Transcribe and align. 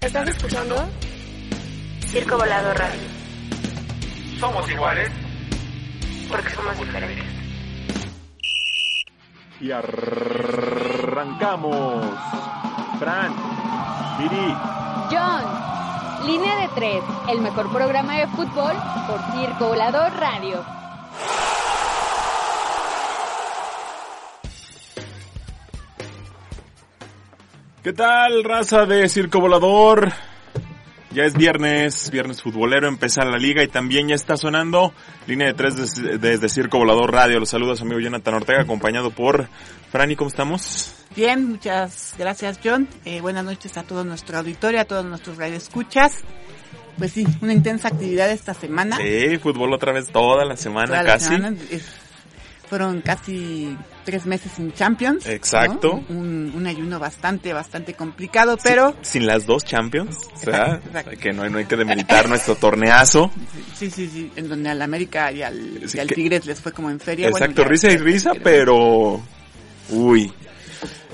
¿Estás 0.00 0.28
escuchando? 0.28 0.76
Circo 2.06 2.38
Volado 2.38 2.72
Radio. 2.72 3.06
Somos 4.38 4.66
iguales. 4.70 5.10
Porque 6.26 6.48
somos 6.48 6.78
diferentes. 6.78 7.26
Y 9.60 9.70
arrancamos. 9.70 10.58
Fran, 12.98 13.34
Viri, 14.18 14.56
John, 15.10 15.44
Línea 16.26 16.56
de 16.60 16.68
Tres, 16.74 17.02
el 17.28 17.42
mejor 17.42 17.70
programa 17.70 18.16
de 18.16 18.26
fútbol 18.28 18.72
por 19.06 19.20
Circo 19.32 19.68
Volador 19.68 20.12
Radio. 20.14 20.64
¿Qué 27.82 27.92
tal, 27.92 28.44
raza 28.44 28.84
de 28.84 29.08
Circo 29.08 29.40
Volador? 29.40 30.12
Ya 31.12 31.24
es 31.24 31.34
viernes, 31.34 32.10
viernes 32.10 32.40
futbolero, 32.42 32.86
empieza 32.86 33.24
la 33.24 33.36
liga 33.38 33.64
y 33.64 33.68
también 33.68 34.08
ya 34.08 34.14
está 34.14 34.36
sonando 34.36 34.92
línea 35.26 35.48
de 35.48 35.54
tres 35.54 35.76
desde, 35.76 36.18
desde 36.18 36.48
Circo 36.48 36.78
Volador 36.78 37.12
Radio. 37.12 37.40
Los 37.40 37.48
saludos 37.48 37.80
amigo 37.80 37.98
Jonathan 37.98 38.34
Ortega, 38.34 38.62
acompañado 38.62 39.10
por 39.10 39.48
Franny, 39.90 40.14
¿cómo 40.14 40.28
estamos? 40.28 40.94
Bien, 41.16 41.48
muchas 41.48 42.14
gracias 42.18 42.60
John. 42.62 42.86
Eh, 43.04 43.20
buenas 43.20 43.44
noches 43.44 43.76
a 43.76 43.82
todo 43.82 44.04
nuestro 44.04 44.38
auditorio, 44.38 44.80
a 44.80 44.84
todos 44.84 45.04
nuestros 45.04 45.36
radioescuchas. 45.38 46.18
Pues 46.98 47.12
sí, 47.12 47.26
una 47.40 47.54
intensa 47.54 47.88
actividad 47.88 48.30
esta 48.30 48.52
semana. 48.52 48.98
Sí, 48.98 49.38
fútbol 49.38 49.72
otra 49.72 49.92
vez 49.92 50.12
toda 50.12 50.44
la 50.44 50.56
semana 50.56 50.86
Toda 50.88 51.02
la 51.02 51.08
casi. 51.12 51.24
semana, 51.24 51.56
eh, 51.70 51.80
fueron 52.70 53.00
casi 53.02 53.76
tres 54.04 54.24
meses 54.24 54.52
sin 54.56 54.72
Champions. 54.72 55.26
¿no? 55.26 55.32
Exacto. 55.32 56.02
Un, 56.08 56.52
un 56.56 56.66
ayuno 56.66 56.98
bastante, 56.98 57.52
bastante 57.52 57.92
complicado, 57.94 58.56
pero 58.62 58.94
Sin 59.02 59.26
las 59.26 59.44
dos 59.44 59.64
Champions, 59.64 60.16
o 60.34 60.38
sea, 60.38 60.80
Exacto. 60.86 61.10
que 61.20 61.32
no, 61.32 61.46
no 61.50 61.58
hay 61.58 61.64
que 61.66 61.76
demeritar 61.76 62.28
nuestro 62.28 62.54
torneazo. 62.54 63.30
sí, 63.76 63.90
sí, 63.90 64.08
sí, 64.08 64.30
en 64.36 64.48
donde 64.48 64.70
al 64.70 64.80
América 64.80 65.30
y 65.32 65.42
al, 65.42 65.82
Sí, 65.86 65.98
y 65.98 66.00
al 66.00 66.06
que- 66.06 66.14
Tigres 66.14 66.46
les 66.46 66.60
fue 66.60 66.72
como 66.72 66.88
en 66.90 67.00
feria. 67.00 67.28
Exacto, 67.28 67.56
Bueno, 67.56 67.70
risa 67.70 67.90
y 67.90 67.96
risa, 67.98 68.32
pero... 68.42 69.20
Uy. 69.90 70.32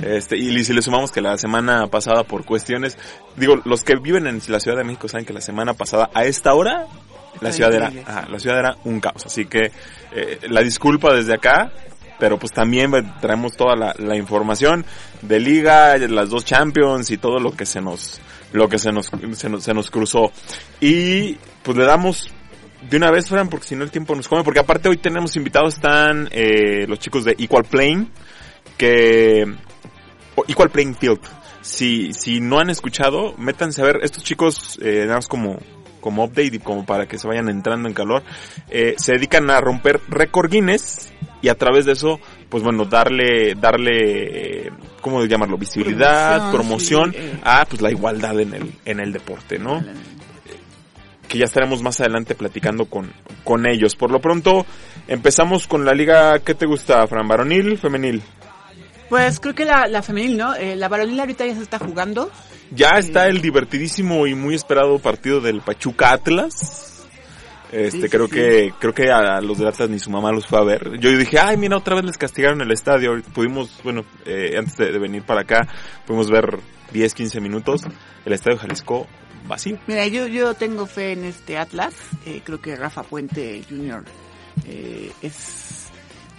Este, 0.02 0.36
y 0.36 0.62
si 0.62 0.74
le 0.74 0.82
sumamos 0.82 1.10
que 1.10 1.22
la 1.22 1.38
semana 1.38 1.86
pasada 1.86 2.22
por 2.24 2.44
cuestiones, 2.44 2.98
digo, 3.36 3.56
los 3.64 3.82
que 3.82 3.96
viven 3.96 4.26
en 4.26 4.42
la 4.48 4.60
Ciudad 4.60 4.76
de 4.76 4.84
México 4.84 5.08
saben 5.08 5.24
que 5.24 5.32
la 5.32 5.40
semana 5.40 5.72
pasada 5.72 6.10
a 6.12 6.24
esta 6.26 6.52
hora 6.52 6.86
la 7.40 7.52
ciudad 7.52 7.72
era, 7.74 7.92
ajá, 8.06 8.26
la 8.28 8.38
ciudad 8.38 8.58
era 8.58 8.76
un 8.84 9.00
caos, 9.00 9.26
así 9.26 9.46
que 9.46 9.70
eh, 10.12 10.40
la 10.48 10.62
disculpa 10.62 11.14
desde 11.14 11.34
acá, 11.34 11.72
pero 12.18 12.38
pues 12.38 12.52
también 12.52 12.90
traemos 13.20 13.56
toda 13.56 13.76
la, 13.76 13.94
la 13.98 14.16
información 14.16 14.84
de 15.22 15.40
liga, 15.40 15.96
las 15.98 16.30
dos 16.30 16.44
Champions 16.44 17.10
y 17.10 17.18
todo 17.18 17.38
lo 17.38 17.52
que 17.52 17.66
se 17.66 17.80
nos, 17.80 18.20
lo 18.52 18.68
que 18.68 18.78
se 18.78 18.92
nos, 18.92 19.10
se 19.34 19.48
nos, 19.48 19.62
se 19.62 19.74
nos 19.74 19.90
cruzó. 19.90 20.32
Y 20.80 21.34
pues 21.62 21.76
le 21.76 21.84
damos 21.84 22.30
de 22.88 22.96
una 22.96 23.10
vez, 23.10 23.28
Fran, 23.28 23.48
porque 23.48 23.66
si 23.66 23.76
no 23.76 23.84
el 23.84 23.90
tiempo 23.90 24.14
nos 24.14 24.28
come, 24.28 24.44
porque 24.44 24.60
aparte 24.60 24.88
hoy 24.88 24.96
tenemos 24.96 25.36
invitados, 25.36 25.74
están 25.74 26.28
eh, 26.30 26.86
los 26.86 26.98
chicos 26.98 27.24
de 27.24 27.34
Equal 27.38 27.64
Playing, 27.64 28.10
que... 28.76 29.44
Equal 30.48 30.70
Playing 30.70 30.94
Field. 30.94 31.20
Si, 31.62 32.12
si 32.12 32.40
no 32.40 32.60
han 32.60 32.70
escuchado, 32.70 33.34
métanse 33.38 33.82
a 33.82 33.86
ver, 33.86 34.00
estos 34.02 34.22
chicos, 34.22 34.78
eh, 34.80 35.02
nada 35.04 35.16
más 35.16 35.26
como, 35.26 35.58
como 36.06 36.22
update 36.22 36.54
y 36.54 36.58
como 36.60 36.86
para 36.86 37.06
que 37.08 37.18
se 37.18 37.26
vayan 37.26 37.48
entrando 37.48 37.88
en 37.88 37.92
calor, 37.92 38.22
eh, 38.70 38.94
se 38.96 39.14
dedican 39.14 39.50
a 39.50 39.60
romper 39.60 40.00
récord 40.06 40.48
Guinness 40.48 41.12
y 41.42 41.48
a 41.48 41.56
través 41.56 41.84
de 41.84 41.94
eso, 41.94 42.20
pues 42.48 42.62
bueno, 42.62 42.84
darle, 42.84 43.56
darle, 43.56 44.66
eh, 44.66 44.70
¿cómo 45.00 45.24
llamarlo? 45.24 45.58
Visibilidad, 45.58 46.52
promoción, 46.52 47.10
Promoción, 47.10 47.12
sí, 47.12 47.18
eh. 47.18 47.40
a 47.42 47.64
pues 47.64 47.82
la 47.82 47.90
igualdad 47.90 48.38
en 48.38 48.54
el, 48.54 48.72
en 48.84 49.00
el 49.00 49.12
deporte, 49.12 49.58
¿no? 49.58 49.82
que 51.26 51.38
ya 51.38 51.46
estaremos 51.46 51.82
más 51.82 51.98
adelante 51.98 52.36
platicando 52.36 52.84
con, 52.84 53.10
con 53.42 53.66
ellos. 53.66 53.96
Por 53.96 54.12
lo 54.12 54.20
pronto, 54.20 54.64
empezamos 55.08 55.66
con 55.66 55.84
la 55.84 55.92
liga, 55.92 56.38
¿qué 56.38 56.54
te 56.54 56.66
gusta, 56.66 57.04
Fran? 57.08 57.26
¿Varonil, 57.26 57.78
femenil? 57.78 58.22
Pues 59.08 59.38
creo 59.40 59.54
que 59.54 59.64
la, 59.64 59.86
la 59.86 60.02
femenil, 60.02 60.36
¿no? 60.36 60.54
Eh, 60.54 60.76
la 60.76 60.88
varonil 60.88 61.18
ahorita 61.20 61.46
ya 61.46 61.54
se 61.54 61.62
está 61.62 61.78
jugando. 61.78 62.30
Ya 62.72 62.98
está 62.98 63.28
el 63.28 63.40
divertidísimo 63.40 64.26
y 64.26 64.34
muy 64.34 64.54
esperado 64.54 64.98
partido 64.98 65.40
del 65.40 65.60
Pachuca 65.60 66.12
Atlas. 66.12 67.04
Este, 67.72 68.02
Sí, 68.02 68.08
creo 68.08 68.26
sí. 68.26 68.32
que, 68.34 68.72
creo 68.80 68.94
que 68.94 69.10
a 69.10 69.40
los 69.40 69.58
del 69.58 69.68
Atlas 69.68 69.88
ni 69.90 69.98
su 69.98 70.10
mamá 70.10 70.32
los 70.32 70.46
fue 70.46 70.58
a 70.58 70.64
ver. 70.64 70.98
Yo 70.98 71.10
dije, 71.10 71.38
ay, 71.38 71.56
mira, 71.56 71.76
otra 71.76 71.94
vez 71.94 72.04
les 72.04 72.18
castigaron 72.18 72.60
el 72.60 72.70
estadio. 72.72 73.20
Pudimos, 73.34 73.70
bueno, 73.84 74.04
eh, 74.24 74.54
antes 74.58 74.76
de, 74.76 74.90
de 74.92 74.98
venir 74.98 75.22
para 75.22 75.42
acá, 75.42 75.68
pudimos 76.06 76.30
ver 76.30 76.58
10, 76.92 77.14
15 77.14 77.40
minutos. 77.40 77.82
El 78.24 78.32
estadio 78.32 78.58
Jalisco 78.58 79.06
vacío. 79.46 79.78
Mira, 79.86 80.06
yo, 80.08 80.26
yo 80.26 80.54
tengo 80.54 80.86
fe 80.86 81.12
en 81.12 81.24
este 81.24 81.58
Atlas. 81.58 81.94
Eh, 82.24 82.40
creo 82.44 82.60
que 82.60 82.74
Rafa 82.74 83.02
Puente 83.04 83.62
Jr. 83.68 84.04
eh, 84.66 85.12
es, 85.22 85.65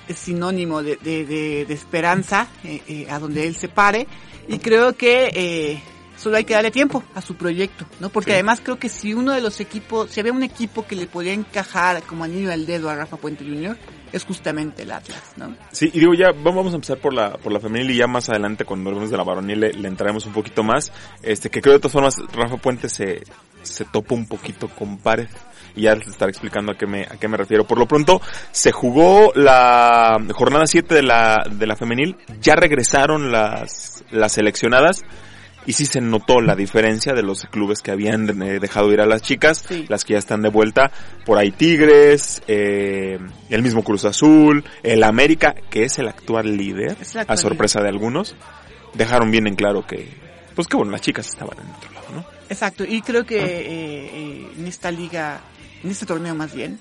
es 0.07 0.17
sinónimo 0.17 0.83
de, 0.83 0.97
de, 0.97 1.25
de, 1.25 1.65
de 1.65 1.73
esperanza 1.73 2.47
eh, 2.63 2.81
eh, 2.87 3.07
a 3.09 3.19
donde 3.19 3.45
él 3.47 3.55
se 3.55 3.67
pare. 3.69 4.07
Y 4.47 4.59
creo 4.59 4.93
que 4.93 5.29
eh, 5.33 5.81
solo 6.17 6.37
hay 6.37 6.45
que 6.45 6.53
darle 6.53 6.71
tiempo 6.71 7.03
a 7.15 7.21
su 7.21 7.35
proyecto, 7.35 7.85
¿no? 7.99 8.09
Porque 8.09 8.31
Sí. 8.31 8.35
además 8.35 8.61
creo 8.63 8.79
que 8.79 8.89
si 8.89 9.13
uno 9.13 9.33
de 9.33 9.41
los 9.41 9.59
equipos, 9.59 10.09
si 10.09 10.19
había 10.19 10.31
un 10.31 10.43
equipo 10.43 10.85
que 10.87 10.95
le 10.95 11.05
podía 11.07 11.33
encajar 11.33 12.01
como 12.03 12.23
anillo 12.23 12.51
al 12.51 12.65
dedo 12.65 12.89
a 12.89 12.95
Rafa 12.95 13.17
Puente 13.17 13.43
Jr., 13.43 13.77
es 14.13 14.23
justamente 14.23 14.83
el 14.83 14.91
Atlas, 14.91 15.21
¿no? 15.35 15.53
Sí, 15.73 15.91
y 15.93 15.99
digo 15.99 16.13
ya, 16.13 16.31
vamos 16.31 16.71
a 16.71 16.75
empezar 16.75 16.97
por 16.97 17.13
la, 17.13 17.33
por 17.37 17.51
la 17.51 17.59
femenil 17.59 17.91
y 17.91 17.97
ya 17.97 18.07
más 18.07 18.29
adelante 18.29 18.63
cuando 18.63 18.89
hablemos 18.89 19.11
de 19.11 19.17
la 19.17 19.23
varonil 19.25 19.59
le, 19.59 19.73
le 19.73 19.87
entraremos 19.89 20.25
un 20.25 20.31
poquito 20.31 20.63
más. 20.63 20.93
Este, 21.21 21.49
que 21.49 21.61
creo 21.61 21.73
de 21.73 21.79
todas 21.79 21.91
formas 21.91 22.15
Rafa 22.33 22.55
Puente 22.55 22.87
se, 22.87 23.23
se 23.63 23.83
topa 23.83 24.15
un 24.15 24.25
poquito 24.25 24.69
con 24.69 24.97
pared 24.97 25.27
ya 25.81 25.95
les 25.95 26.07
estaré 26.07 26.31
explicando 26.31 26.71
a 26.71 26.75
qué 26.77 26.85
me, 26.87 27.03
a 27.03 27.17
qué 27.19 27.27
me 27.27 27.37
refiero. 27.37 27.65
Por 27.65 27.77
lo 27.79 27.87
pronto, 27.87 28.21
se 28.51 28.71
jugó 28.71 29.31
la 29.35 30.17
jornada 30.33 30.65
7 30.67 30.93
de 30.95 31.03
la, 31.03 31.43
de 31.49 31.67
la 31.67 31.75
femenil, 31.75 32.17
ya 32.41 32.55
regresaron 32.55 33.31
las, 33.31 34.03
las 34.11 34.31
seleccionadas. 34.33 35.01
Y 35.65 35.73
sí 35.73 35.85
se 35.85 35.99
notó 35.99 36.39
la 36.39 36.55
diferencia 36.55 37.11
de 37.13 37.23
los 37.23 37.43
clubes 37.43 37.81
que 37.81 37.91
habían 37.91 38.41
eh, 38.41 38.59
dejado 38.61 38.89
ir 38.93 39.01
a 39.01 39.05
las 39.05 39.21
chicas, 39.21 39.65
Sí. 39.67 39.85
las 39.89 40.05
que 40.05 40.13
ya 40.13 40.19
están 40.19 40.41
de 40.41 40.47
vuelta. 40.47 40.91
Por 41.25 41.37
ahí 41.37 41.51
Tigres, 41.51 42.41
eh, 42.47 43.19
el 43.49 43.61
mismo 43.63 43.83
Cruz 43.83 44.05
Azul, 44.05 44.63
el 44.81 45.03
América, 45.03 45.53
que 45.69 45.83
es 45.83 45.99
el 45.99 46.07
actual 46.07 46.55
líder, 46.55 46.95
el 47.15 47.25
a 47.27 47.35
sorpresa 47.35 47.81
de 47.81 47.89
algunos, 47.89 48.37
dejaron 48.93 49.29
bien 49.29 49.45
en 49.45 49.55
claro 49.55 49.85
que, 49.85 50.07
pues 50.55 50.69
que 50.69 50.77
bueno, 50.77 50.93
las 50.93 51.01
chicas 51.01 51.27
estaban 51.27 51.57
en 51.59 51.69
otro 51.75 51.91
lado, 51.91 52.07
¿no? 52.15 52.25
Exacto, 52.49 52.85
y 52.85 53.01
creo 53.01 53.25
que 53.25 53.37
eh, 53.37 54.09
eh, 54.13 54.47
en 54.57 54.67
esta 54.67 54.89
liga, 54.89 55.41
en 55.83 55.91
este 55.91 56.05
torneo 56.05 56.35
más 56.35 56.53
bien, 56.53 56.79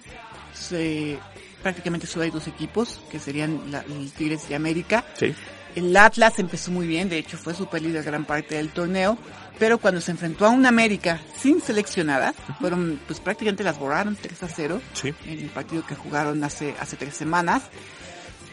se, 0.55 1.19
prácticamente 1.63 2.07
solo 2.07 2.25
hay 2.25 2.31
dos 2.31 2.47
equipos, 2.49 3.01
que 3.11 3.19
serían 3.19 3.71
la, 3.71 3.81
el 3.81 4.11
Tigres 4.13 4.43
y 4.51 4.55
América. 4.55 5.05
Sí. 5.19 5.35
El 5.75 5.95
Atlas 5.97 6.39
empezó 6.39 6.71
muy 6.71 6.87
bien, 6.87 7.09
de 7.11 7.19
hecho 7.19 7.37
fue 7.37 7.53
super 7.55 7.83
líder 7.83 8.03
gran 8.03 8.25
parte 8.25 8.55
del 8.55 8.71
torneo, 8.71 9.19
pero 9.59 9.77
cuando 9.77 10.01
se 10.01 10.11
enfrentó 10.11 10.47
a 10.47 10.51
un 10.51 10.65
América 10.65 11.21
sin 11.39 11.61
seleccionadas, 11.61 12.35
fueron, 12.61 12.99
pues 13.07 13.21
prácticamente 13.21 13.63
las 13.63 13.79
borraron 13.79 14.17
3 14.21 14.43
a 14.43 14.49
0 14.49 14.81
Sí. 14.95 15.13
en 15.27 15.39
el 15.41 15.51
partido 15.51 15.85
que 15.87 15.95
jugaron 15.95 16.43
hace, 16.45 16.75
hace 16.81 16.97
tres 16.97 17.15
semanas. 17.15 17.65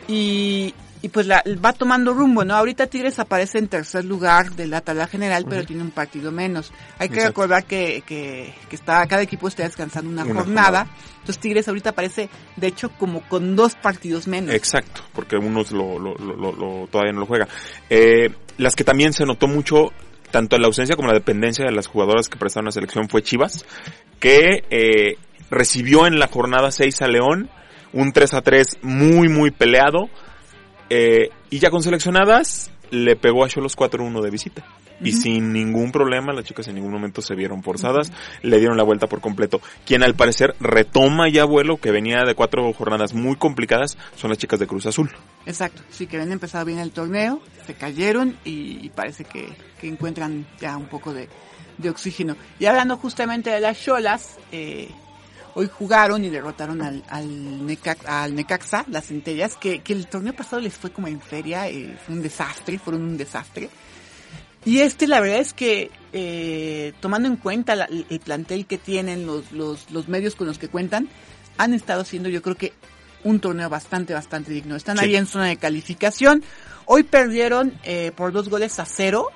Y, 0.08 0.74
y 1.04 1.10
pues 1.10 1.28
la, 1.28 1.44
va 1.64 1.74
tomando 1.74 2.14
rumbo, 2.14 2.44
¿no? 2.46 2.56
Ahorita 2.56 2.88
Tigres 2.88 3.20
aparece 3.20 3.58
en 3.60 3.68
tercer 3.68 4.06
lugar 4.06 4.52
de 4.56 4.68
la 4.68 4.80
tabla 4.80 5.06
general, 5.06 5.46
pero 5.50 5.66
tiene 5.66 5.84
un 5.84 5.92
partido 5.92 6.32
menos. 6.32 6.72
Hay 6.98 7.10
que 7.10 7.16
Exacto. 7.16 7.28
recordar 7.42 7.66
que, 7.66 8.02
que, 8.08 8.54
que 8.70 8.76
está, 8.78 9.06
cada 9.06 9.22
equipo 9.22 9.50
está 9.50 9.64
descansando 9.64 10.10
una, 10.10 10.24
Una 10.24 10.34
jornada. 10.34 10.86
jornada. 10.86 10.98
Entonces 11.20 11.40
Tigres 11.40 11.68
ahorita 11.68 11.90
aparece, 11.90 12.30
de 12.56 12.68
hecho, 12.68 12.90
como 12.98 13.22
con 13.28 13.56
dos 13.58 13.76
partidos 13.76 14.28
menos. 14.30 14.56
Exacto, 14.56 15.02
porque 15.14 15.36
unos 15.36 15.72
lo, 15.74 16.00
lo, 16.00 16.16
lo, 16.16 16.36
lo- 16.38 16.52
lo- 16.54 16.88
todavía 16.88 17.12
no 17.12 17.20
lo 17.20 17.26
juega. 17.26 17.50
Eh, 17.90 18.30
las 18.58 18.74
que 18.76 18.86
también 18.86 19.12
se 19.12 19.26
notó 19.26 19.48
mucho, 19.48 19.92
tanto 20.32 20.58
la 20.58 20.68
ausencia 20.68 20.96
como 20.96 21.10
la 21.10 21.16
dependencia 21.16 21.66
de 21.66 21.72
las 21.74 21.88
jugadoras 21.88 22.30
que 22.30 22.38
prestaron 22.38 22.66
la 22.68 22.72
selección 22.72 23.10
fue 23.10 23.22
Chivas, 23.24 23.66
que 24.22 24.64
eh, 24.70 25.18
recibió 25.50 26.08
en 26.08 26.18
la 26.18 26.28
jornada 26.28 26.72
6 26.72 27.02
a 27.02 27.08
León 27.10 27.50
un 27.92 28.14
3 28.14 28.34
a 28.36 28.42
3 28.42 28.68
muy 28.84 29.28
muy 29.28 29.52
peleado 29.52 30.10
eh, 30.96 31.32
y 31.50 31.58
ya 31.58 31.72
con 31.72 31.82
seleccionadas 31.82 32.70
le 32.92 33.16
pegó 33.16 33.44
a 33.44 33.50
Cholos 33.50 33.76
4-1 33.76 34.22
de 34.22 34.30
visita. 34.30 34.64
y 35.02 35.12
sin 35.12 35.52
ningún 35.52 35.92
problema, 35.92 36.34
las 36.34 36.46
chicas 36.46 36.68
en 36.68 36.76
ningún 36.76 36.92
momento 36.92 37.24
se 37.24 37.34
vieron 37.34 37.64
forzadas, 37.64 38.14
le 38.44 38.60
dieron 38.60 38.78
la 38.78 38.84
vuelta 38.84 39.08
por 39.08 39.20
completo. 39.20 39.60
Quien 39.88 40.04
al 40.04 40.14
parecer 40.14 40.56
retoma 40.60 41.30
ya 41.30 41.46
vuelo, 41.46 41.78
que 41.78 41.90
venía 41.90 42.24
de 42.28 42.36
cuatro 42.36 42.72
jornadas 42.74 43.16
muy 43.16 43.36
complicadas, 43.36 43.98
son 44.16 44.30
las 44.30 44.38
chicas 44.38 44.60
de 44.60 44.68
Cruz 44.68 44.86
Azul. 44.86 45.10
Exacto, 45.48 45.82
sí, 45.90 46.06
que 46.06 46.18
habían 46.18 46.32
empezado 46.32 46.64
bien 46.64 46.78
el 46.78 46.92
torneo, 46.92 47.42
se 47.66 47.74
cayeron 47.74 48.38
y, 48.46 48.88
parece 48.90 49.24
que, 49.24 49.50
que, 49.82 49.88
encuentran 49.88 50.46
ya 50.62 50.78
un 50.78 50.86
poco 50.86 51.12
de, 51.12 51.28
de, 51.80 51.90
oxígeno. 51.90 52.38
Y 52.60 52.68
hablando 52.68 52.98
justamente 52.98 53.50
de 53.50 53.60
las 53.60 53.82
Cholas, 53.84 54.38
eh, 54.52 54.90
hoy 55.56 55.70
jugaron 55.72 56.24
y 56.24 56.30
derrotaron 56.30 56.82
al, 56.82 57.04
al, 57.10 57.66
Necaxa, 57.66 58.86
las 58.90 59.06
centellas, 59.08 59.56
que, 59.56 59.80
que, 59.80 59.94
el 59.94 60.08
torneo 60.08 60.34
pasado 60.34 60.62
les 60.62 60.74
fue 60.74 60.92
como 60.92 61.08
en 61.08 61.22
feria, 61.22 61.68
eh, 61.70 61.98
fue 62.06 62.16
un 62.16 62.22
desastre, 62.22 62.80
fueron 62.80 63.04
un 63.04 63.18
desastre. 63.18 63.70
Y 64.66 64.80
este, 64.80 65.08
la 65.08 65.20
verdad 65.20 65.40
es 65.40 65.54
que, 65.54 65.92
eh, 66.14 66.94
tomando 67.02 67.28
en 67.28 67.36
cuenta 67.36 67.74
el 67.74 68.20
plantel 68.20 68.66
que 68.66 68.78
tienen, 68.78 69.26
los, 69.26 69.52
los, 69.52 69.92
los 69.92 70.08
medios 70.08 70.36
con 70.36 70.48
los 70.48 70.58
que 70.58 70.70
cuentan, 70.70 71.10
han 71.58 71.74
estado 71.74 72.02
haciendo, 72.02 72.30
yo 72.30 72.42
creo 72.42 72.56
que, 72.56 72.74
un 73.24 73.40
torneo 73.40 73.70
bastante, 73.70 74.14
bastante 74.14 74.52
digno. 74.52 74.76
Están 74.76 75.00
ahí 75.00 75.16
en 75.16 75.26
zona 75.26 75.46
de 75.46 75.58
calificación. 75.58 76.44
Hoy 76.86 77.04
perdieron 77.04 77.74
eh, 77.84 78.12
por 78.16 78.32
dos 78.32 78.50
goles 78.50 78.80
a 78.80 78.86
cero, 78.86 79.30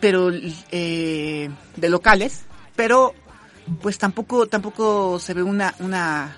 pero 0.00 0.30
eh, 0.70 1.50
de 1.76 1.88
locales, 1.88 2.42
pero 2.76 3.14
pues 3.80 3.98
tampoco 3.98 4.46
tampoco 4.46 5.18
se 5.18 5.34
ve 5.34 5.42
una 5.42 5.74
una 5.80 6.36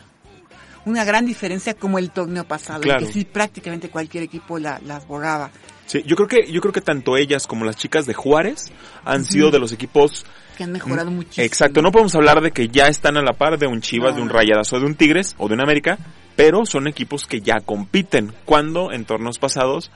una 0.86 1.04
gran 1.04 1.26
diferencia 1.26 1.74
como 1.74 1.98
el 1.98 2.10
torneo 2.10 2.44
pasado, 2.44 2.82
que 2.82 3.06
sí 3.06 3.24
prácticamente 3.24 3.88
cualquier 3.88 4.24
equipo 4.24 4.58
la, 4.58 4.80
las 4.84 5.06
borraba. 5.06 5.50
Sí, 5.86 6.02
yo 6.06 6.16
creo 6.16 6.28
que 6.28 6.52
yo 6.52 6.60
creo 6.60 6.72
que 6.72 6.80
tanto 6.80 7.16
ellas 7.16 7.46
como 7.46 7.64
las 7.64 7.76
chicas 7.76 8.06
de 8.06 8.14
Juárez 8.14 8.72
han 9.04 9.24
sido 9.24 9.50
de 9.50 9.58
los 9.58 9.72
equipos 9.72 10.24
que 10.56 10.64
han 10.64 10.72
mejorado 10.72 11.10
muchísimo. 11.10 11.44
Exacto, 11.44 11.82
no 11.82 11.90
podemos 11.90 12.14
hablar 12.14 12.40
de 12.40 12.52
que 12.52 12.68
ya 12.68 12.88
están 12.88 13.16
a 13.16 13.22
la 13.22 13.32
par 13.32 13.58
de 13.58 13.66
un 13.66 13.80
Chivas, 13.80 14.16
de 14.16 14.22
un 14.22 14.30
Rayadas 14.30 14.72
o 14.72 14.78
de 14.78 14.86
un 14.86 14.94
Tigres 14.94 15.34
o 15.38 15.48
de 15.48 15.54
un 15.54 15.62
América, 15.62 15.98
pero 16.36 16.64
son 16.64 16.86
equipos 16.86 17.26
que 17.26 17.40
ya 17.40 17.60
compiten. 17.60 18.32
Cuando 18.44 18.92
en 18.92 19.04
torneos 19.04 19.38
pasados, 19.38 19.90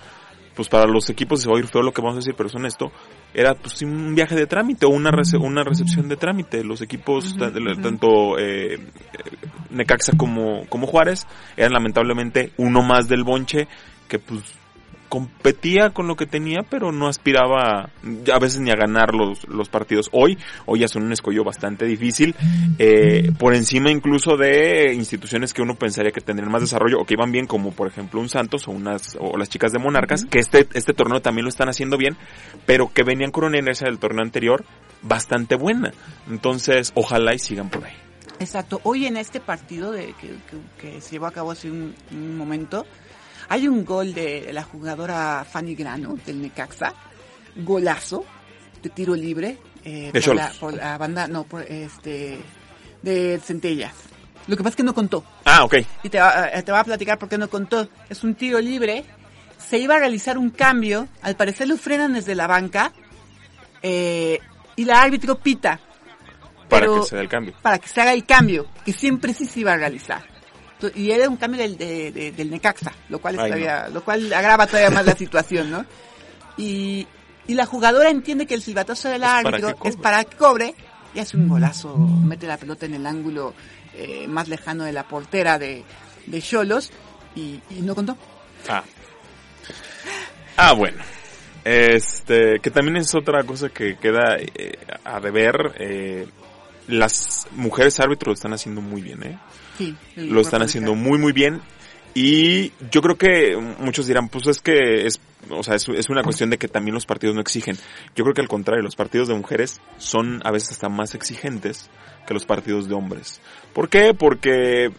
pues 0.59 0.69
para 0.69 0.87
los 0.87 1.09
equipos 1.09 1.41
se 1.41 1.49
va 1.49 1.55
a 1.55 1.61
ir 1.61 1.69
feo 1.69 1.83
lo 1.83 1.93
que 1.93 2.03
vamos 2.03 2.17
a 2.17 2.19
decir, 2.19 2.35
pero 2.37 2.49
es 2.49 2.55
honesto, 2.57 2.91
era 3.33 3.55
pues 3.55 3.81
un 3.83 4.17
viaje 4.17 4.35
de 4.35 4.49
trámite 4.49 4.87
o 4.87 4.89
una, 4.89 5.13
una 5.41 5.63
recepción 5.63 6.09
de 6.09 6.17
trámite. 6.17 6.65
Los 6.65 6.83
equipos, 6.83 7.37
tanto 7.81 8.37
eh, 8.41 8.77
Necaxa 9.71 10.17
como, 10.17 10.67
como 10.69 10.89
Juárez, 10.89 11.29
eran 11.57 11.75
lamentablemente 11.75 12.51
uno 12.57 12.83
más 12.83 13.07
del 13.07 13.23
bonche 13.23 13.69
que 14.09 14.19
pues 14.19 14.58
competía 15.09 15.91
con 15.91 16.07
lo 16.07 16.17
que 16.17 16.27
tenía, 16.27 16.61
pero 16.69 16.93
no 16.93 17.09
aspiraba 17.09 17.91
a 18.33 18.39
veces 18.39 18.61
ni 18.61 18.71
a 18.71 18.77
ganar 18.77 19.15
los, 19.15 19.47
los 19.49 19.69
partidos. 19.69 20.09
Hoy, 20.13 20.39
hoy 20.67 20.81
ya 20.81 20.89
son 20.89 21.05
un 21.05 21.13
escollo 21.13 21.45
bastante 21.45 21.87
difícil, 21.87 22.35
eh, 22.79 23.33
por 23.39 23.55
encima 23.55 23.91
incluso 23.91 24.37
de 24.37 24.93
instituciones 24.95 25.55
que 25.55 25.63
uno 25.63 25.75
pensaría 25.75 26.13
que 26.13 26.21
tendrían 26.21 26.53
más 26.53 26.63
desarrollo 26.63 27.01
o 27.01 27.05
que 27.05 27.15
iban 27.15 27.33
bien, 27.33 27.47
como 27.47 27.73
por 27.73 27.89
ejemplo 27.89 28.21
un 28.21 28.29
Santos 28.29 28.69
o 28.69 28.71
unas, 28.71 29.17
o 29.21 29.37
las 29.37 29.49
chicas 29.49 29.73
de 29.73 29.79
Monarcas, 29.79 30.25
que 30.25 30.39
este, 30.39 30.69
este 30.75 30.93
torneo 30.93 31.21
también 31.21 31.45
lo 31.45 31.49
están 31.49 31.69
haciendo 31.69 31.97
bien, 31.97 32.17
pero 32.67 32.93
que 32.93 33.03
venían 33.03 33.31
con 33.31 33.45
una 33.45 33.59
inercia 33.59 33.87
del 33.87 33.99
torneo 33.99 34.23
anterior 34.23 34.65
bastante 35.03 35.57
buena. 35.57 35.93
Entonces, 36.29 36.93
ojalá 36.95 37.35
y 37.35 37.39
sigan 37.39 37.71
por 37.71 37.85
ahí. 37.85 37.95
Exacto. 38.41 38.81
Hoy 38.85 39.07
en 39.07 39.17
este 39.17 39.41
partido 39.41 39.91
de, 39.91 40.15
que, 40.21 40.37
que, 40.81 41.01
se 41.01 41.13
llevó 41.13 41.27
a 41.27 41.33
cabo 41.33 41.51
hace 41.51 41.71
un, 41.71 41.95
un 42.13 42.37
momento, 42.37 42.87
hay 43.49 43.67
un 43.67 43.85
gol 43.85 44.13
de 44.13 44.53
la 44.53 44.63
jugadora 44.63 45.45
Fanny 45.51 45.75
Grano 45.75 46.17
del 46.25 46.43
Necaxa, 46.43 46.95
golazo 47.57 48.25
de 48.83 48.91
tiro 48.91 49.15
libre 49.15 49.59
eh, 49.85 50.11
por, 50.25 50.35
la, 50.35 50.53
por, 50.61 50.75
la, 50.75 50.99
banda, 50.99 51.27
no, 51.27 51.45
por 51.45 51.63
este 51.63 52.39
de 53.03 53.41
Centellas. 53.43 53.95
Lo 54.47 54.57
que 54.57 54.63
pasa 54.63 54.71
es 54.71 54.77
que 54.77 54.83
no 54.83 54.95
contó. 54.95 55.25
Ah, 55.45 55.65
ok. 55.65 55.77
Y 56.03 56.09
te 56.09 56.19
va, 56.19 56.49
eh, 56.49 56.63
te 56.63 56.73
va 56.73 56.81
a 56.81 56.85
platicar 56.85 57.19
por 57.19 57.29
qué 57.29 57.37
no 57.37 57.49
contó. 57.49 57.89
Es 58.09 58.25
un 58.25 58.35
tiro 58.35 58.61
libre. 58.61 59.05
Se 59.59 59.79
iba 59.79 59.97
a 59.97 59.99
realizar 59.99 60.39
un 60.39 60.51
cambio. 60.51 61.07
Al 61.21 61.37
parecer 61.37 61.69
lo 61.69 61.77
frenan 61.77 62.15
desde 62.15 62.35
la 62.35 62.47
banca. 62.47 62.93
Eh, 63.83 64.39
y 64.77 64.85
la 64.85 65.03
árbitro 65.03 65.39
pita. 65.39 65.81
Para 66.69 66.87
que 66.87 67.03
se 67.03 67.15
haga 67.15 67.23
el 67.23 67.29
cambio. 67.29 67.55
Para 67.61 67.79
que 67.79 67.89
se 67.89 68.01
haga 68.01 68.15
el 68.15 68.25
cambio. 68.25 68.67
Que 68.87 68.93
siempre 68.93 69.35
sí 69.35 69.45
se 69.45 69.61
iba 69.61 69.73
a 69.75 69.77
realizar 69.77 70.38
y 70.95 71.11
era 71.11 71.29
un 71.29 71.37
cambio 71.37 71.61
del, 71.61 71.77
del 71.79 72.51
Necaxa, 72.51 72.93
lo 73.09 73.21
cual, 73.21 73.37
todavía, 73.37 73.89
lo 73.89 74.03
cual 74.05 74.33
agrava 74.33 74.67
todavía 74.67 74.91
más 74.91 75.05
la 75.05 75.17
situación, 75.17 75.71
¿no? 75.71 75.85
Y, 76.57 77.07
y 77.47 77.55
la 77.55 77.67
jugadora 77.67 78.11
entiende 78.11 78.47
que 78.47 78.55
el 78.55 78.63
silbatazo 78.63 79.09
del 79.09 79.25
árbitro 79.25 79.77
es 79.85 79.97
para 79.97 80.25
que 80.25 80.37
cobre 80.37 80.75
y 81.15 81.21
hace 81.21 81.37
un 81.37 81.49
golazo, 81.49 81.97
mete 81.97 82.47
la 82.47 82.57
pelota 82.57 82.87
en 82.87 82.95
el 82.95 83.07
ángulo 83.07 83.55
eh, 83.95 84.27
más 84.29 84.49
lejano 84.49 84.85
de 84.85 84.93
la 84.93 85.05
portera 85.05 85.59
de 85.59 85.85
Cholos 86.41 86.93
y, 87.35 87.61
y, 87.71 87.83
no 87.83 87.95
contó. 87.95 88.17
Ah. 88.69 88.83
Ah, 90.57 90.73
bueno. 90.73 91.03
Este, 91.65 92.61
que 92.61 92.71
también 92.71 92.97
es 92.97 93.15
otra 93.15 93.45
cosa 93.45 93.69
que 93.69 93.97
queda 93.97 94.37
eh, 94.39 94.79
a 95.05 95.21
deber. 95.21 95.75
Eh, 95.79 96.27
las 96.89 97.47
mujeres 97.53 98.01
árbitros 98.01 98.29
lo 98.29 98.35
están 98.35 98.53
haciendo 98.55 98.81
muy 98.81 99.03
bien, 99.03 99.23
¿eh? 99.23 99.39
Lo 100.17 100.41
están 100.41 100.63
haciendo 100.63 100.95
muy 100.95 101.19
muy 101.19 101.33
bien 101.33 101.61
y 102.15 102.73
yo 102.91 103.01
creo 103.01 103.17
que 103.17 103.57
muchos 103.79 104.07
dirán, 104.07 104.29
pues 104.29 104.47
es 104.49 104.61
que 104.61 105.07
es, 105.07 105.21
o 105.51 105.63
sea, 105.63 105.77
es, 105.77 105.89
es, 105.89 106.09
una 106.09 106.23
cuestión 106.23 106.51
de 106.51 106.59
que 106.59 106.67
también 106.67 106.95
los 106.95 107.07
partidos 107.07 107.35
no 107.37 107.41
exigen. 107.41 107.77
Yo 108.17 108.25
creo 108.25 108.35
que 108.35 108.41
al 108.41 108.49
contrario, 108.49 108.83
los 108.83 108.97
partidos 108.97 109.29
de 109.29 109.35
mujeres 109.35 109.81
son 109.99 110.41
a 110.45 110.51
veces 110.51 110.73
hasta 110.73 110.89
más 110.89 111.15
exigentes 111.15 111.89
que 112.27 112.35
los 112.35 112.45
partidos 112.45 112.89
de 112.89 112.95
hombres. 112.95 113.41
¿Por 113.73 113.89
qué? 113.89 114.15
Porque, 114.15 114.91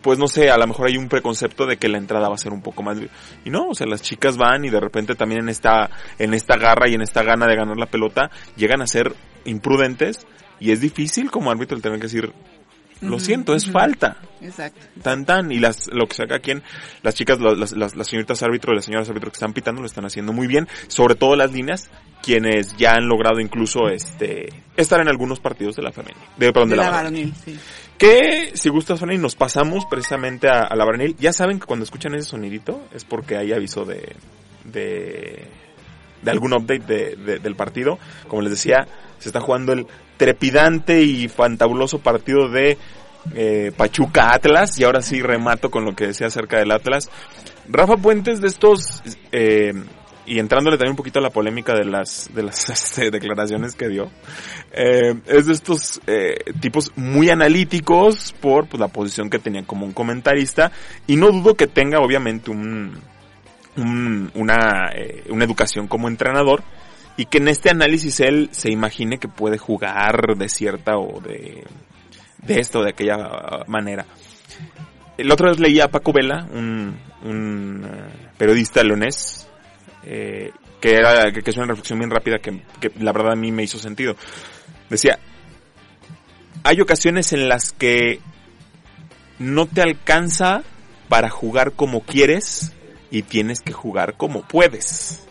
pues 0.00 0.18
no 0.18 0.28
sé, 0.28 0.50
a 0.50 0.56
lo 0.56 0.66
mejor 0.66 0.88
hay 0.88 0.96
un 0.96 1.08
preconcepto 1.08 1.66
de 1.66 1.76
que 1.76 1.88
la 1.88 1.98
entrada 1.98 2.28
va 2.28 2.36
a 2.36 2.38
ser 2.38 2.52
un 2.52 2.62
poco 2.62 2.82
más, 2.82 2.98
y 3.44 3.50
no, 3.50 3.68
o 3.68 3.74
sea, 3.74 3.86
las 3.86 4.00
chicas 4.00 4.36
van 4.36 4.64
y 4.64 4.70
de 4.70 4.80
repente 4.80 5.14
también 5.14 5.42
en 5.42 5.48
esta, 5.50 5.90
en 6.18 6.32
esta 6.32 6.56
garra 6.56 6.88
y 6.88 6.94
en 6.94 7.02
esta 7.02 7.22
gana 7.22 7.46
de 7.46 7.56
ganar 7.56 7.76
la 7.76 7.86
pelota, 7.86 8.30
llegan 8.56 8.80
a 8.80 8.86
ser 8.86 9.14
imprudentes 9.44 10.26
y 10.58 10.70
es 10.70 10.80
difícil 10.80 11.30
como 11.30 11.50
árbitro 11.50 11.76
el 11.76 11.82
tener 11.82 11.98
que 11.98 12.06
decir, 12.06 12.32
lo 13.00 13.18
siento, 13.18 13.54
es 13.54 13.70
falta. 13.70 14.16
Exacto. 14.40 14.80
Tan 15.02 15.24
tan. 15.24 15.52
Y 15.52 15.58
las, 15.58 15.88
lo 15.92 16.06
que 16.06 16.14
saca 16.14 16.36
aquí, 16.36 16.52
las 17.02 17.14
chicas, 17.14 17.38
las, 17.40 17.72
las, 17.72 17.96
las 17.96 18.06
señoritas 18.06 18.42
árbitro 18.42 18.72
y 18.72 18.76
las 18.76 18.84
señoras 18.84 19.08
árbitro 19.08 19.30
que 19.30 19.36
están 19.36 19.52
pitando 19.52 19.80
lo 19.80 19.86
están 19.86 20.04
haciendo 20.04 20.32
muy 20.32 20.46
bien. 20.46 20.68
Sobre 20.88 21.14
todo 21.14 21.36
las 21.36 21.52
líneas, 21.52 21.90
quienes 22.22 22.76
ya 22.76 22.92
han 22.92 23.08
logrado 23.08 23.40
incluso 23.40 23.88
este, 23.88 24.48
estar 24.76 25.00
en 25.00 25.08
algunos 25.08 25.40
partidos 25.40 25.76
de 25.76 25.82
la 25.82 25.92
femenil. 25.92 26.22
De, 26.36 26.52
perdón, 26.52 26.70
de, 26.70 26.76
la, 26.76 26.90
varonil. 26.90 27.34
sí. 27.44 27.58
Que, 28.00 28.52
si 28.54 28.70
gustas, 28.70 28.98
Fanny, 28.98 29.18
nos 29.18 29.36
pasamos 29.36 29.84
precisamente 29.84 30.48
a, 30.48 30.74
la 30.74 30.86
varonil. 30.86 31.16
Ya 31.18 31.34
saben 31.34 31.60
que 31.60 31.66
cuando 31.66 31.84
escuchan 31.84 32.14
ese 32.14 32.30
sonidito 32.30 32.82
es 32.94 33.04
porque 33.04 33.36
hay 33.36 33.52
aviso 33.52 33.84
de, 33.84 34.16
de, 34.64 35.46
de 36.22 36.30
algún 36.30 36.54
update 36.54 37.14
de, 37.16 37.38
del 37.40 37.56
partido. 37.56 37.98
Como 38.26 38.40
les 38.40 38.52
decía, 38.52 38.88
se 39.18 39.28
está 39.28 39.42
jugando 39.42 39.74
el 39.74 39.86
trepidante 40.16 41.02
y 41.02 41.28
fantabuloso 41.28 41.98
partido 41.98 42.48
de 42.48 42.78
eh, 43.34 43.72
Pachuca 43.76 44.32
Atlas. 44.34 44.78
Y 44.78 44.84
ahora 44.84 45.02
sí 45.02 45.20
remato 45.22 45.70
con 45.70 45.84
lo 45.84 45.94
que 45.94 46.08
decía 46.08 46.26
acerca 46.28 46.58
del 46.58 46.70
Atlas. 46.70 47.10
Rafa 47.68 47.96
Puentes 47.96 48.40
de 48.40 48.48
estos, 48.48 49.02
eh, 49.30 49.72
y 50.26 50.38
entrándole 50.38 50.76
también 50.76 50.92
un 50.92 50.96
poquito 50.96 51.20
a 51.20 51.22
la 51.22 51.30
polémica 51.30 51.74
de 51.74 51.84
las, 51.84 52.30
de 52.34 52.42
las 52.42 52.68
este, 52.70 53.10
declaraciones 53.10 53.74
que 53.74 53.88
dio, 53.88 54.10
eh, 54.72 55.14
es 55.26 55.46
de 55.46 55.52
estos 55.52 56.00
tipos 56.60 56.92
muy 56.96 57.30
analíticos 57.30 58.34
por 58.40 58.66
pues, 58.66 58.80
la 58.80 58.88
posición 58.88 59.30
que 59.30 59.38
tenía 59.38 59.62
como 59.64 59.86
un 59.86 59.92
comentarista. 59.92 60.72
Y 61.06 61.16
no 61.16 61.30
dudo 61.30 61.54
que 61.54 61.66
tenga 61.66 62.00
obviamente 62.00 62.50
un, 62.50 62.98
un 63.76 64.30
una, 64.34 64.90
una 65.28 65.44
educación 65.44 65.86
como 65.86 66.08
entrenador 66.08 66.64
y 67.16 67.26
que 67.26 67.36
en 67.36 67.48
este 67.48 67.68
análisis 67.70 68.20
él 68.20 68.48
se 68.50 68.70
imagine 68.70 69.18
que 69.18 69.28
puede 69.28 69.58
jugar 69.58 70.36
de 70.38 70.48
cierta 70.48 70.96
o 70.96 71.20
de, 71.20 71.64
de 72.42 72.60
esta 72.60 72.78
o 72.78 72.82
de 72.82 72.90
aquella 72.90 73.64
manera. 73.66 74.06
El 75.16 75.30
otro 75.30 75.48
vez 75.48 75.60
leía 75.60 75.84
a 75.84 75.88
Paco 75.88 76.12
Vela, 76.12 76.46
un, 76.52 76.96
un 77.22 77.84
eh, 77.84 78.28
periodista 78.38 78.82
leonés, 78.82 79.48
eh, 80.04 80.50
que 80.80 80.94
era, 80.94 81.30
que, 81.30 81.42
es 81.44 81.56
una 81.56 81.66
reflexión 81.66 81.98
bien 81.98 82.10
rápida 82.10 82.38
que, 82.38 82.62
que 82.80 82.90
la 82.98 83.12
verdad 83.12 83.32
a 83.32 83.36
mí 83.36 83.52
me 83.52 83.62
hizo 83.62 83.78
sentido. 83.78 84.16
Decía, 84.88 85.18
hay 86.64 86.80
ocasiones 86.80 87.32
en 87.32 87.48
las 87.48 87.72
que 87.72 88.20
no 89.38 89.66
te 89.66 89.82
alcanza 89.82 90.62
para 91.08 91.28
jugar 91.28 91.72
como 91.72 92.02
quieres 92.02 92.72
y 93.10 93.22
tienes 93.22 93.60
que 93.60 93.72
jugar 93.72 94.16
como 94.16 94.42
puedes. 94.42 95.26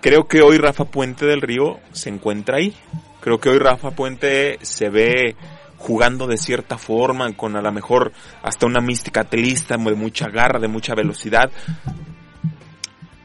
Creo 0.00 0.26
que 0.26 0.40
hoy 0.42 0.58
Rafa 0.58 0.86
Puente 0.86 1.26
del 1.26 1.42
Río 1.42 1.78
se 1.92 2.08
encuentra 2.08 2.56
ahí. 2.56 2.74
Creo 3.20 3.38
que 3.38 3.50
hoy 3.50 3.58
Rafa 3.58 3.90
Puente 3.90 4.58
se 4.62 4.88
ve 4.88 5.36
jugando 5.76 6.26
de 6.26 6.36
cierta 6.36 6.78
forma, 6.78 7.32
con 7.34 7.56
a 7.56 7.62
lo 7.62 7.72
mejor 7.72 8.12
hasta 8.42 8.66
una 8.66 8.80
mística 8.80 9.24
telista 9.24 9.76
de 9.76 9.94
mucha 9.94 10.28
garra, 10.28 10.58
de 10.58 10.68
mucha 10.68 10.94
velocidad. 10.94 11.50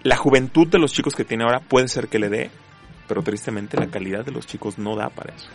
la 0.04 0.16
juventud 0.16 0.68
de 0.68 0.78
los 0.78 0.94
chicos 0.94 1.16
que 1.16 1.26
tiene 1.26 1.46
ahora 1.46 1.60
puede 1.60 1.88
ser 1.88 2.08
que 2.08 2.20
le 2.20 2.30
dé, 2.30 2.52
pero 3.08 3.24
tristemente 3.24 3.76
la 3.78 3.88
calidad 3.88 4.24
de 4.24 4.32
los 4.32 4.46
chicos 4.46 4.78
no 4.78 4.96
da 4.96 5.10
para 5.10 5.34
eso. 5.34 5.48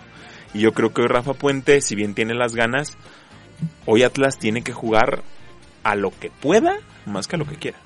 Y 0.53 0.61
yo 0.61 0.73
creo 0.73 0.93
que 0.93 1.03
hoy 1.03 1.09
Rafa 1.09 1.35
Puente, 1.35 1.81
si 1.81 1.95
bien 1.95 2.15
tiene 2.15 2.35
las 2.35 2.57
ganas, 2.57 2.99
hoy 3.87 4.03
Atlas 4.03 4.39
tiene 4.39 4.63
que 4.63 4.73
jugar 4.73 5.23
a 5.85 5.95
lo 5.95 6.11
que 6.11 6.31
pueda 6.31 6.79
más 7.07 7.29
que 7.29 7.37
a 7.37 7.39
lo 7.39 7.47
que 7.47 7.57
quiera. 7.57 7.79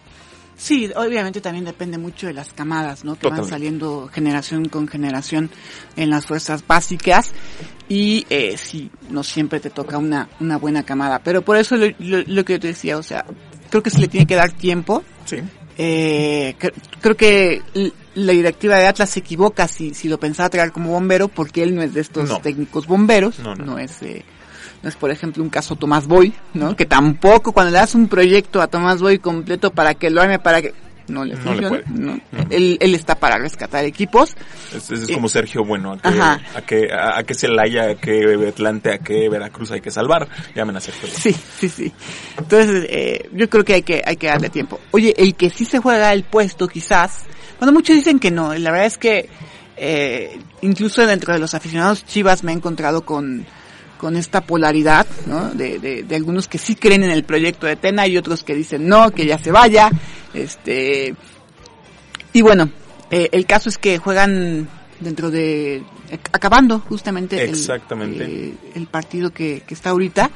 Sí, 0.57 0.91
obviamente 0.95 1.41
también 1.41 1.65
depende 1.65 1.99
mucho 1.99 2.27
de 2.29 2.33
las 2.33 2.53
camadas, 2.53 3.05
¿no? 3.05 3.17
Que 3.19 3.29
van 3.29 3.45
saliendo 3.47 4.09
generación 4.13 4.69
con 4.69 4.87
generación 4.87 5.51
en 5.97 6.11
las 6.11 6.27
fuerzas 6.27 6.65
básicas 6.67 7.33
y 7.89 8.25
eh, 8.31 8.57
sí, 8.57 8.91
no 9.11 9.23
siempre 9.25 9.59
te 9.61 9.71
toca 9.71 9.99
una, 9.99 10.29
una 10.41 10.57
buena 10.59 10.85
camada. 10.85 11.19
Pero 11.25 11.43
por 11.43 11.57
eso 11.57 11.77
lo, 11.77 11.87
lo- 11.99 12.23
lo 12.27 12.45
que 12.45 12.55
yo 12.55 12.61
te 12.61 12.69
decía, 12.69 12.97
o 12.99 13.03
sea, 13.03 13.25
creo 13.69 13.83
que 13.83 13.91
se 13.91 14.01
le 14.01 14.09
tiene 14.09 14.27
que 14.27 14.37
dar 14.37 14.53
tiempo. 14.53 15.03
Sí. 15.25 15.39
Eh, 15.77 16.55
cre- 16.61 16.73
creo 17.01 17.17
que 17.17 17.61
la 18.15 18.33
directiva 18.33 18.77
de 18.79 18.87
Atlas 18.87 19.11
se 19.11 19.19
equivoca 19.21 19.67
si, 19.67 19.93
si 19.93 20.09
lo 20.09 20.21
pensaba 20.21 20.49
traer 20.49 20.71
como 20.71 20.91
bombero 20.91 21.27
porque 21.27 21.65
él 21.65 21.75
no 21.75 21.83
es 21.83 21.93
de 21.93 22.01
estos 22.01 22.29
No. 22.29 22.39
técnicos 22.41 22.87
bomberos, 22.87 23.41
No, 23.41 23.57
no, 23.57 23.65
no. 23.65 23.79
es... 23.79 24.01
eh, 24.03 24.25
es, 24.89 24.97
por 24.97 25.11
ejemplo, 25.11 25.43
un 25.43 25.51
caso 25.51 25.77
Tomás 25.77 26.07
Boy, 26.07 26.33
¿no? 26.55 26.75
Que 26.77 26.87
tampoco 26.87 27.53
cuando 27.53 27.73
le 27.73 27.79
das 27.79 27.95
un 27.95 28.09
proyecto 28.09 28.61
a 28.61 28.67
Tomás 28.67 29.01
Boy 29.01 29.19
completo 29.19 29.71
para 29.71 29.95
que 29.95 30.11
lo 30.11 30.21
arme, 30.23 30.39
para 30.39 30.61
que... 30.63 30.73
No 31.07 31.23
le 31.23 31.35
No 31.35 31.53
le 31.55 31.69
funciona. 31.69 31.69
puede. 31.69 31.85
no. 31.91 32.19
Él, 32.49 32.79
él 32.81 32.95
está 32.95 33.15
para 33.17 33.37
rescatar 33.37 33.85
equipos. 33.85 34.35
Es, 34.75 34.91
es 34.91 35.07
Eh, 35.07 35.13
como 35.13 35.29
Sergio 35.29 35.63
Bueno, 35.63 35.93
a 35.93 35.99
que, 35.99 36.09
ajá. 36.09 36.41
a 36.55 36.63
que, 36.63 36.89
a, 36.91 37.19
a 37.19 37.23
que 37.25 37.35
Celaya, 37.35 37.91
a 37.91 37.95
que 37.97 38.47
Atlante, 38.49 38.91
a 38.91 38.99
que 38.99 39.29
Veracruz 39.29 39.71
hay 39.73 39.83
que 39.83 39.91
salvar. 39.91 40.27
Llamen 40.55 40.77
a 40.77 40.81
Sergio 40.81 41.03
Bueno. 41.03 41.19
Sí, 41.23 41.37
sí, 41.61 41.69
sí. 41.69 41.93
Entonces, 42.39 42.87
eh, 42.89 43.29
yo 43.35 43.51
creo 43.51 43.65
que 43.67 43.75
hay 43.75 43.83
que, 43.83 44.03
hay 44.03 44.17
que 44.17 44.29
darle 44.29 44.49
tiempo. 44.49 44.81
Oye, 44.93 45.13
el 45.19 45.35
que 45.35 45.51
sí 45.51 45.67
se 45.67 45.79
juega 45.79 46.11
el 46.15 46.25
puesto, 46.25 46.69
quizás, 46.69 47.25
bueno, 47.59 47.73
muchos 47.75 47.97
dicen 47.97 48.19
que 48.19 48.31
no. 48.31 48.55
La 48.55 48.71
verdad 48.71 48.87
es 48.87 48.97
que, 48.97 49.29
eh, 49.77 50.39
incluso 50.63 51.07
dentro 51.07 51.35
de 51.35 51.39
los 51.39 51.53
aficionados 51.53 52.07
Chivas 52.07 52.45
me 52.45 52.53
he 52.53 52.55
encontrado 52.55 53.05
con, 53.05 53.45
con 54.05 54.17
esta 54.17 54.43
polaridad, 54.43 55.07
¿no? 55.25 55.49
De, 55.55 55.79
de, 55.79 56.03
de 56.03 56.15
algunos 56.15 56.47
que 56.47 56.59
sí 56.59 56.75
creen 56.75 57.05
en 57.05 57.11
el 57.11 57.25
proyecto 57.25 57.67
de 57.67 57.75
Tena 57.77 58.07
y 58.07 58.19
otros 58.19 58.45
que 58.45 58.55
dicen 58.55 58.87
no, 58.87 59.11
que 59.13 59.25
ya 59.25 59.39
se 59.39 59.51
vaya. 59.51 59.91
Este, 60.35 61.15
y 62.35 62.43
bueno, 62.43 62.69
eh, 63.11 63.31
el 63.33 63.47
caso 63.47 63.71
es 63.71 63.79
que 63.79 63.97
juegan 63.97 64.69
dentro 65.01 65.31
de, 65.31 65.83
acabando 66.33 66.81
justamente 66.81 67.43
el- 67.43 67.49
Exactamente. 67.49 68.25
eh, 68.25 68.55
el 68.75 68.89
partido 68.89 69.31
que, 69.31 69.63
que 69.67 69.73
está 69.73 69.89
ahorita 69.89 70.31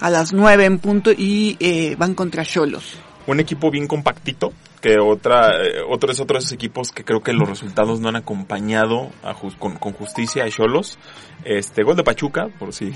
a 0.00 0.10
las 0.10 0.34
9 0.34 0.66
en 0.66 0.78
punto 0.78 1.10
y 1.10 1.56
eh, 1.60 1.96
van 1.98 2.14
contra 2.14 2.44
Cholos. 2.44 2.92
Un 3.28 3.40
equipo 3.40 3.70
bien 3.70 3.86
compactito, 3.86 4.54
que 4.80 4.98
otra, 4.98 5.50
eh, 5.62 5.82
otro 5.86 6.10
es 6.10 6.18
otro 6.18 6.34
de 6.34 6.38
esos 6.38 6.52
equipos 6.52 6.92
que 6.92 7.04
creo 7.04 7.20
que 7.20 7.34
los 7.34 7.46
resultados 7.46 8.00
no 8.00 8.08
han 8.08 8.16
acompañado 8.16 9.10
a 9.22 9.34
con, 9.34 9.76
con 9.76 9.92
justicia 9.92 10.44
a 10.44 10.48
Cholos. 10.50 10.98
Este, 11.44 11.82
gol 11.82 11.94
de 11.96 12.04
Pachuca, 12.04 12.48
por 12.58 12.72
si. 12.72 12.90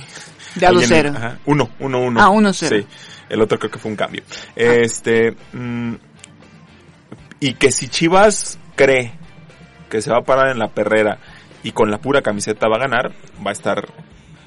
De 0.54 0.64
a 0.66 0.70
alguien- 0.70 0.88
2-0. 0.88 1.16
Ajá, 1.16 1.38
Uno, 1.44 1.68
uno, 1.80 2.00
uno. 2.00 2.18
Ah, 2.20 2.30
1-0. 2.30 2.68
Sí. 2.80 2.86
El 3.28 3.42
otro 3.42 3.58
creo 3.58 3.70
que 3.70 3.78
fue 3.78 3.90
un 3.90 3.96
cambio. 3.96 4.22
Este, 4.56 5.36
mm, 5.52 5.94
y 7.40 7.54
que 7.54 7.70
si 7.70 7.88
Chivas 7.88 8.58
cree 8.74 9.12
que 9.90 10.00
se 10.00 10.10
va 10.10 10.18
a 10.18 10.22
parar 10.24 10.50
en 10.50 10.58
la 10.58 10.68
perrera 10.68 11.18
y 11.62 11.72
con 11.72 11.90
la 11.90 11.98
pura 11.98 12.22
camiseta 12.22 12.68
va 12.68 12.76
a 12.76 12.80
ganar, 12.80 13.12
va 13.46 13.50
a 13.50 13.52
estar 13.52 13.86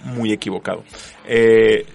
muy 0.03 0.31
equivocado. 0.31 0.83
Eh, 1.27 1.85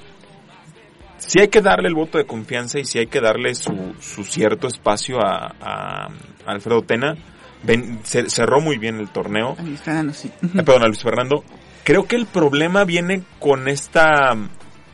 sí 1.27 1.39
hay 1.41 1.49
que 1.49 1.61
darle 1.61 1.89
el 1.89 1.95
voto 1.95 2.19
de 2.19 2.27
confianza 2.27 2.79
y 2.79 2.85
sí 2.85 2.99
hay 2.99 3.07
que 3.07 3.21
darle 3.21 3.55
su, 3.55 3.95
su 4.00 4.25
cierto 4.25 4.67
espacio 4.67 5.19
a, 5.21 6.09
Alfredo 6.47 6.83
Tena. 6.83 7.15
Ven- 7.62 8.03
cer- 8.03 8.29
cerró 8.29 8.61
muy 8.61 8.79
bien 8.79 8.97
el 8.99 9.11
torneo. 9.11 9.55
A 9.59 9.62
Luis 9.62 9.81
Fernando, 9.81 10.12
sí. 10.15 10.31
Eh, 10.43 10.62
perdón, 10.65 10.83
a 10.85 10.87
Luis 10.87 11.03
Fernando. 11.03 11.45
Creo 11.85 12.05
que 12.07 12.17
el 12.17 12.27
problema 12.27 12.85
viene 12.85 13.23
con 13.39 13.69
esta 13.69 14.35
mm, 14.35 14.49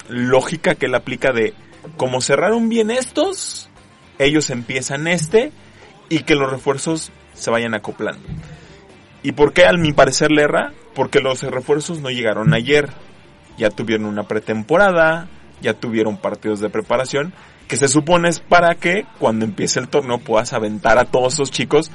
lógica 0.09 0.75
que 0.75 0.87
él 0.87 0.95
aplica 0.95 1.33
de 1.33 1.55
como 1.97 2.21
cerraron 2.21 2.69
bien 2.69 2.91
estos, 2.91 3.69
ellos 4.19 4.51
empiezan 4.51 5.07
este 5.07 5.53
y 6.09 6.21
que 6.21 6.35
los 6.35 6.51
refuerzos 6.51 7.13
se 7.35 7.51
vayan 7.51 7.75
acoplando. 7.75 8.27
¿Y 9.23 9.33
por 9.33 9.53
qué 9.53 9.65
al 9.65 9.79
mi 9.79 9.93
parecer 9.93 10.31
le 10.33 10.43
erra? 10.43 10.73
Porque 10.95 11.21
los 11.21 11.43
refuerzos 11.43 12.01
no 12.01 12.11
llegaron 12.11 12.55
ayer. 12.55 12.91
Ya 13.59 13.71
tuvieron 13.71 14.07
una 14.07 14.25
pretemporada, 14.25 15.29
ya 15.61 15.75
tuvieron 15.75 16.17
partidos 16.17 16.61
de 16.61 16.71
preparación, 16.71 17.33
que 17.69 17.77
se 17.77 17.89
supone 17.89 18.29
es 18.29 18.41
para 18.41 18.75
que 18.77 19.07
cuando 19.19 19.45
empiece 19.45 19.81
el 19.81 19.89
torneo 19.89 20.19
puedas 20.19 20.53
aventar 20.53 20.99
a 20.99 21.05
todos 21.05 21.35
esos 21.35 21.51
chicos 21.51 21.91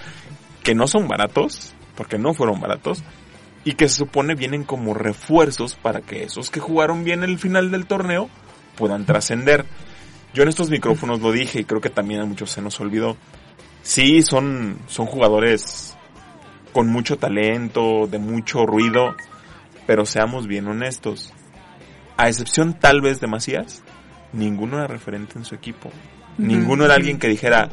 que 0.64 0.76
no 0.76 0.88
son 0.88 1.08
baratos, 1.08 1.74
porque 1.96 2.18
no 2.18 2.34
fueron 2.34 2.60
baratos, 2.60 3.04
y 3.64 3.74
que 3.74 3.88
se 3.88 3.96
supone 3.96 4.36
vienen 4.36 4.64
como 4.64 4.94
refuerzos 4.94 5.76
para 5.76 6.02
que 6.02 6.24
esos 6.24 6.50
que 6.50 6.60
jugaron 6.60 7.04
bien 7.04 7.24
el 7.24 7.38
final 7.38 7.72
del 7.72 7.86
torneo 7.86 8.30
puedan 8.76 9.06
trascender. 9.06 9.66
Yo 10.34 10.44
en 10.44 10.50
estos 10.50 10.70
micrófonos 10.70 11.22
lo 11.22 11.32
dije 11.32 11.60
y 11.60 11.66
creo 11.66 11.82
que 11.82 11.90
también 11.90 12.22
a 12.22 12.26
muchos 12.26 12.52
se 12.52 12.62
nos 12.62 12.80
olvidó. 12.80 13.18
Sí, 13.84 14.22
son, 14.22 14.78
son 14.88 15.06
jugadores 15.06 15.96
con 16.74 16.88
mucho 16.88 17.18
talento, 17.18 18.08
de 18.08 18.18
mucho 18.18 18.66
ruido, 18.66 19.16
pero 19.86 20.06
seamos 20.06 20.48
bien 20.48 20.68
honestos. 20.68 21.34
A 22.22 22.28
excepción 22.30 22.74
tal 22.74 23.02
vez 23.02 23.20
de 23.20 23.28
Macías, 23.28 23.82
ninguno 24.34 24.78
era 24.78 24.88
referente 24.88 25.38
en 25.38 25.46
su 25.46 25.56
equipo. 25.56 25.92
Ninguno 26.38 26.86
era 26.86 26.96
alguien 26.96 27.18
que 27.20 27.28
dijera, 27.28 27.70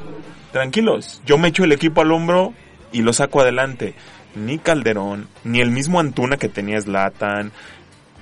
tranquilos, 0.52 1.20
yo 1.26 1.38
me 1.38 1.48
echo 1.48 1.64
el 1.64 1.72
equipo 1.72 2.00
al 2.00 2.12
hombro 2.12 2.54
y 2.92 3.02
lo 3.02 3.12
saco 3.12 3.40
adelante. 3.40 3.94
Ni 4.34 4.58
Calderón, 4.58 5.28
ni 5.44 5.60
el 5.60 5.70
mismo 5.70 6.00
Antuna 6.00 6.36
que 6.36 6.48
tenía 6.48 6.80
Zlatan, 6.80 7.50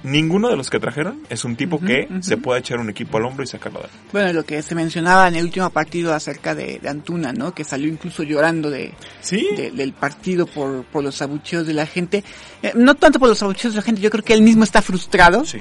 ninguno 0.03 0.49
de 0.49 0.57
los 0.57 0.71
que 0.71 0.79
trajeron 0.79 1.21
es 1.31 1.45
un 1.45 1.57
tipo 1.57 1.81
que 1.81 2.09
se 2.21 2.37
puede 2.37 2.61
echar 2.61 2.79
un 2.79 2.89
equipo 2.91 3.19
al 3.19 3.25
hombro 3.25 3.43
y 3.45 3.47
sacarlo 3.47 3.81
adelante. 3.81 4.05
Bueno, 4.13 4.33
lo 4.33 4.45
que 4.45 4.63
se 4.63 4.75
mencionaba 4.75 5.27
en 5.29 5.37
el 5.37 5.45
último 5.45 5.69
partido 5.71 6.15
acerca 6.15 6.55
de, 6.55 6.79
de 6.81 6.89
Antuna, 6.89 7.33
¿no? 7.33 7.53
Que 7.55 7.65
salió 7.65 7.89
incluso 7.89 8.23
llorando 8.23 8.71
de, 8.71 8.93
Sí, 9.21 9.49
de- 9.57 9.71
del 9.73 9.93
partido 9.93 10.47
por, 10.47 10.85
por 10.85 11.03
los 11.03 11.21
abucheos 11.23 11.67
de 11.67 11.75
la 11.75 11.87
gente. 11.87 12.23
Eh, 12.63 12.73
no 12.77 12.95
tanto 12.95 13.19
por 13.19 13.29
los 13.29 13.43
abucheos 13.43 13.75
de 13.75 13.79
la 13.79 13.83
gente, 13.83 14.01
yo 14.01 14.11
creo 14.11 14.25
que 14.25 14.33
él 14.35 14.43
mismo 14.43 14.65
está 14.65 14.83
frustrado. 14.83 15.45
sí. 15.45 15.61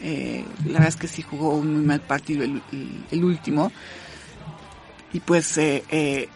Eh, 0.00 0.44
la 0.66 0.72
verdad 0.72 0.88
es 0.88 0.96
que 0.96 1.08
sí 1.08 1.22
jugó 1.22 1.54
un 1.54 1.72
muy 1.72 1.84
mal 1.84 2.00
partido 2.00 2.44
el, 2.44 3.24
último. 3.24 3.72
Y 5.12 5.20
pues 5.20 5.56
eh, 5.58 5.84
eh, 5.90 6.28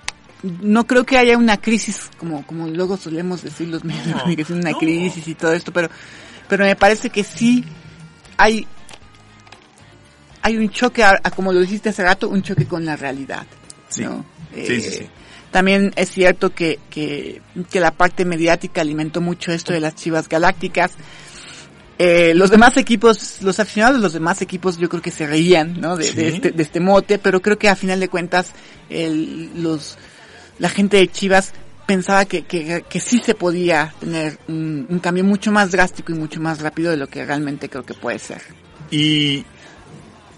no 0.62 0.87
creo 0.87 1.05
que 1.05 1.19
haya 1.19 1.37
una 1.37 1.57
crisis 1.57 2.11
como 2.17 2.47
como 2.47 2.69
luego 2.69 2.97
solemos 2.97 3.43
decir 3.43 3.69
los 3.69 3.85
medios, 3.85 4.23
que 4.37 4.43
es 4.43 4.50
una 4.50 4.73
crisis 4.75 5.27
y 5.27 5.35
todo 5.35 5.53
esto, 5.53 5.73
pero 5.73 5.88
pero 6.49 6.65
me 6.65 6.77
parece 6.77 7.11
que 7.11 7.25
sí 7.25 7.65
hay 8.37 8.67
hay 10.43 10.57
un 10.57 10.71
choque, 10.71 11.03
a, 11.03 11.19
a 11.23 11.31
como 11.31 11.53
lo 11.53 11.61
dijiste 11.61 11.91
hace 11.91 12.05
rato, 12.05 12.29
un 12.29 12.43
choque 12.43 12.67
con 12.67 12.85
la 12.85 12.97
realidad. 12.97 13.47
Sí. 13.88 14.05
¿no? 14.05 14.25
Sí, 14.55 14.81
sí, 14.81 14.91
sí. 14.91 15.07
También 15.50 15.93
es 15.97 16.11
cierto 16.11 16.55
que, 16.55 16.79
que, 16.91 17.41
que 17.71 17.81
la 17.81 17.91
parte 17.91 18.25
mediática 18.25 18.83
alimentó 18.83 19.21
mucho 19.21 19.50
esto 19.50 19.73
de 19.73 19.81
las 19.81 19.95
Chivas 19.95 20.29
Galácticas. 20.29 20.93
Eh, 21.99 22.33
los 22.35 22.50
demás 22.50 22.76
equipos, 22.76 23.43
los 23.43 23.59
aficionados 23.59 23.97
de 23.97 24.02
los 24.02 24.12
demás 24.12 24.40
equipos 24.40 24.78
yo 24.78 24.88
creo 24.88 25.02
que 25.02 25.11
se 25.11 25.26
reían, 25.26 25.81
¿no? 25.81 25.97
De, 25.97 26.05
Sí. 26.05 26.14
de 26.14 26.28
este, 26.28 26.50
de 26.52 26.62
este 26.62 26.78
mote, 26.81 27.19
pero 27.19 27.40
creo 27.43 27.59
que 27.59 27.69
a 27.69 27.75
final 27.75 27.99
de 27.99 28.09
cuentas 28.09 28.52
el, 28.88 29.50
los, 29.62 29.99
la 30.61 30.69
gente 30.69 30.97
de 30.99 31.09
Chivas 31.09 31.52
pensaba 31.87 32.25
que, 32.25 32.43
que, 32.43 32.85
que 32.88 33.00
sí 33.00 33.19
se 33.19 33.35
podía 33.35 33.95
tener 33.99 34.38
un, 34.47 34.87
un 34.88 34.99
cambio 35.00 35.25
mucho 35.25 35.50
más 35.50 35.73
drástico 35.73 36.12
y 36.12 36.14
mucho 36.14 36.40
más 36.40 36.61
rápido 36.61 36.90
de 36.93 36.99
lo 36.99 37.09
que 37.09 37.25
realmente 37.25 37.69
creo 37.69 37.83
que 37.85 37.95
puede 37.95 38.19
ser. 38.21 38.43
Y, 38.90 39.45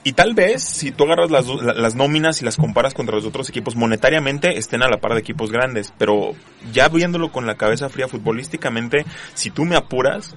y 0.02 0.12
tal 0.12 0.32
vez, 0.34 0.62
si 0.62 0.92
tú 0.92 1.04
agarras 1.04 1.30
las, 1.30 1.44
las 1.46 1.94
nóminas 1.94 2.40
y 2.40 2.44
las 2.46 2.56
comparas 2.56 2.94
contra 2.94 3.16
los 3.16 3.26
otros 3.26 3.48
equipos, 3.50 3.76
monetariamente 3.76 4.56
estén 4.56 4.82
a 4.82 4.88
la 4.88 4.98
par 5.00 5.12
de 5.12 5.20
equipos 5.20 5.52
grandes. 5.52 5.92
Pero 5.98 6.34
ya 6.72 6.88
viéndolo 6.88 7.30
con 7.30 7.46
la 7.46 7.56
cabeza 7.56 7.90
fría 7.90 8.08
futbolísticamente, 8.08 9.04
si 9.34 9.50
tú 9.50 9.64
me 9.66 9.76
apuras, 9.76 10.34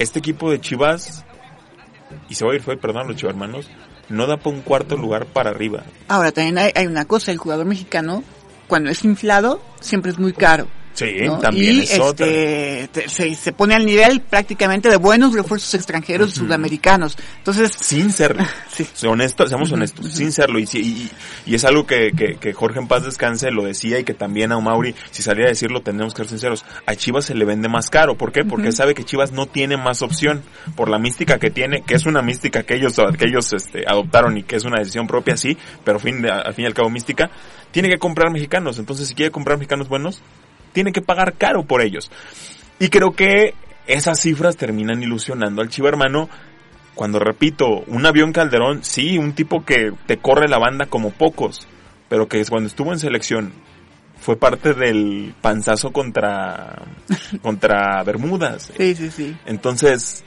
este 0.00 0.18
equipo 0.18 0.50
de 0.50 0.60
Chivas, 0.60 1.24
y 2.28 2.34
se 2.34 2.44
va 2.44 2.52
a 2.52 2.54
ir 2.54 2.62
fue, 2.62 2.76
perdón, 2.76 3.06
los 3.06 3.16
chivarmanos, 3.16 3.68
no 4.08 4.26
da 4.26 4.38
para 4.38 4.56
un 4.56 4.62
cuarto 4.62 4.96
lugar 4.96 5.26
para 5.26 5.50
arriba. 5.50 5.84
Ahora 6.08 6.32
también 6.32 6.58
hay, 6.58 6.72
hay 6.74 6.86
una 6.86 7.04
cosa, 7.04 7.30
el 7.30 7.38
jugador 7.38 7.66
mexicano, 7.66 8.24
cuando 8.66 8.90
es 8.90 9.04
inflado, 9.04 9.62
siempre 9.80 10.10
es 10.10 10.18
muy 10.18 10.32
caro. 10.32 10.68
Sí, 11.06 11.16
¿no? 11.26 11.38
también 11.38 11.76
y 11.78 11.80
es 11.80 11.98
otra. 11.98 12.26
este, 12.26 12.88
te- 12.92 13.08
se, 13.08 13.34
se 13.34 13.52
pone 13.52 13.74
al 13.74 13.84
nivel 13.86 14.20
prácticamente 14.20 14.88
de 14.88 14.96
buenos 14.96 15.32
refuerzos 15.34 15.74
extranjeros 15.74 16.32
sudamericanos. 16.34 17.16
Entonces, 17.38 17.72
sin 17.78 18.12
serlo. 18.12 18.44
Sí. 18.70 19.06
Honesto, 19.06 19.46
seamos 19.46 19.70
honestos, 19.72 20.10
sin 20.12 20.32
serlo. 20.32 20.58
Y, 20.58 20.62
y, 20.72 21.10
y 21.44 21.54
es 21.54 21.64
algo 21.64 21.86
que, 21.86 22.12
que, 22.16 22.36
que 22.36 22.52
Jorge 22.54 22.78
en 22.78 22.88
paz 22.88 23.04
descanse 23.04 23.50
lo 23.50 23.62
decía 23.64 23.98
y 23.98 24.04
que 24.04 24.14
también 24.14 24.52
a 24.52 24.60
Mauri, 24.60 24.94
si 25.10 25.22
saliera 25.22 25.48
a 25.48 25.52
decirlo, 25.52 25.82
tendremos 25.82 26.14
que 26.14 26.22
ser 26.22 26.28
sinceros. 26.30 26.64
A 26.86 26.94
Chivas 26.94 27.26
se 27.26 27.34
le 27.34 27.44
vende 27.44 27.68
más 27.68 27.90
caro. 27.90 28.16
¿Por 28.16 28.32
qué? 28.32 28.42
Porque 28.44 28.72
sabe 28.72 28.94
que 28.94 29.04
Chivas 29.04 29.32
no 29.32 29.46
tiene 29.46 29.76
más 29.76 30.00
opción. 30.02 30.42
Por 30.76 30.88
la 30.88 30.98
mística 30.98 31.38
que 31.38 31.50
tiene, 31.50 31.82
que 31.82 31.94
es 31.94 32.06
una 32.06 32.22
mística 32.22 32.62
que 32.62 32.76
ellos, 32.76 32.94
que 33.18 33.26
ellos 33.26 33.52
este, 33.52 33.84
adoptaron 33.86 34.38
y 34.38 34.44
que 34.44 34.56
es 34.56 34.64
una 34.64 34.78
decisión 34.78 35.06
propia, 35.06 35.36
sí, 35.36 35.58
pero 35.84 35.98
fin 35.98 36.22
de- 36.22 36.30
al 36.30 36.54
fin 36.54 36.64
y 36.64 36.66
al 36.66 36.74
cabo 36.74 36.88
mística, 36.88 37.30
tiene 37.70 37.88
que 37.88 37.98
comprar 37.98 38.30
mexicanos. 38.32 38.78
Entonces, 38.78 39.08
si 39.08 39.14
quiere 39.14 39.30
comprar 39.30 39.58
mexicanos 39.58 39.88
buenos, 39.88 40.22
tiene 40.72 40.92
que 40.92 41.02
pagar 41.02 41.34
caro 41.34 41.64
por 41.64 41.82
ellos. 41.82 42.10
Y 42.78 42.88
creo 42.88 43.12
que 43.12 43.54
esas 43.86 44.20
cifras 44.20 44.56
terminan 44.56 45.02
ilusionando 45.02 45.62
al 45.62 45.68
Chiva 45.68 45.88
hermano. 45.88 46.28
Cuando 46.94 47.18
repito, 47.18 47.84
un 47.86 48.04
avión 48.04 48.32
Calderón, 48.32 48.84
sí, 48.84 49.16
un 49.16 49.32
tipo 49.32 49.64
que 49.64 49.92
te 50.06 50.18
corre 50.18 50.48
la 50.48 50.58
banda 50.58 50.86
como 50.86 51.10
pocos, 51.10 51.66
pero 52.08 52.28
que 52.28 52.44
cuando 52.44 52.68
estuvo 52.68 52.92
en 52.92 52.98
selección 52.98 53.52
fue 54.18 54.36
parte 54.36 54.74
del 54.74 55.34
panzazo 55.40 55.92
contra, 55.92 56.82
contra 57.42 58.02
Bermudas. 58.02 58.72
sí, 58.76 58.94
sí, 58.94 59.10
sí. 59.10 59.36
Entonces, 59.46 60.24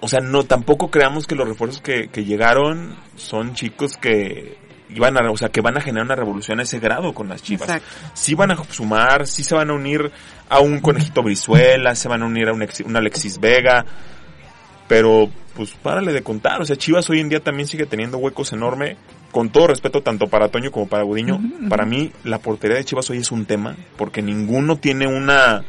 o 0.00 0.08
sea, 0.08 0.20
no, 0.20 0.42
tampoco 0.42 0.90
creamos 0.90 1.26
que 1.28 1.36
los 1.36 1.46
refuerzos 1.46 1.80
que, 1.80 2.08
que 2.08 2.24
llegaron 2.24 2.96
son 3.14 3.54
chicos 3.54 3.96
que 3.96 4.58
iban 4.94 5.16
a, 5.16 5.30
o 5.30 5.36
sea, 5.36 5.48
que 5.50 5.60
van 5.60 5.76
a 5.76 5.80
generar 5.80 6.04
una 6.06 6.14
revolución 6.16 6.60
a 6.60 6.62
ese 6.62 6.78
grado 6.78 7.12
con 7.14 7.28
las 7.28 7.42
chivas. 7.42 7.68
Exacto. 7.68 7.86
Sí 8.14 8.34
van 8.34 8.50
a 8.52 8.56
sumar, 8.70 9.26
sí 9.26 9.42
se 9.44 9.54
van 9.54 9.70
a 9.70 9.74
unir 9.74 10.10
a 10.48 10.60
un 10.60 10.80
conejito 10.80 11.22
Brizuela, 11.22 11.94
se 11.94 12.08
van 12.08 12.22
a 12.22 12.26
unir 12.26 12.48
a 12.48 12.52
un, 12.52 12.62
ex- 12.62 12.80
un 12.80 12.96
Alexis 12.96 13.38
Vega, 13.40 13.84
pero 14.88 15.30
pues 15.54 15.70
párale 15.82 16.12
de 16.12 16.22
contar, 16.22 16.60
o 16.60 16.64
sea, 16.64 16.76
Chivas 16.76 17.08
hoy 17.10 17.20
en 17.20 17.28
día 17.28 17.40
también 17.40 17.66
sigue 17.68 17.86
teniendo 17.86 18.18
huecos 18.18 18.52
enormes, 18.52 18.96
con 19.30 19.50
todo 19.50 19.66
respeto 19.68 20.02
tanto 20.02 20.26
para 20.26 20.48
Toño 20.48 20.70
como 20.70 20.88
para 20.88 21.02
Gudiño, 21.04 21.40
para 21.68 21.84
mí 21.84 22.10
la 22.24 22.38
portería 22.38 22.76
de 22.76 22.84
Chivas 22.84 23.08
hoy 23.10 23.18
es 23.18 23.30
un 23.32 23.44
tema, 23.46 23.76
porque 23.96 24.22
ninguno 24.22 24.76
tiene 24.76 25.06
una, 25.06 25.62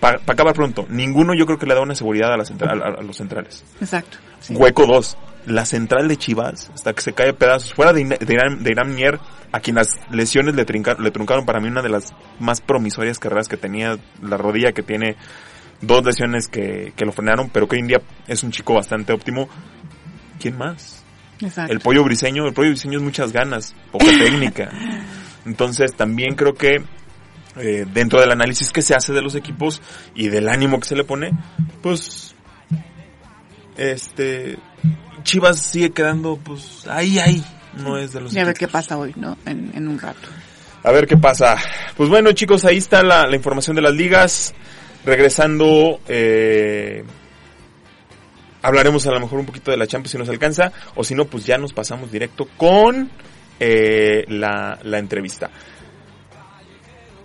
para 0.00 0.20
acabar 0.26 0.54
pronto, 0.54 0.86
ninguno 0.88 1.34
yo 1.34 1.46
creo 1.46 1.58
que 1.58 1.66
le 1.66 1.74
da 1.74 1.80
una 1.80 1.94
seguridad 1.96 2.32
a, 2.32 2.36
la 2.36 2.44
central, 2.44 2.80
a, 2.82 2.86
a 3.00 3.02
los 3.02 3.16
centrales. 3.16 3.64
Exacto. 3.80 4.18
sí. 4.40 4.54
Hueco 4.54 4.86
2. 4.86 5.16
La 5.46 5.64
central 5.64 6.08
de 6.08 6.16
Chivas, 6.16 6.70
hasta 6.74 6.92
que 6.92 7.00
se 7.02 7.12
cae 7.14 7.30
a 7.30 7.32
pedazos, 7.32 7.72
fuera 7.74 7.92
de, 7.92 8.04
de 8.04 8.34
Irán, 8.34 8.62
de 8.62 8.70
Irán 8.70 8.94
Mier, 8.94 9.18
a 9.52 9.60
quien 9.60 9.76
las 9.76 9.88
lesiones 10.10 10.54
le, 10.54 10.66
trinca- 10.66 10.98
le 10.98 11.10
truncaron 11.10 11.46
para 11.46 11.60
mí 11.60 11.68
una 11.68 11.80
de 11.82 11.88
las 11.88 12.12
más 12.38 12.60
promisorias 12.60 13.18
carreras 13.18 13.48
que 13.48 13.56
tenía, 13.56 13.96
la 14.22 14.36
rodilla 14.36 14.72
que 14.72 14.82
tiene 14.82 15.16
dos 15.80 16.04
lesiones 16.04 16.48
que, 16.48 16.92
que 16.96 17.04
lo 17.06 17.12
frenaron, 17.12 17.48
pero 17.50 17.66
que 17.66 17.76
hoy 17.76 17.80
en 17.80 17.86
día 17.88 18.02
es 18.26 18.42
un 18.42 18.50
chico 18.50 18.74
bastante 18.74 19.12
óptimo. 19.12 19.48
¿Quién 20.40 20.58
más? 20.58 21.04
Exacto. 21.40 21.72
El 21.72 21.80
pollo 21.80 22.04
briseño, 22.04 22.46
el 22.46 22.52
pollo 22.52 22.70
briseño 22.70 22.98
es 22.98 23.04
muchas 23.04 23.32
ganas, 23.32 23.74
poca 23.92 24.06
técnica. 24.18 24.70
Entonces 25.46 25.94
también 25.94 26.34
creo 26.34 26.52
que 26.54 26.82
eh, 27.56 27.86
dentro 27.92 28.20
del 28.20 28.30
análisis 28.32 28.70
que 28.70 28.82
se 28.82 28.94
hace 28.94 29.12
de 29.12 29.22
los 29.22 29.34
equipos 29.34 29.80
y 30.14 30.28
del 30.28 30.48
ánimo 30.48 30.78
que 30.78 30.88
se 30.88 30.96
le 30.96 31.04
pone, 31.04 31.30
pues 31.82 32.27
este 33.78 34.58
Chivas 35.22 35.60
sigue 35.60 35.90
quedando 35.90 36.36
pues 36.36 36.86
ahí 36.88 37.18
ahí, 37.18 37.44
no 37.78 37.96
es 37.98 38.12
de 38.12 38.20
los 38.20 38.32
Y 38.32 38.38
a 38.38 38.44
ver 38.44 38.50
equipos. 38.54 38.58
qué 38.58 38.72
pasa 38.72 38.98
hoy, 38.98 39.12
¿no? 39.16 39.36
En, 39.46 39.72
en 39.74 39.88
un 39.88 39.98
rato. 39.98 40.28
A 40.84 40.92
ver 40.92 41.06
qué 41.06 41.16
pasa. 41.16 41.56
Pues 41.96 42.08
bueno, 42.08 42.32
chicos, 42.32 42.64
ahí 42.64 42.76
está 42.78 43.02
la, 43.02 43.26
la 43.26 43.36
información 43.36 43.76
de 43.76 43.82
las 43.82 43.94
ligas. 43.94 44.54
Regresando, 45.04 46.00
eh, 46.08 47.02
hablaremos 48.62 49.06
a 49.06 49.12
lo 49.12 49.20
mejor 49.20 49.38
un 49.40 49.46
poquito 49.46 49.70
de 49.70 49.76
la 49.76 49.86
Champions 49.86 50.12
si 50.12 50.18
nos 50.18 50.28
alcanza, 50.28 50.72
o 50.94 51.04
si 51.04 51.14
no, 51.14 51.24
pues 51.24 51.46
ya 51.46 51.56
nos 51.58 51.72
pasamos 51.72 52.10
directo 52.12 52.48
con 52.56 53.10
eh, 53.60 54.24
la, 54.28 54.78
la 54.82 54.98
entrevista. 54.98 55.50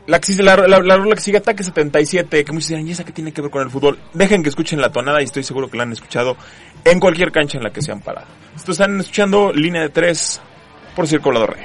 La, 0.06 0.20
la, 0.40 0.68
la, 0.68 0.80
la 0.80 0.98
rola 0.98 1.16
que 1.16 1.22
sigue 1.22 1.38
Ataque 1.38 1.64
77, 1.64 2.44
que 2.44 2.52
muchos 2.52 2.70
dirán, 2.70 2.86
¿y 2.88 2.92
esa 2.92 3.06
qué 3.06 3.14
tiene 3.14 3.32
que 3.32 3.42
ver 3.42 3.50
con 3.50 3.62
el 3.62 3.70
fútbol? 3.70 3.98
Dejen 4.14 4.44
que 4.44 4.50
escuchen 4.50 4.82
la 4.82 4.92
tonada 4.92 5.22
y 5.22 5.26
estoy 5.26 5.44
seguro 5.44 5.70
que 5.70 5.78
la 5.78 5.84
han 5.84 5.94
escuchado 5.94 6.36
en 6.84 7.00
cualquier 7.00 7.32
cancha 7.32 7.58
en 7.58 7.64
la 7.64 7.72
que 7.72 7.82
se 7.82 7.92
han 7.92 8.02
parado. 8.02 8.28
Estos 8.56 8.80
están 8.80 9.00
escuchando 9.00 9.54
Línea 9.54 9.82
de 9.84 9.90
3 9.90 10.42
por 10.96 11.08
Circulador 11.08 11.56
Rey. 11.56 11.64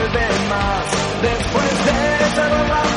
Vuelve 0.00 0.28
más. 0.48 0.84
Después 1.22 1.84
de 1.84 2.34
cerrar 2.34 2.89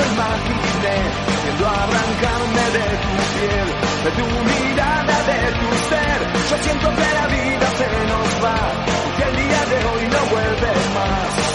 imaginé. 0.00 0.96
Yendo 1.44 1.66
a 1.66 1.74
arrancarme 1.84 2.64
de 2.76 2.86
tu 3.02 3.12
piel, 3.32 3.68
de 4.04 4.10
tu 4.18 4.26
mirada, 4.50 5.16
de 5.30 5.40
tu 5.60 5.68
ser. 5.88 6.18
Yo 6.50 6.56
siento 6.64 6.88
que 6.98 7.08
la 7.18 7.26
vida 7.26 7.66
se 7.80 7.88
nos 8.10 8.30
va, 8.44 8.60
que 9.16 9.22
el 9.22 9.34
día 9.36 9.62
de 9.72 9.78
hoy 9.86 10.04
no 10.08 10.20
vuelve 10.30 10.72
más. 10.94 11.52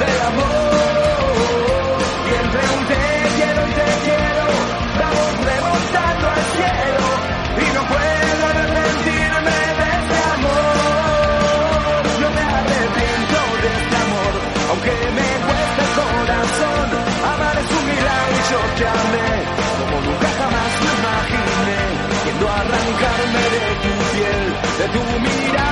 Del 0.00 0.20
amor. 0.30 0.70
Entre 2.40 2.62
un 2.76 2.82
te 2.90 3.02
quiero 3.36 3.60
y 3.66 3.72
te 3.80 3.88
quiero, 4.06 4.44
vamos 5.00 5.30
remontando 5.50 6.24
al 6.36 6.44
cielo, 6.56 7.04
y 7.60 7.66
no 7.76 7.82
puedo 7.92 8.42
arrepentirme 8.50 9.58
de 9.80 9.86
este 9.98 10.18
amor. 10.36 12.00
No 12.22 12.28
me 12.36 12.42
arrepiento 12.58 13.38
de 13.62 13.70
este 13.80 13.96
amor, 14.06 14.32
aunque 14.70 14.94
me 15.18 15.28
cueste 15.46 15.80
el 15.86 15.92
corazón. 16.00 16.88
Amar 17.30 17.56
es 17.62 17.70
un 17.78 17.84
milagro 17.90 18.32
y 18.40 18.42
yo 18.50 18.60
te 18.78 18.84
amé, 19.00 19.30
como 19.78 19.96
nunca 20.06 20.28
jamás 20.40 20.72
lo 20.84 20.90
imaginé. 21.00 21.80
Yendo 22.24 22.46
arrancarme 22.48 23.42
de 23.54 23.64
tu 23.82 23.92
piel, 24.12 24.42
de 24.78 24.86
tu 24.94 25.02
mirada, 25.24 25.69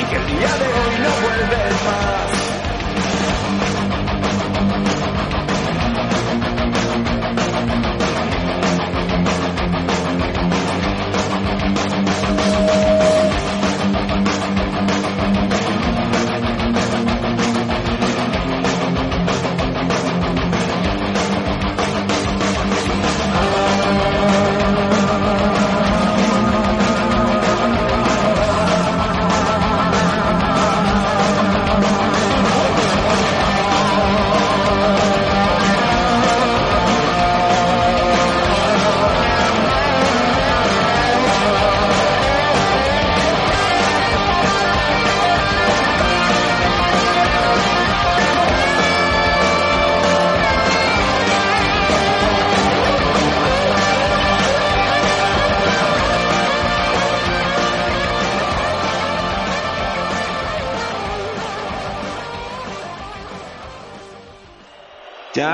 y 0.00 0.04
que 0.04 0.16
el 0.16 0.26
día 0.26 0.56
de 0.56 0.66
hoy 0.66 0.98
no 0.98 1.10
vuelve 1.22 1.70
más. 1.84 2.47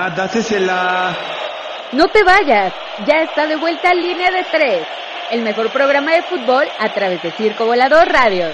Ya, 0.05 0.11
dásesela. 0.11 1.17
No 1.93 2.09
te 2.09 2.23
vayas, 2.25 2.75
ya 3.07 3.23
está 3.23 3.47
de 3.47 3.57
vuelta 3.57 3.95
Línea 3.95 4.31
de 4.31 4.45
Tres, 4.51 4.87
el 5.31 5.43
mejor 5.43 5.71
programa 5.71 6.12
de 6.12 6.23
fútbol 6.23 6.67
a 6.79 6.93
través 6.93 7.23
de 7.23 7.31
Circo 7.31 7.64
Volador 7.64 8.07
Radio. 8.09 8.49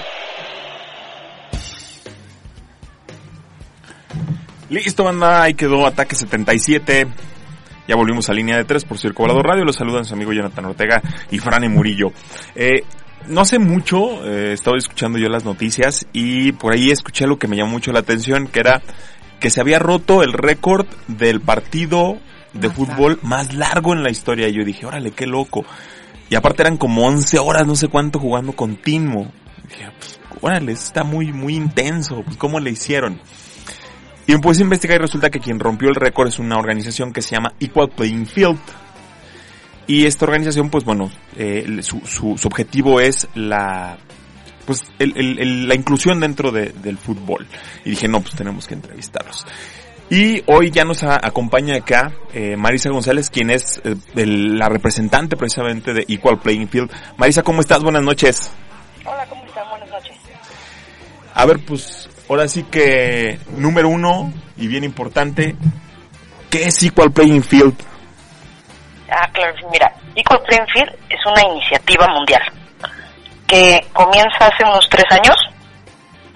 Listo, 4.68 5.02
banda, 5.02 5.42
ahí 5.42 5.54
quedó 5.54 5.86
Ataque 5.86 6.14
77. 6.14 7.08
Ya 7.88 7.96
volvimos 7.96 8.30
a 8.30 8.32
línea 8.32 8.56
de 8.56 8.64
tres 8.64 8.84
por 8.84 8.98
Circo 8.98 9.24
Volador 9.24 9.44
Radio. 9.44 9.64
Los 9.64 9.74
saludan 9.74 10.04
su 10.04 10.14
amigo 10.14 10.32
Jonathan 10.32 10.66
Ortega 10.66 11.02
y 11.32 11.38
Frane 11.40 11.68
Murillo. 11.68 12.12
Eh, 12.54 12.84
no 13.26 13.40
hace 13.40 13.58
mucho, 13.58 14.24
eh, 14.24 14.52
estaba 14.52 14.78
escuchando 14.78 15.18
yo 15.18 15.28
las 15.28 15.44
noticias 15.44 16.06
y 16.12 16.52
por 16.52 16.74
ahí 16.74 16.92
escuché 16.92 17.24
algo 17.24 17.38
que 17.38 17.48
me 17.48 17.56
llamó 17.56 17.72
mucho 17.72 17.90
la 17.90 17.98
atención, 17.98 18.46
que 18.46 18.60
era 18.60 18.82
que 19.40 19.50
se 19.50 19.60
había 19.60 19.78
roto 19.78 20.22
el 20.22 20.32
récord 20.32 20.86
del 21.08 21.40
partido 21.40 22.18
de 22.52 22.68
Más 22.68 22.76
fútbol 22.76 23.18
más 23.22 23.54
largo 23.54 23.94
en 23.94 24.02
la 24.02 24.10
historia. 24.10 24.48
Y 24.48 24.52
yo 24.52 24.64
dije, 24.64 24.86
órale, 24.86 25.10
qué 25.12 25.26
loco. 25.26 25.64
Y 26.28 26.36
aparte 26.36 26.62
eran 26.62 26.76
como 26.76 27.06
11 27.06 27.38
horas, 27.38 27.66
no 27.66 27.74
sé 27.74 27.88
cuánto, 27.88 28.20
jugando 28.20 28.52
con 28.52 28.76
Tinmo. 28.76 29.32
Dije, 29.68 29.90
pues, 29.98 30.20
órale, 30.40 30.72
está 30.72 31.02
muy, 31.02 31.32
muy 31.32 31.56
intenso. 31.56 32.22
Pues, 32.22 32.36
¿cómo 32.36 32.60
le 32.60 32.70
hicieron? 32.70 33.20
Y 34.26 34.32
me 34.32 34.38
puse 34.38 34.60
a 34.60 34.64
investigar 34.64 34.98
y 34.98 35.02
resulta 35.02 35.30
que 35.30 35.40
quien 35.40 35.58
rompió 35.58 35.88
el 35.88 35.96
récord 35.96 36.28
es 36.28 36.38
una 36.38 36.58
organización 36.58 37.12
que 37.12 37.22
se 37.22 37.34
llama 37.34 37.54
Equal 37.58 37.88
Playing 37.88 38.26
Field. 38.26 38.60
Y 39.86 40.06
esta 40.06 40.26
organización, 40.26 40.70
pues 40.70 40.84
bueno, 40.84 41.10
eh, 41.36 41.80
su, 41.82 42.00
su, 42.04 42.38
su 42.38 42.46
objetivo 42.46 43.00
es 43.00 43.26
la 43.34 43.98
pues 44.70 44.84
el, 45.00 45.14
el, 45.16 45.38
el, 45.40 45.68
la 45.68 45.74
inclusión 45.74 46.20
dentro 46.20 46.52
de, 46.52 46.66
del 46.66 46.96
fútbol. 46.96 47.44
Y 47.84 47.90
dije, 47.90 48.06
no, 48.06 48.20
pues 48.20 48.36
tenemos 48.36 48.68
que 48.68 48.74
entrevistarlos. 48.74 49.44
Y 50.08 50.44
hoy 50.46 50.70
ya 50.70 50.84
nos 50.84 51.02
a, 51.02 51.16
acompaña 51.16 51.74
acá 51.74 52.12
eh, 52.32 52.54
Marisa 52.56 52.88
González, 52.88 53.30
quien 53.30 53.50
es 53.50 53.80
eh, 53.82 53.96
el, 54.14 54.56
la 54.56 54.68
representante 54.68 55.36
precisamente 55.36 55.92
de 55.92 56.04
Equal 56.06 56.38
Playing 56.38 56.68
Field. 56.68 56.88
Marisa, 57.16 57.42
¿cómo 57.42 57.62
estás? 57.62 57.82
Buenas 57.82 58.04
noches. 58.04 58.54
Hola, 59.04 59.26
¿cómo 59.28 59.44
están? 59.44 59.68
Buenas 59.70 59.90
noches. 59.90 60.16
A 61.34 61.46
ver, 61.46 61.58
pues 61.66 62.08
ahora 62.28 62.46
sí 62.46 62.62
que 62.70 63.40
número 63.56 63.88
uno 63.88 64.32
y 64.56 64.68
bien 64.68 64.84
importante, 64.84 65.56
¿qué 66.48 66.62
es 66.68 66.80
Equal 66.84 67.10
Playing 67.10 67.42
Field? 67.42 67.74
Ah, 69.10 69.28
claro, 69.32 69.56
mira, 69.72 69.92
Equal 70.14 70.40
Playing 70.46 70.66
Field 70.72 70.92
es 71.08 71.18
una 71.26 71.54
iniciativa 71.54 72.06
mundial 72.06 72.59
que 73.50 73.84
comienza 73.92 74.46
hace 74.46 74.62
unos 74.62 74.88
tres 74.88 75.04
años, 75.10 75.36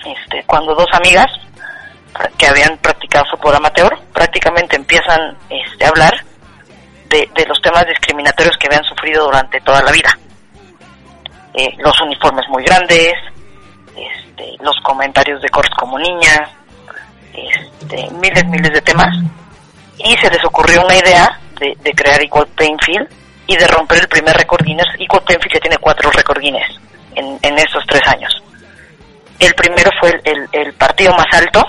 este, 0.04 0.42
cuando 0.46 0.74
dos 0.74 0.88
amigas 0.92 1.26
que 2.36 2.46
habían 2.46 2.76
practicado 2.78 3.24
fútbol 3.30 3.54
amateur 3.54 3.96
prácticamente 4.12 4.74
empiezan 4.76 5.36
este, 5.48 5.84
a 5.84 5.88
hablar 5.88 6.12
de, 7.08 7.28
de 7.36 7.46
los 7.46 7.60
temas 7.62 7.86
discriminatorios 7.86 8.56
que 8.56 8.66
habían 8.66 8.82
sufrido 8.84 9.26
durante 9.26 9.60
toda 9.60 9.80
la 9.82 9.92
vida. 9.92 10.18
Eh, 11.54 11.72
los 11.78 12.00
uniformes 12.00 12.44
muy 12.48 12.64
grandes, 12.64 13.12
este, 13.90 14.56
los 14.60 14.74
comentarios 14.82 15.40
de 15.40 15.48
cortes 15.50 15.74
como 15.78 15.96
niña, 16.00 16.50
este, 17.32 18.10
miles, 18.10 18.44
miles 18.46 18.72
de 18.72 18.82
temas. 18.82 19.16
Y 19.98 20.16
se 20.16 20.28
les 20.30 20.44
ocurrió 20.44 20.84
una 20.84 20.96
idea 20.96 21.38
de, 21.60 21.76
de 21.80 21.92
crear 21.92 22.20
Equal 22.20 22.48
Playing 22.48 22.78
Field 22.80 23.08
y 23.46 23.56
de 23.56 23.68
romper 23.68 24.00
el 24.00 24.08
primer 24.08 24.36
récord 24.36 24.64
Guinness. 24.64 24.88
Equal 24.98 25.22
Playing 25.22 25.42
Field 25.42 25.54
ya 25.54 25.60
tiene 25.60 25.78
cuatro 25.78 26.10
récord 26.10 26.40
Guinness 26.40 26.80
en, 27.14 27.38
en 27.42 27.58
estos 27.58 27.84
tres 27.86 28.02
años. 28.08 28.32
El 29.38 29.54
primero 29.54 29.90
fue 30.00 30.20
el, 30.24 30.48
el, 30.52 30.72
partido 30.74 31.12
más 31.12 31.26
alto, 31.32 31.62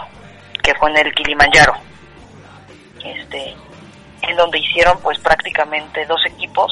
que 0.62 0.74
fue 0.76 0.90
en 0.92 0.98
el 0.98 1.14
Kilimanjaro, 1.14 1.74
este, 3.04 3.56
en 4.22 4.36
donde 4.36 4.60
hicieron 4.60 5.00
pues 5.02 5.20
prácticamente 5.20 6.06
dos 6.06 6.24
equipos, 6.26 6.72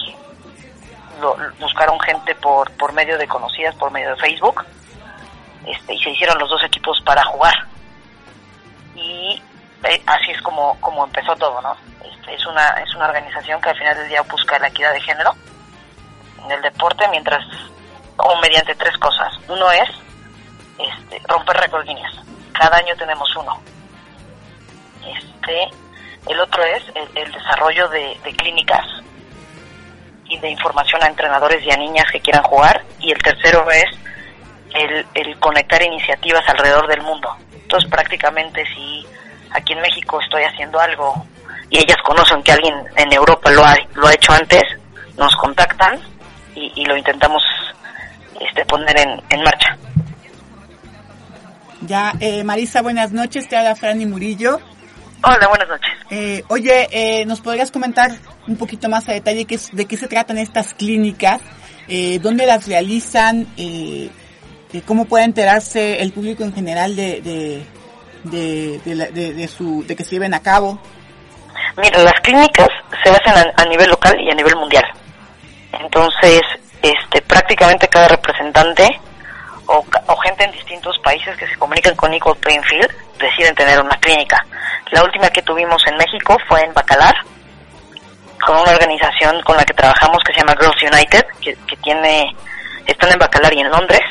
lo, 1.19 1.35
buscaron 1.59 1.99
gente 1.99 2.35
por, 2.35 2.71
por 2.71 2.93
medio 2.93 3.17
de 3.17 3.27
conocidas, 3.27 3.75
por 3.75 3.91
medio 3.91 4.09
de 4.11 4.17
Facebook, 4.17 4.63
este, 5.65 5.93
y 5.93 5.99
se 5.99 6.09
hicieron 6.11 6.37
los 6.39 6.49
dos 6.49 6.63
equipos 6.63 7.01
para 7.05 7.23
jugar. 7.25 7.53
Y 8.95 9.41
eh, 9.83 10.01
así 10.05 10.31
es 10.31 10.41
como, 10.41 10.79
como 10.79 11.05
empezó 11.05 11.35
todo, 11.35 11.61
¿no? 11.61 11.75
Este, 12.03 12.35
es, 12.35 12.45
una, 12.45 12.67
es 12.85 12.93
una 12.95 13.05
organización 13.05 13.59
que 13.61 13.69
al 13.69 13.77
final 13.77 13.97
del 13.97 14.09
día 14.09 14.21
busca 14.21 14.59
la 14.59 14.67
equidad 14.67 14.93
de 14.93 15.01
género 15.01 15.33
en 16.43 16.51
el 16.51 16.61
deporte, 16.61 17.05
mientras, 17.09 17.43
o 18.17 18.41
mediante 18.41 18.75
tres 18.75 18.97
cosas. 18.97 19.33
Uno 19.47 19.71
es 19.71 19.89
este, 20.77 21.21
romper 21.27 21.57
récord 21.57 21.85
Guinness. 21.85 22.19
Cada 22.53 22.77
año 22.77 22.95
tenemos 22.97 23.35
uno. 23.35 23.59
Este, 25.05 25.69
el 26.27 26.39
otro 26.39 26.63
es 26.63 26.83
el, 26.95 27.17
el 27.17 27.31
desarrollo 27.31 27.89
de, 27.89 28.17
clínicas 28.37 28.85
y 30.25 30.37
de 30.39 30.49
información 30.49 31.03
a 31.03 31.07
entrenadores 31.07 31.63
y 31.65 31.71
a 31.71 31.77
niñas 31.77 32.05
que 32.11 32.21
quieran 32.21 32.43
jugar. 32.43 32.83
Y 32.99 33.11
el 33.11 33.21
tercero 33.21 33.69
es 33.69 33.85
el, 34.73 35.05
el 35.13 35.39
conectar 35.39 35.81
iniciativas 35.81 36.47
alrededor 36.47 36.87
del 36.87 37.01
mundo. 37.01 37.35
Entonces 37.53 37.89
prácticamente 37.89 38.65
si 38.73 39.05
aquí 39.51 39.73
en 39.73 39.81
México 39.81 40.19
estoy 40.21 40.43
haciendo 40.43 40.79
algo 40.79 41.25
y 41.69 41.79
ellas 41.79 41.97
conocen 42.03 42.41
que 42.43 42.51
alguien 42.51 42.75
en 42.95 43.13
Europa 43.13 43.49
lo 43.51 43.63
ha, 43.63 43.75
lo 43.93 44.07
ha 44.07 44.13
hecho 44.13 44.31
antes, 44.33 44.63
nos 45.17 45.35
contactan 45.35 45.99
y 46.55 46.85
lo 46.85 46.95
intentamos 46.95 47.41
este, 48.47 48.65
poner 48.65 48.97
en, 48.99 49.21
en 49.29 49.43
marcha. 49.43 49.77
Ya, 51.81 52.13
eh, 52.19 52.43
Marisa, 52.43 52.81
buenas 52.81 53.11
noches, 53.11 53.47
te 53.47 53.57
habla 53.57 53.75
Franny 53.75 54.05
Murillo. 54.05 54.59
Hola, 55.25 55.47
buenas 55.47 55.67
noches. 55.67 55.91
Eh, 56.09 56.43
oye, 56.49 56.87
eh, 56.91 57.25
¿nos 57.25 57.41
podrías 57.41 57.71
comentar 57.71 58.11
un 58.47 58.57
poquito 58.57 58.89
más 58.89 59.07
a 59.09 59.13
detalle 59.13 59.45
qué, 59.45 59.59
de 59.71 59.85
qué 59.85 59.97
se 59.97 60.07
tratan 60.07 60.37
estas 60.37 60.73
clínicas? 60.73 61.41
Eh, 61.87 62.19
¿Dónde 62.19 62.45
las 62.45 62.67
realizan? 62.67 63.47
Eh, 63.57 64.09
¿Cómo 64.85 65.05
puede 65.05 65.25
enterarse 65.25 66.01
el 66.01 66.11
público 66.11 66.43
en 66.43 66.53
general 66.53 66.95
de, 66.95 67.21
de, 67.21 67.65
de, 68.23 68.79
de, 68.83 69.11
de, 69.11 69.33
de 69.33 69.47
su, 69.47 69.85
de 69.85 69.95
que 69.95 70.03
se 70.03 70.11
lleven 70.11 70.33
a 70.33 70.41
cabo? 70.41 70.81
Mira, 71.77 72.01
las 72.03 72.19
clínicas 72.21 72.67
se 73.03 73.09
hacen 73.09 73.33
a, 73.33 73.61
a 73.61 73.65
nivel 73.65 73.89
local 73.89 74.15
y 74.19 74.31
a 74.31 74.35
nivel 74.35 74.55
mundial. 74.55 74.83
Entonces, 75.73 76.41
este, 76.83 77.21
prácticamente 77.21 77.87
cada 77.87 78.09
representante 78.09 78.85
o, 79.67 79.85
o, 80.07 80.17
gente 80.17 80.43
en 80.43 80.51
distintos 80.51 80.99
países 80.99 81.35
que 81.37 81.47
se 81.47 81.55
comunican 81.55 81.95
con 81.95 82.13
Equal 82.13 82.35
Playing 82.35 82.63
Field 82.63 82.91
deciden 83.17 83.55
tener 83.55 83.79
una 83.79 83.95
clínica. 84.01 84.45
La 84.91 85.01
última 85.01 85.29
que 85.29 85.41
tuvimos 85.41 85.81
en 85.87 85.95
México 85.95 86.37
fue 86.45 86.61
en 86.61 86.73
Bacalar, 86.73 87.15
con 88.45 88.57
una 88.57 88.71
organización 88.71 89.41
con 89.43 89.55
la 89.55 89.63
que 89.63 89.73
trabajamos 89.73 90.17
que 90.25 90.33
se 90.33 90.41
llama 90.41 90.57
Girls 90.59 90.83
United, 90.83 91.25
que, 91.41 91.77
tiene, 91.77 92.35
están 92.85 93.13
en 93.13 93.19
Bacalar 93.19 93.53
y 93.53 93.61
en 93.61 93.71
Londres, 93.71 94.03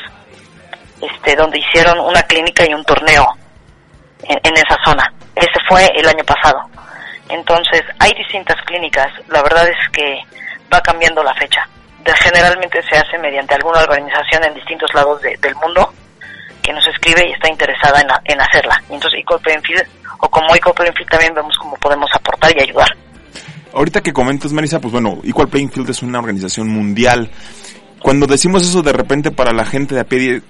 este, 0.99 1.35
donde 1.35 1.59
hicieron 1.59 1.99
una 1.99 2.23
clínica 2.23 2.65
y 2.67 2.73
un 2.73 2.83
torneo 2.83 3.27
en 4.23 4.57
esa 4.57 4.77
zona. 4.83 5.13
Ese 5.35 5.59
fue 5.69 5.85
el 5.95 6.07
año 6.07 6.23
pasado. 6.23 6.59
Entonces, 7.29 7.83
hay 7.99 8.13
distintas 8.13 8.59
clínicas, 8.65 9.07
la 9.27 9.43
verdad 9.43 9.67
es 9.67 9.89
que 9.91 10.19
va 10.73 10.81
cambiando 10.81 11.21
la 11.23 11.35
fecha 11.35 11.67
generalmente 12.11 12.81
se 12.89 12.97
hace 12.97 13.17
mediante 13.17 13.55
alguna 13.55 13.79
organización 13.79 14.43
en 14.43 14.53
distintos 14.53 14.93
lados 14.93 15.21
de, 15.21 15.37
del 15.37 15.55
mundo 15.55 15.93
que 16.61 16.73
nos 16.73 16.85
escribe 16.87 17.27
y 17.27 17.33
está 17.33 17.49
interesada 17.49 18.01
en, 18.25 18.41
hacerla. 18.41 18.81
Y 18.89 18.95
entonces 18.95 19.19
Equal 19.19 19.39
Playing 19.41 19.61
Field, 19.61 19.83
o 20.19 20.29
como 20.29 20.55
Equal 20.55 20.73
Playing 20.73 20.93
Field 20.95 21.09
también 21.09 21.33
vemos 21.33 21.55
cómo 21.59 21.75
podemos 21.75 22.09
aportar 22.13 22.51
y 22.57 22.61
ayudar. 22.61 22.87
Ahorita 23.73 24.01
que 24.01 24.13
comentas, 24.13 24.53
Marisa, 24.53 24.79
pues 24.79 24.91
bueno, 24.91 25.19
Equal 25.23 25.49
Playing 25.49 25.71
Field 25.71 25.89
es 25.89 26.01
una 26.01 26.19
organización 26.19 26.69
mundial. 26.69 27.29
Cuando 28.01 28.27
decimos 28.27 28.63
eso 28.63 28.81
de 28.81 28.93
repente 28.93 29.31
para 29.31 29.51
la 29.51 29.65
gente 29.65 29.95
de 29.95 30.01
a 30.01 30.05
pie, 30.05 30.41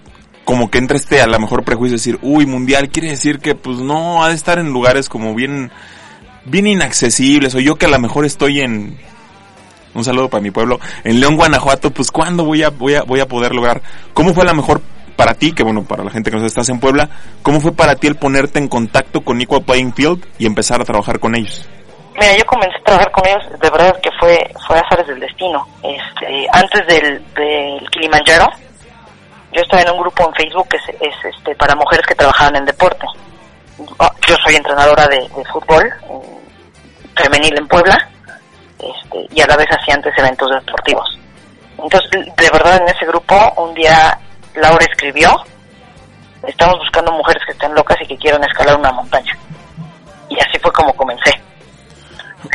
como 0.44 0.70
que 0.70 0.78
entra 0.78 0.98
este 0.98 1.22
a 1.22 1.28
lo 1.28 1.40
mejor 1.40 1.64
prejuicio 1.64 1.98
de 1.98 2.00
decir, 2.00 2.20
uy, 2.22 2.46
mundial, 2.46 2.90
quiere 2.90 3.10
decir 3.10 3.40
que 3.40 3.56
pues 3.56 3.78
no, 3.78 4.24
ha 4.24 4.30
de 4.30 4.36
estar 4.36 4.60
en 4.60 4.72
lugares 4.72 5.10
como 5.10 5.34
bien, 5.34 5.72
bien 6.46 6.68
inaccesibles, 6.68 7.56
o 7.56 7.60
yo 7.60 7.76
que 7.76 7.86
a 7.86 7.90
lo 7.90 8.00
mejor 8.00 8.26
estoy 8.26 8.62
en, 8.62 9.00
un 9.94 10.04
saludo 10.04 10.30
para 10.30 10.42
mi 10.42 10.52
pueblo, 10.52 10.80
en 11.04 11.20
León, 11.20 11.36
Guanajuato, 11.36 11.92
pues 11.92 12.12
cuándo 12.12 12.46
voy 12.46 12.64
a, 12.64 12.70
voy 12.70 12.96
a, 12.96 13.04
voy 13.04 13.20
a 13.20 13.28
poder 13.28 13.54
lograr, 13.54 13.82
cómo 14.14 14.34
fue 14.34 14.46
la 14.46 14.54
mejor 14.54 14.82
para 15.16 15.34
ti, 15.36 15.54
que 15.54 15.64
bueno, 15.64 15.84
para 15.84 16.04
la 16.04 16.12
gente 16.12 16.32
que 16.32 16.38
nos 16.38 16.46
estás 16.46 16.68
en 16.70 16.80
Puebla, 16.80 17.10
cómo 17.42 17.60
fue 17.60 17.72
para 17.72 17.96
ti 17.96 18.08
el 18.08 18.16
ponerte 18.16 18.60
en 18.60 18.68
contacto 18.68 19.22
con 19.22 19.40
Equal 19.40 19.64
Playing 19.64 19.94
Field 19.94 20.26
y 20.40 20.46
empezar 20.46 20.82
a 20.82 20.86
trabajar 20.86 21.20
con 21.20 21.36
ellos? 21.36 21.68
Mira, 22.16 22.36
yo 22.38 22.46
comencé 22.46 22.78
a 22.78 22.84
trabajar 22.84 23.12
con 23.12 23.28
ellos, 23.28 23.44
de 23.60 23.70
verdad 23.70 24.00
que 24.02 24.10
fue, 24.20 24.38
fue 24.68 24.78
azares 24.78 25.08
del 25.08 25.20
destino. 25.20 25.68
Este, 25.84 26.48
antes 26.52 26.88
del, 26.88 27.24
del 27.34 27.90
Kilimanjaro, 27.90 28.50
yo 29.52 29.62
estaba 29.62 29.82
en 29.82 29.92
un 29.92 30.00
grupo 30.00 30.28
en 30.28 30.34
Facebook 30.34 30.68
que 30.70 30.78
es, 30.78 30.90
es 31.02 31.36
este, 31.36 31.56
para 31.56 31.76
mujeres 31.76 32.06
que 32.06 32.16
trabajaban 32.16 32.56
en 32.56 32.66
deporte. 32.66 33.06
Yo 34.28 34.36
soy 34.44 34.56
entrenadora 34.56 35.08
de, 35.08 35.18
de 35.18 35.46
fútbol 35.52 35.92
femenil 37.16 37.58
en 37.58 37.68
Puebla 37.68 38.10
este, 38.84 39.28
y 39.34 39.42
a 39.42 39.48
la 39.48 39.58
vez 39.58 39.68
hacía 39.70 39.96
antes 39.96 40.14
eventos 40.18 40.50
deportivos. 40.50 41.20
Entonces, 41.82 42.12
de 42.12 42.50
verdad, 42.52 42.78
en 42.78 42.96
ese 42.96 43.06
grupo, 43.06 43.36
un 43.58 43.74
día 43.74 44.18
Laura 44.56 44.86
escribió, 44.90 45.30
estamos 46.48 46.78
buscando 46.80 47.12
mujeres 47.12 47.44
que 47.46 47.54
estén 47.54 47.74
locas 47.74 47.98
y 48.02 48.08
que 48.08 48.18
quieran 48.18 48.44
escalar 48.44 48.78
una 48.78 48.92
montaña. 48.92 49.38
Y 50.30 50.40
así 50.40 50.60
fue 50.60 50.72
como 50.72 50.94
comencé. 50.94 51.32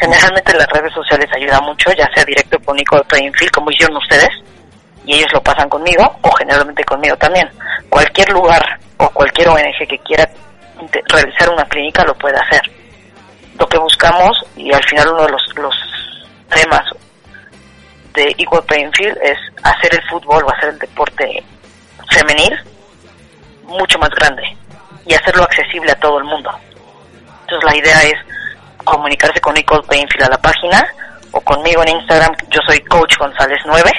Generalmente 0.01 0.55
las 0.55 0.69
redes 0.69 0.93
sociales 0.93 1.29
ayudan 1.35 1.65
mucho, 1.65 1.91
ya 1.93 2.09
sea 2.15 2.25
directo 2.25 2.59
con 2.65 2.77
Nico 2.77 3.03
Plainfield, 3.05 3.51
como 3.53 3.71
hicieron 3.71 3.97
ustedes, 3.97 4.31
y 5.05 5.15
ellos 5.15 5.33
lo 5.33 5.43
pasan 5.43 5.69
conmigo, 5.69 6.05
o 6.23 6.31
generalmente 6.33 6.85
conmigo 6.85 7.17
también. 7.17 7.49
Cualquier 7.89 8.31
lugar 8.31 8.63
o 8.99 9.09
cualquier 9.11 9.49
ONG 9.49 9.89
que 9.89 9.99
quiera 9.99 10.29
realizar 11.09 11.51
una 11.51 11.65
clínica 11.65 12.05
lo 12.05 12.15
puede 12.15 12.37
hacer. 12.37 12.63
Lo 13.59 13.67
que 13.67 13.79
buscamos, 13.79 14.39
y 14.57 14.73
al 14.73 14.85
final 14.85 15.09
uno 15.09 15.25
de 15.25 15.33
los, 15.33 15.43
los 15.57 15.75
temas 16.49 16.83
de 18.15 18.35
Equal 18.39 18.65
Playing 18.65 18.93
Field 18.93 19.19
es 19.23 19.39
hacer 19.63 19.95
el 19.95 20.09
fútbol 20.09 20.45
o 20.45 20.51
hacer 20.51 20.71
el 20.71 20.79
deporte 20.79 21.45
femenil 22.11 22.59
mucho 23.65 23.99
más 23.99 24.11
grande 24.11 24.43
y 25.07 25.15
hacerlo 25.15 25.45
accesible 25.45 25.93
a 25.93 26.01
todo 26.01 26.19
el 26.19 26.25
mundo. 26.25 26.51
Entonces 27.43 27.65
la 27.65 27.77
idea 27.77 28.03
es 28.03 28.17
comunicarse 28.85 29.41
con 29.41 29.55
Nicole 29.55 29.87
Painfield 29.87 30.25
a 30.25 30.31
la 30.31 30.39
página 30.39 30.87
o 31.31 31.41
conmigo 31.41 31.83
en 31.83 31.97
Instagram, 31.97 32.33
yo 32.51 32.61
soy 32.67 32.81
Coach 32.81 33.17
González 33.19 33.59
9 33.67 33.91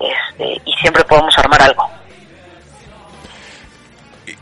este, 0.00 0.60
y 0.64 0.72
siempre 0.80 1.02
podemos 1.04 1.36
armar 1.38 1.62
algo. 1.62 1.88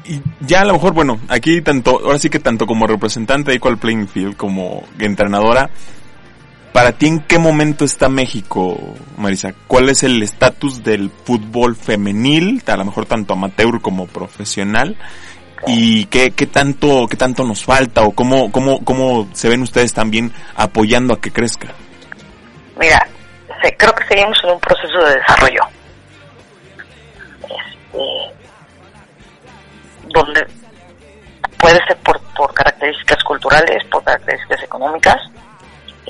Y 0.04 0.20
ya 0.40 0.60
a 0.60 0.64
lo 0.64 0.74
mejor, 0.74 0.92
bueno, 0.92 1.18
aquí 1.28 1.62
tanto, 1.62 2.00
ahora 2.04 2.18
sí 2.18 2.28
que 2.28 2.38
tanto 2.38 2.66
como 2.66 2.86
representante 2.86 3.50
de 3.50 3.56
Equal 3.56 3.78
Playing 3.78 4.08
Field 4.08 4.36
como 4.36 4.84
entrenadora, 4.98 5.70
para 6.74 6.90
ti 6.90 7.06
en 7.06 7.20
qué 7.20 7.38
momento 7.38 7.84
está 7.84 8.08
México, 8.08 8.76
Marisa? 9.16 9.54
¿Cuál 9.68 9.90
es 9.90 10.02
el 10.02 10.20
estatus 10.24 10.82
del 10.82 11.08
fútbol 11.08 11.76
femenil, 11.76 12.64
a 12.66 12.76
lo 12.76 12.84
mejor 12.84 13.06
tanto 13.06 13.34
amateur 13.34 13.80
como 13.80 14.08
profesional? 14.08 14.96
¿Y 15.68 16.06
qué, 16.06 16.30
tanto, 16.30 17.06
qué 17.08 17.16
tanto 17.16 17.44
nos 17.44 17.64
falta 17.64 18.02
o 18.02 18.10
cómo, 18.10 18.50
cómo, 18.50 18.84
cómo 18.84 19.28
se 19.34 19.48
ven 19.48 19.62
ustedes 19.62 19.94
también 19.94 20.32
apoyando 20.56 21.14
a 21.14 21.20
que 21.20 21.30
crezca? 21.30 21.68
Mira, 22.76 23.06
creo 23.78 23.94
que 23.94 24.08
seguimos 24.08 24.36
en 24.42 24.50
un 24.50 24.58
proceso 24.58 24.98
de 24.98 25.14
desarrollo. 25.14 25.60
Este, 27.42 28.34
donde 30.12 30.44
puede 31.56 31.78
ser 31.86 31.96
por, 31.98 32.20
por 32.36 32.52
características 32.52 33.22
culturales, 33.22 33.84
por 33.92 34.02
características 34.02 34.64
económicas, 34.64 35.20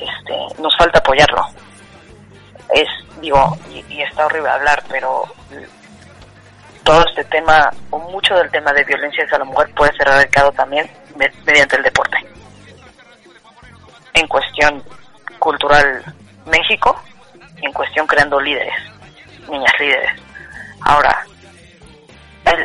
este, 0.05 0.63
nos 0.63 0.77
falta 0.77 0.99
apoyarlo. 0.99 1.47
Es, 2.73 2.89
digo, 3.21 3.57
y, 3.71 4.03
está 4.03 4.27
horrible 4.27 4.51
hablar, 4.51 4.83
pero 4.89 5.25
todo 6.83 7.05
este 7.09 7.25
tema, 7.25 7.71
o 7.91 7.99
mucho 7.99 8.35
del 8.35 8.51
tema 8.51 8.73
de 8.73 8.85
violencia 8.85 9.25
hacia 9.25 9.39
la 9.39 9.45
mujer 9.45 9.71
puede 9.75 9.93
ser 9.93 10.09
erradicado 10.09 10.53
también 10.53 10.91
me- 11.17 11.33
mediante 11.45 11.77
el 11.77 11.83
deporte. 11.83 12.17
En 14.15 14.27
cuestión 14.29 14.83
cultural 15.39 16.05
México, 16.47 17.01
en 17.63 17.73
cuestión 17.73 18.07
creando 18.07 18.39
líderes, 18.41 18.75
niñas 19.49 19.73
líderes. 19.79 20.21
Ahora, 20.83 21.25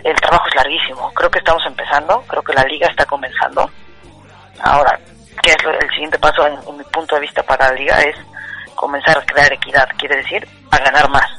el 0.04 0.16
trabajo 0.18 0.48
es 0.50 0.56
larguísimo. 0.56 1.12
Creo 1.14 1.32
que 1.32 1.40
estamos 1.40 1.66
empezando, 1.66 2.22
creo 2.28 2.44
que 2.44 2.54
la 2.54 2.64
liga 2.64 2.88
está 2.90 3.06
comenzando. 3.06 3.70
Ahora, 4.62 5.00
¿qué 5.42 5.52
es 5.52 5.58
el 5.82 5.90
siguiente 5.90 6.20
paso 6.20 6.46
en, 6.48 6.78
mi 6.78 6.84
punto 6.86 7.16
de 7.16 7.22
vista 7.22 7.44
para 7.44 7.70
la 7.70 7.76
liga? 7.76 8.02
Es 8.02 8.16
comenzar 8.76 9.18
a 9.18 9.26
crear 9.26 9.52
equidad, 9.52 9.88
quiere 9.98 10.18
decir 10.18 10.48
a 10.72 10.78
ganar 10.78 11.10
más. 11.10 11.30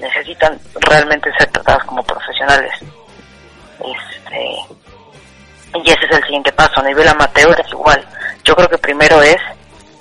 Necesitan 0.00 0.58
realmente 0.74 1.30
ser 1.38 1.50
tratadas 1.50 1.84
como 1.84 2.02
profesionales. 2.02 2.72
Este, 3.80 4.74
y 5.74 5.90
ese 5.90 6.04
es 6.06 6.16
el 6.16 6.24
siguiente 6.24 6.52
paso. 6.52 6.80
A 6.80 6.84
nivel 6.84 7.08
amateur 7.08 7.58
es 7.58 7.70
igual. 7.72 8.04
Yo 8.44 8.54
creo 8.54 8.68
que 8.68 8.78
primero 8.78 9.22
es 9.22 9.40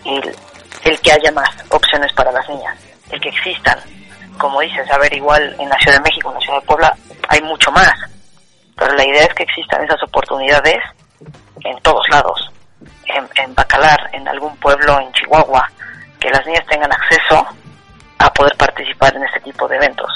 el, 0.06 0.36
el 0.84 1.00
que 1.02 1.12
haya 1.12 1.32
más 1.32 1.50
opciones 1.70 2.12
para 2.14 2.32
las 2.32 2.48
niñas, 2.50 2.78
el 3.12 3.20
que 3.22 3.30
existan. 3.30 3.80
Como 4.38 4.62
dices, 4.62 4.90
a 4.92 4.98
ver, 4.98 5.14
igual 5.14 5.56
en 5.60 5.70
la 5.70 5.78
Ciudad 5.78 5.98
de 5.98 6.04
México, 6.04 6.30
en 6.30 6.36
la 6.36 6.42
Ciudad 6.42 6.60
de 6.60 6.66
Puebla, 6.66 6.98
hay 7.30 7.42
mucho 7.42 7.72
más. 7.72 7.94
Pero 8.76 8.94
la 8.96 9.06
idea 9.06 9.24
es 9.24 9.34
que 9.36 9.44
existan 9.44 9.84
esas 9.84 10.02
oportunidades 10.04 10.82
en 11.64 11.78
todos 11.82 12.06
lados. 12.10 12.52
En, 13.06 13.28
en 13.44 13.54
Bacalar, 13.56 14.10
en 14.14 14.28
algún 14.28 14.56
pueblo 14.58 15.00
en 15.00 15.12
Chihuahua, 15.14 15.70
que 16.20 16.30
las 16.30 16.46
niñas 16.46 16.66
tengan 16.70 16.92
acceso 16.92 17.46
a 18.20 18.34
poder 18.34 18.56
participar 18.58 19.16
en 19.16 19.24
este 19.24 19.40
tipo 19.42 19.68
de 19.68 19.76
eventos. 19.76 20.10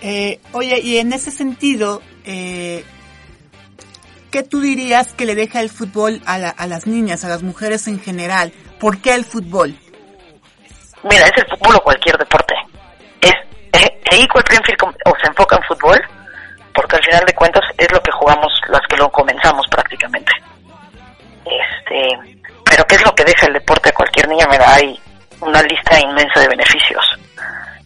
Eh, 0.00 0.40
oye, 0.52 0.80
y 0.80 0.98
en 0.98 1.12
ese 1.12 1.30
sentido, 1.30 2.02
eh, 2.24 2.84
¿qué 4.30 4.42
tú 4.42 4.60
dirías 4.60 5.12
que 5.12 5.26
le 5.26 5.34
deja 5.34 5.60
el 5.60 5.70
fútbol 5.70 6.20
a, 6.26 6.38
la- 6.38 6.50
a 6.50 6.66
las 6.66 6.86
niñas, 6.86 7.24
a 7.24 7.28
las 7.28 7.42
mujeres 7.42 7.86
en 7.86 8.00
general? 8.00 8.52
¿Por 8.80 9.00
qué 9.00 9.14
el 9.14 9.24
fútbol? 9.24 9.78
Mira, 11.04 11.26
es 11.26 11.32
el 11.36 11.46
fútbol 11.50 11.76
o 11.76 11.80
cualquier 11.84 12.16
deporte. 12.18 12.54
Es 13.20 13.32
eh, 13.80 14.00
Equal 14.12 14.44
o 15.06 15.12
se 15.20 15.28
enfoca 15.28 15.56
en 15.56 15.62
fútbol 15.64 16.00
porque 16.74 16.96
al 16.96 17.04
final 17.04 17.24
de 17.24 17.34
cuentas 17.34 17.64
es 17.76 17.90
lo 17.92 18.00
que 18.00 18.12
jugamos 18.12 18.52
las 18.68 18.80
que 18.88 18.96
lo 18.96 19.10
comenzamos 19.10 19.66
prácticamente. 19.70 20.32
Este, 21.44 22.40
pero 22.64 22.84
¿qué 22.84 22.94
es 22.96 23.04
lo 23.04 23.14
que 23.14 23.24
deja 23.24 23.46
el 23.46 23.54
deporte 23.54 23.90
a 23.90 23.92
cualquier 23.92 24.28
niña? 24.28 24.46
Mira, 24.50 24.74
hay 24.74 24.98
una 25.40 25.62
lista 25.62 25.98
inmensa 26.00 26.40
de 26.40 26.48
beneficios 26.48 27.04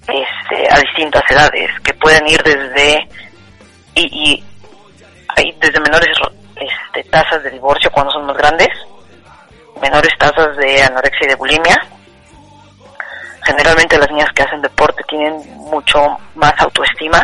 este, 0.02 0.68
a 0.70 0.78
distintas 0.78 1.22
edades 1.30 1.70
que 1.82 1.94
pueden 1.94 2.26
ir 2.28 2.42
desde 2.42 3.08
y, 3.94 4.02
y 4.04 4.44
hay 5.36 5.52
desde 5.60 5.80
menores 5.80 6.16
este, 6.56 7.02
tasas 7.10 7.42
de 7.42 7.50
divorcio 7.50 7.90
cuando 7.90 8.12
son 8.12 8.26
más 8.26 8.36
grandes, 8.36 8.68
menores 9.80 10.12
tasas 10.18 10.56
de 10.56 10.82
anorexia 10.82 11.26
y 11.26 11.28
de 11.28 11.34
bulimia, 11.34 11.76
generalmente 13.44 13.98
las 13.98 14.10
niñas 14.10 14.30
que 14.34 14.42
hacen 14.42 14.62
deporte 14.62 15.02
tienen 15.08 15.36
mucho 15.56 15.98
más 16.34 16.52
autoestima 16.58 17.20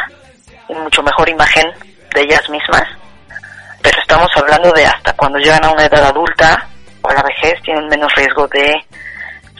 mucho 0.68 1.02
mejor 1.02 1.28
imagen 1.28 1.66
de 2.14 2.20
ellas 2.22 2.48
mismas, 2.48 2.84
pero 3.82 4.00
estamos 4.00 4.30
hablando 4.36 4.72
de 4.72 4.86
hasta 4.86 5.12
cuando 5.14 5.38
llegan 5.38 5.64
a 5.64 5.70
una 5.70 5.84
edad 5.84 6.04
adulta 6.04 6.66
o 7.02 7.08
a 7.10 7.14
la 7.14 7.22
vejez 7.22 7.60
tienen 7.62 7.86
menos 7.88 8.14
riesgo 8.14 8.46
de 8.48 8.74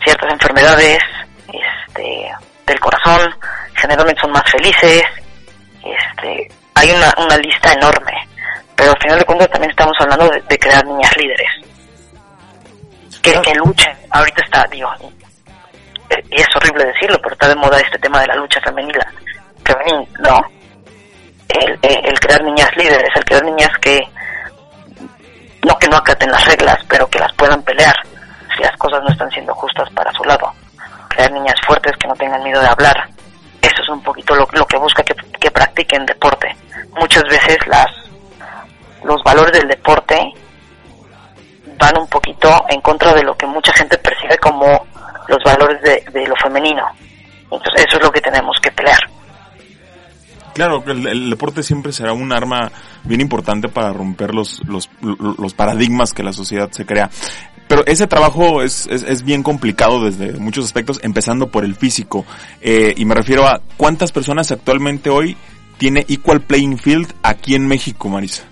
ciertas 0.04 0.32
enfermedades 0.32 1.00
este, 1.48 2.30
del 2.66 2.80
corazón, 2.80 3.34
generalmente 3.74 4.20
son 4.20 4.32
más 4.32 4.50
felices, 4.50 5.02
este, 5.84 6.48
hay 6.74 6.90
una, 6.90 7.12
una 7.18 7.36
lista 7.38 7.72
enorme, 7.72 8.12
pero 8.76 8.90
al 8.90 8.98
final 9.02 9.18
de 9.18 9.24
cuentas 9.24 9.50
también 9.50 9.70
estamos 9.70 9.96
hablando 10.00 10.28
de, 10.28 10.40
de 10.42 10.58
crear 10.58 10.84
niñas 10.84 11.16
líderes 11.16 11.62
que, 13.22 13.40
que 13.40 13.54
luchen. 13.54 13.96
Ahorita 14.10 14.42
está, 14.44 14.66
digo, 14.70 14.90
y 16.30 16.40
es 16.40 16.48
horrible 16.56 16.84
decirlo, 16.84 17.18
pero 17.22 17.32
está 17.34 17.48
de 17.48 17.56
moda 17.56 17.78
este 17.80 17.98
tema 17.98 18.20
de 18.20 18.26
la 18.26 18.34
lucha 18.36 18.60
femenina, 18.60 19.06
femenil, 19.64 20.08
¿no? 20.18 20.40
El, 21.52 22.18
crear 22.20 22.42
niñas 22.44 22.70
líderes, 22.76 23.10
el 23.14 23.24
crear 23.24 23.44
niñas 23.44 23.70
que 23.80 24.00
no 25.66 25.76
que 25.78 25.88
no 25.88 25.96
acaten 25.96 26.30
las 26.30 26.44
reglas, 26.46 26.78
pero 26.88 27.08
que 27.08 27.18
las 27.18 27.32
puedan 27.34 27.62
pelear 27.62 27.94
si 28.56 28.62
las 28.62 28.76
cosas 28.76 29.02
no 29.02 29.10
están 29.10 29.30
siendo 29.30 29.54
justas 29.54 29.88
para 29.90 30.12
su 30.12 30.24
lado. 30.24 30.52
Crear 31.08 31.30
niñas 31.32 31.56
fuertes 31.66 31.92
que 31.98 32.08
no 32.08 32.14
tengan 32.14 32.42
miedo 32.42 32.60
de 32.60 32.68
hablar. 32.68 33.08
Eso 33.60 33.82
es 33.82 33.88
un 33.88 34.02
poquito 34.02 34.34
lo, 34.34 34.46
lo 34.52 34.66
que 34.66 34.78
busca 34.78 35.02
que, 35.02 35.14
que 35.38 35.50
practiquen 35.50 36.06
deporte. 36.06 36.54
Muchas 36.98 37.24
veces 37.24 37.58
las 37.66 37.86
los 39.04 39.22
valores 39.24 39.52
del 39.52 39.68
deporte 39.68 40.16
van 41.78 41.98
un 41.98 42.08
poquito 42.08 42.64
en 42.68 42.80
contra 42.80 43.12
de 43.12 43.24
lo 43.24 43.36
que 43.36 43.46
mucha 43.46 43.72
gente 43.72 43.98
percibe 43.98 44.38
como 44.38 44.86
los 45.26 45.42
valores 45.44 45.80
de, 45.82 46.04
de 46.12 46.26
lo 46.26 46.36
femenino. 46.36 46.86
Entonces 47.50 47.84
eso 47.86 47.96
es 47.98 48.02
lo 48.02 48.10
que 48.12 48.20
tenemos 48.20 48.56
que 48.62 48.70
pelear. 48.70 49.00
Claro, 50.54 50.82
el, 50.86 51.06
el 51.06 51.30
deporte 51.30 51.62
siempre 51.62 51.92
será 51.92 52.12
un 52.12 52.32
arma 52.32 52.70
bien 53.04 53.20
importante 53.20 53.68
para 53.68 53.92
romper 53.92 54.34
los, 54.34 54.60
los, 54.66 54.90
los 55.00 55.54
paradigmas 55.54 56.12
que 56.12 56.22
la 56.22 56.32
sociedad 56.32 56.70
se 56.70 56.84
crea. 56.84 57.10
Pero 57.72 57.86
ese 57.86 58.06
trabajo 58.06 58.62
es, 58.62 58.86
es, 58.86 59.22
bien 59.22 59.42
complicado 59.42 60.04
desde 60.04 60.38
muchos 60.38 60.66
aspectos, 60.66 61.00
empezando 61.02 61.48
por 61.48 61.64
el 61.64 61.74
físico. 61.74 62.26
Eh, 62.60 62.92
y 62.98 63.06
me 63.06 63.14
refiero 63.14 63.46
a 63.46 63.62
cuántas 63.78 64.12
personas 64.12 64.52
actualmente 64.52 65.08
hoy 65.08 65.38
tiene 65.78 66.04
Equal 66.06 66.42
Playing 66.42 66.76
Field 66.76 67.14
aquí 67.22 67.54
en 67.54 67.66
México, 67.66 68.10
Marisa. 68.10 68.44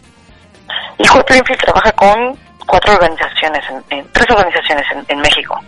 Equal 0.97 1.23
Playing 1.27 1.45
Field 1.45 1.61
trabaja 1.61 1.93
con 1.93 2.39
cuatro 2.67 2.95
organizaciones, 2.95 3.63
tres 4.13 4.27
organizaciones 4.31 4.87
en, 4.91 5.05
en 5.07 5.21
México. 5.21 5.61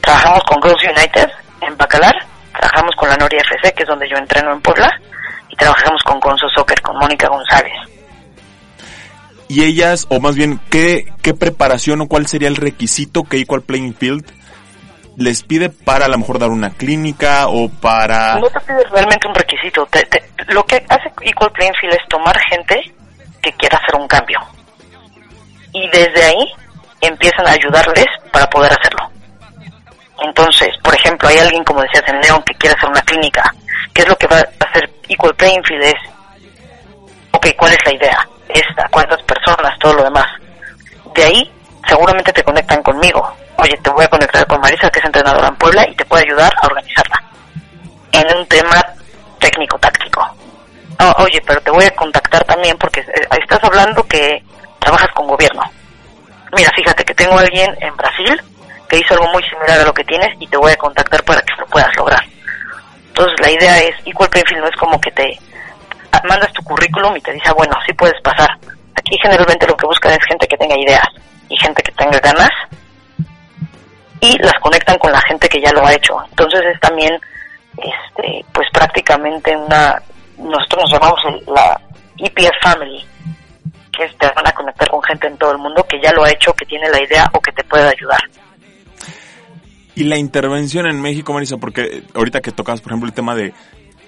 Trabajamos 0.00 0.42
con 0.48 0.60
Girls 0.60 0.82
United 0.82 1.30
en 1.60 1.76
Bacalar, 1.76 2.14
trabajamos 2.52 2.96
con 2.96 3.08
la 3.08 3.16
Noria 3.16 3.42
FC, 3.48 3.74
que 3.74 3.84
es 3.84 3.88
donde 3.88 4.08
yo 4.08 4.16
entreno 4.16 4.52
en 4.52 4.60
Puebla, 4.60 4.90
y 5.56 5.58
trabajamos 5.58 6.02
con 6.04 6.20
Gonzo 6.20 6.48
Soccer, 6.54 6.80
con 6.82 6.98
Mónica 6.98 7.28
González. 7.28 7.72
Y 9.48 9.62
ellas, 9.62 10.06
o 10.10 10.20
más 10.20 10.34
bien, 10.34 10.60
¿qué, 10.70 11.06
¿qué 11.22 11.32
preparación 11.32 12.00
o 12.00 12.08
cuál 12.08 12.26
sería 12.26 12.48
el 12.48 12.56
requisito 12.56 13.22
que 13.22 13.38
Equal 13.38 13.62
Playing 13.62 13.94
Field 13.94 14.24
les 15.16 15.44
pide 15.44 15.70
para 15.70 16.06
a 16.06 16.08
lo 16.08 16.18
mejor 16.18 16.38
dar 16.38 16.50
una 16.50 16.70
clínica 16.70 17.46
o 17.48 17.68
para... 17.68 18.38
No 18.38 18.50
te 18.50 18.60
pide 18.60 18.82
realmente 18.90 19.28
un 19.28 19.34
requisito. 19.34 19.86
Te, 19.86 20.04
te, 20.06 20.22
lo 20.48 20.64
que 20.64 20.84
hace 20.88 21.10
Equal 21.22 21.52
Playing 21.52 21.74
Field 21.80 21.94
es 21.94 22.08
tomar 22.08 22.36
gente 22.50 22.80
que 23.40 23.52
quiera 23.52 23.78
hacer 23.78 24.00
un 24.00 24.08
cambio. 24.08 24.38
Y 25.72 25.88
desde 25.90 26.24
ahí 26.24 26.52
empiezan 27.00 27.46
a 27.46 27.52
ayudarles 27.52 28.06
para 28.32 28.46
poder 28.50 28.72
hacerlo. 28.72 29.08
Entonces, 30.22 30.68
por 30.82 30.94
ejemplo, 30.94 31.28
hay 31.28 31.38
alguien, 31.38 31.62
como 31.64 31.82
decías, 31.82 32.04
en 32.08 32.20
León 32.20 32.42
que 32.44 32.54
quiere 32.54 32.74
hacer 32.76 32.88
una 32.88 33.02
clínica. 33.02 33.42
¿Qué 33.94 34.02
es 34.02 34.08
lo 34.08 34.16
que 34.16 34.26
va 34.26 34.38
a 34.38 34.68
hacer 34.68 34.90
Playing 35.36 35.64
Field? 35.64 35.84
Es, 35.84 35.94
ok, 37.32 37.46
¿cuál 37.56 37.72
es 37.72 37.78
la 37.84 37.94
idea? 37.94 38.28
Esta, 38.48 38.88
¿cuántas 38.90 39.22
personas? 39.22 39.78
Todo 39.78 39.94
lo 39.94 40.04
demás. 40.04 40.26
De 41.14 41.24
ahí, 41.24 41.52
seguramente 41.86 42.32
te 42.32 42.42
conectan 42.42 42.82
conmigo. 42.82 43.34
Oye, 43.58 43.76
te 43.82 43.90
voy 43.90 44.04
a 44.04 44.08
conectar 44.08 44.46
con 44.46 44.60
Marisa, 44.60 44.90
que 44.90 44.98
es 44.98 45.04
entrenadora 45.04 45.48
en 45.48 45.56
Puebla, 45.56 45.86
y 45.88 45.94
te 45.94 46.04
puede 46.04 46.24
ayudar 46.24 46.52
a 46.60 46.66
organizarla. 46.66 47.22
En 48.12 48.36
un 48.36 48.46
tema 48.46 48.84
técnico-táctico. 49.38 50.26
Oh, 51.00 51.14
oye, 51.22 51.42
pero 51.46 51.60
te 51.60 51.70
voy 51.70 51.84
a 51.84 51.90
contactar 51.90 52.44
también 52.44 52.76
porque 52.78 53.00
eh, 53.00 53.28
estás 53.40 53.62
hablando 53.62 54.02
que 54.04 54.42
trabajas 54.78 55.10
con 55.14 55.26
gobierno. 55.26 55.62
Mira, 56.56 56.70
fíjate 56.74 57.04
que 57.04 57.14
tengo 57.14 57.38
alguien 57.38 57.76
en 57.80 57.94
Brasil 57.96 58.40
que 58.88 58.98
hizo 58.98 59.14
algo 59.14 59.28
muy 59.32 59.42
similar 59.42 59.80
a 59.80 59.84
lo 59.84 59.92
que 59.92 60.04
tienes 60.04 60.28
y 60.40 60.46
te 60.46 60.56
voy 60.56 60.72
a 60.72 60.76
contactar 60.76 61.22
para 61.24 61.42
que 61.42 61.54
lo 61.58 61.66
puedas 61.66 61.94
lograr. 61.96 62.24
Entonces 63.16 63.40
la 63.40 63.50
idea 63.50 63.78
es, 63.78 63.94
Equal 64.04 64.28
Playing 64.28 64.60
no 64.60 64.68
es 64.68 64.76
como 64.76 65.00
que 65.00 65.10
te 65.10 65.38
mandas 66.28 66.52
tu 66.52 66.62
currículum 66.62 67.16
y 67.16 67.20
te 67.22 67.32
dice, 67.32 67.48
ah, 67.48 67.54
bueno, 67.54 67.72
sí 67.86 67.94
puedes 67.94 68.20
pasar. 68.20 68.50
Aquí 68.94 69.16
generalmente 69.22 69.66
lo 69.66 69.74
que 69.74 69.86
buscan 69.86 70.12
es 70.12 70.26
gente 70.28 70.46
que 70.46 70.58
tenga 70.58 70.76
ideas 70.78 71.06
y 71.48 71.56
gente 71.56 71.82
que 71.82 71.92
tenga 71.92 72.20
ganas 72.20 72.50
y 74.20 74.36
las 74.42 74.52
conectan 74.60 74.98
con 74.98 75.12
la 75.12 75.20
gente 75.22 75.48
que 75.48 75.62
ya 75.62 75.72
lo 75.72 75.86
ha 75.86 75.94
hecho. 75.94 76.22
Entonces 76.28 76.60
es 76.66 76.80
también, 76.80 77.18
este, 77.78 78.44
pues 78.52 78.68
prácticamente 78.70 79.56
una, 79.56 80.02
nosotros 80.36 80.82
nos 80.82 80.92
llamamos 80.92 81.20
la 81.46 81.80
EPF 82.18 82.52
Family, 82.62 83.02
que 83.96 84.08
te 84.18 84.26
van 84.26 84.46
a 84.46 84.52
conectar 84.52 84.90
con 84.90 85.02
gente 85.04 85.26
en 85.26 85.38
todo 85.38 85.52
el 85.52 85.58
mundo 85.58 85.86
que 85.88 85.98
ya 86.02 86.12
lo 86.12 86.22
ha 86.22 86.30
hecho, 86.30 86.52
que 86.52 86.66
tiene 86.66 86.90
la 86.90 87.00
idea 87.00 87.24
o 87.32 87.40
que 87.40 87.52
te 87.52 87.64
puede 87.64 87.88
ayudar. 87.88 88.20
Y 89.96 90.04
la 90.04 90.18
intervención 90.18 90.86
en 90.86 91.00
México, 91.00 91.32
Marisa, 91.32 91.56
porque 91.56 92.04
ahorita 92.14 92.40
que 92.40 92.52
tocas, 92.52 92.80
por 92.80 92.92
ejemplo, 92.92 93.08
el 93.08 93.14
tema 93.14 93.34
de 93.34 93.52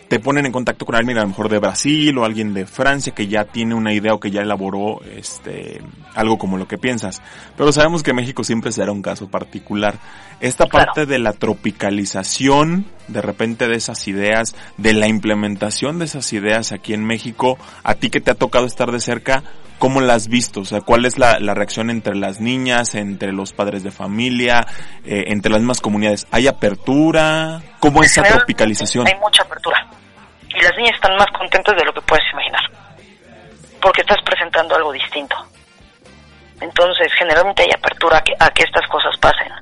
te 0.09 0.21
ponen 0.21 0.47
en 0.47 0.53
contacto 0.53 0.87
con 0.87 0.95
alguien 0.95 1.19
a 1.19 1.23
lo 1.23 1.29
mejor 1.29 1.49
de 1.49 1.59
Brasil 1.59 2.17
o 2.17 2.25
alguien 2.25 2.55
de 2.55 2.67
Francia 2.67 3.15
que 3.15 3.29
ya 3.29 3.45
tiene 3.45 3.75
una 3.75 3.93
idea 3.93 4.15
o 4.15 4.21
que 4.21 4.31
ya 4.31 4.41
elaboró 4.41 5.01
este 5.03 5.83
algo 6.15 6.39
como 6.39 6.57
lo 6.57 6.67
que 6.67 6.79
piensas. 6.79 7.21
Pero 7.57 7.73
sabemos 7.73 8.03
que 8.03 8.15
México 8.15 8.43
siempre 8.43 8.73
será 8.73 8.91
un 8.91 9.03
caso 9.03 9.29
particular. 9.29 9.99
Esta 10.41 10.67
parte 10.67 11.05
de 11.05 11.19
la 11.19 11.33
tropicalización 11.33 12.87
de 13.07 13.23
repente 13.23 13.69
de 13.69 13.77
esas 13.77 14.09
ideas, 14.09 14.55
de 14.77 14.93
la 14.95 15.09
implementación 15.09 15.99
de 15.99 16.07
esas 16.07 16.33
ideas 16.33 16.73
aquí 16.73 16.95
en 16.95 17.05
México, 17.05 17.59
a 17.83 17.95
ti 17.95 18.11
que 18.11 18.21
te 18.21 18.31
ha 18.31 18.35
tocado 18.35 18.67
estar 18.67 18.91
de 18.91 19.01
cerca, 19.01 19.43
¿cómo 19.79 20.01
la 20.01 20.15
has 20.15 20.29
visto? 20.29 20.61
O 20.61 20.65
sea, 20.65 20.81
¿cuál 20.81 21.05
es 21.05 21.19
la, 21.19 21.39
reacción 21.55 21.91
entre 21.91 22.15
las 22.15 22.41
niñas, 22.41 22.95
entre 22.95 23.33
los 23.33 23.53
padres 23.53 23.83
de 23.83 23.91
familia, 23.91 24.67
eh, 25.05 25.25
entre 25.29 25.51
las 25.51 25.61
mismas 25.61 25.81
comunidades? 25.81 26.27
¿Hay 26.31 26.47
apertura? 26.47 27.61
¿Cómo 27.81 28.03
es 28.03 28.13
esa 28.13 28.23
tropicalización? 28.23 29.07
Hay 29.07 29.19
mucha 29.21 29.43
apertura 29.43 29.89
y 30.59 30.63
las 30.63 30.77
niñas 30.77 30.95
están 30.95 31.17
más 31.17 31.31
contentas 31.37 31.77
de 31.77 31.85
lo 31.85 31.93
que 31.93 32.01
puedes 32.03 32.25
imaginar, 32.33 32.63
porque 33.81 34.01
estás 34.01 34.19
presentando 34.25 34.75
algo 34.75 34.93
distinto. 34.93 35.37
Entonces, 36.61 37.13
generalmente 37.17 37.63
hay 37.63 37.71
apertura 37.71 38.19
a 38.19 38.51
que, 38.51 38.65
estas 38.65 38.87
cosas 38.89 39.17
pasen. 39.19 39.53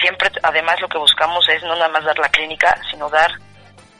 Siempre, 0.00 0.30
además, 0.42 0.80
lo 0.80 0.88
que 0.88 0.98
buscamos 0.98 1.48
es 1.48 1.62
no 1.62 1.74
nada 1.74 1.88
más 1.88 2.04
dar 2.04 2.18
la 2.18 2.28
clínica, 2.28 2.78
sino 2.90 3.08
dar, 3.08 3.30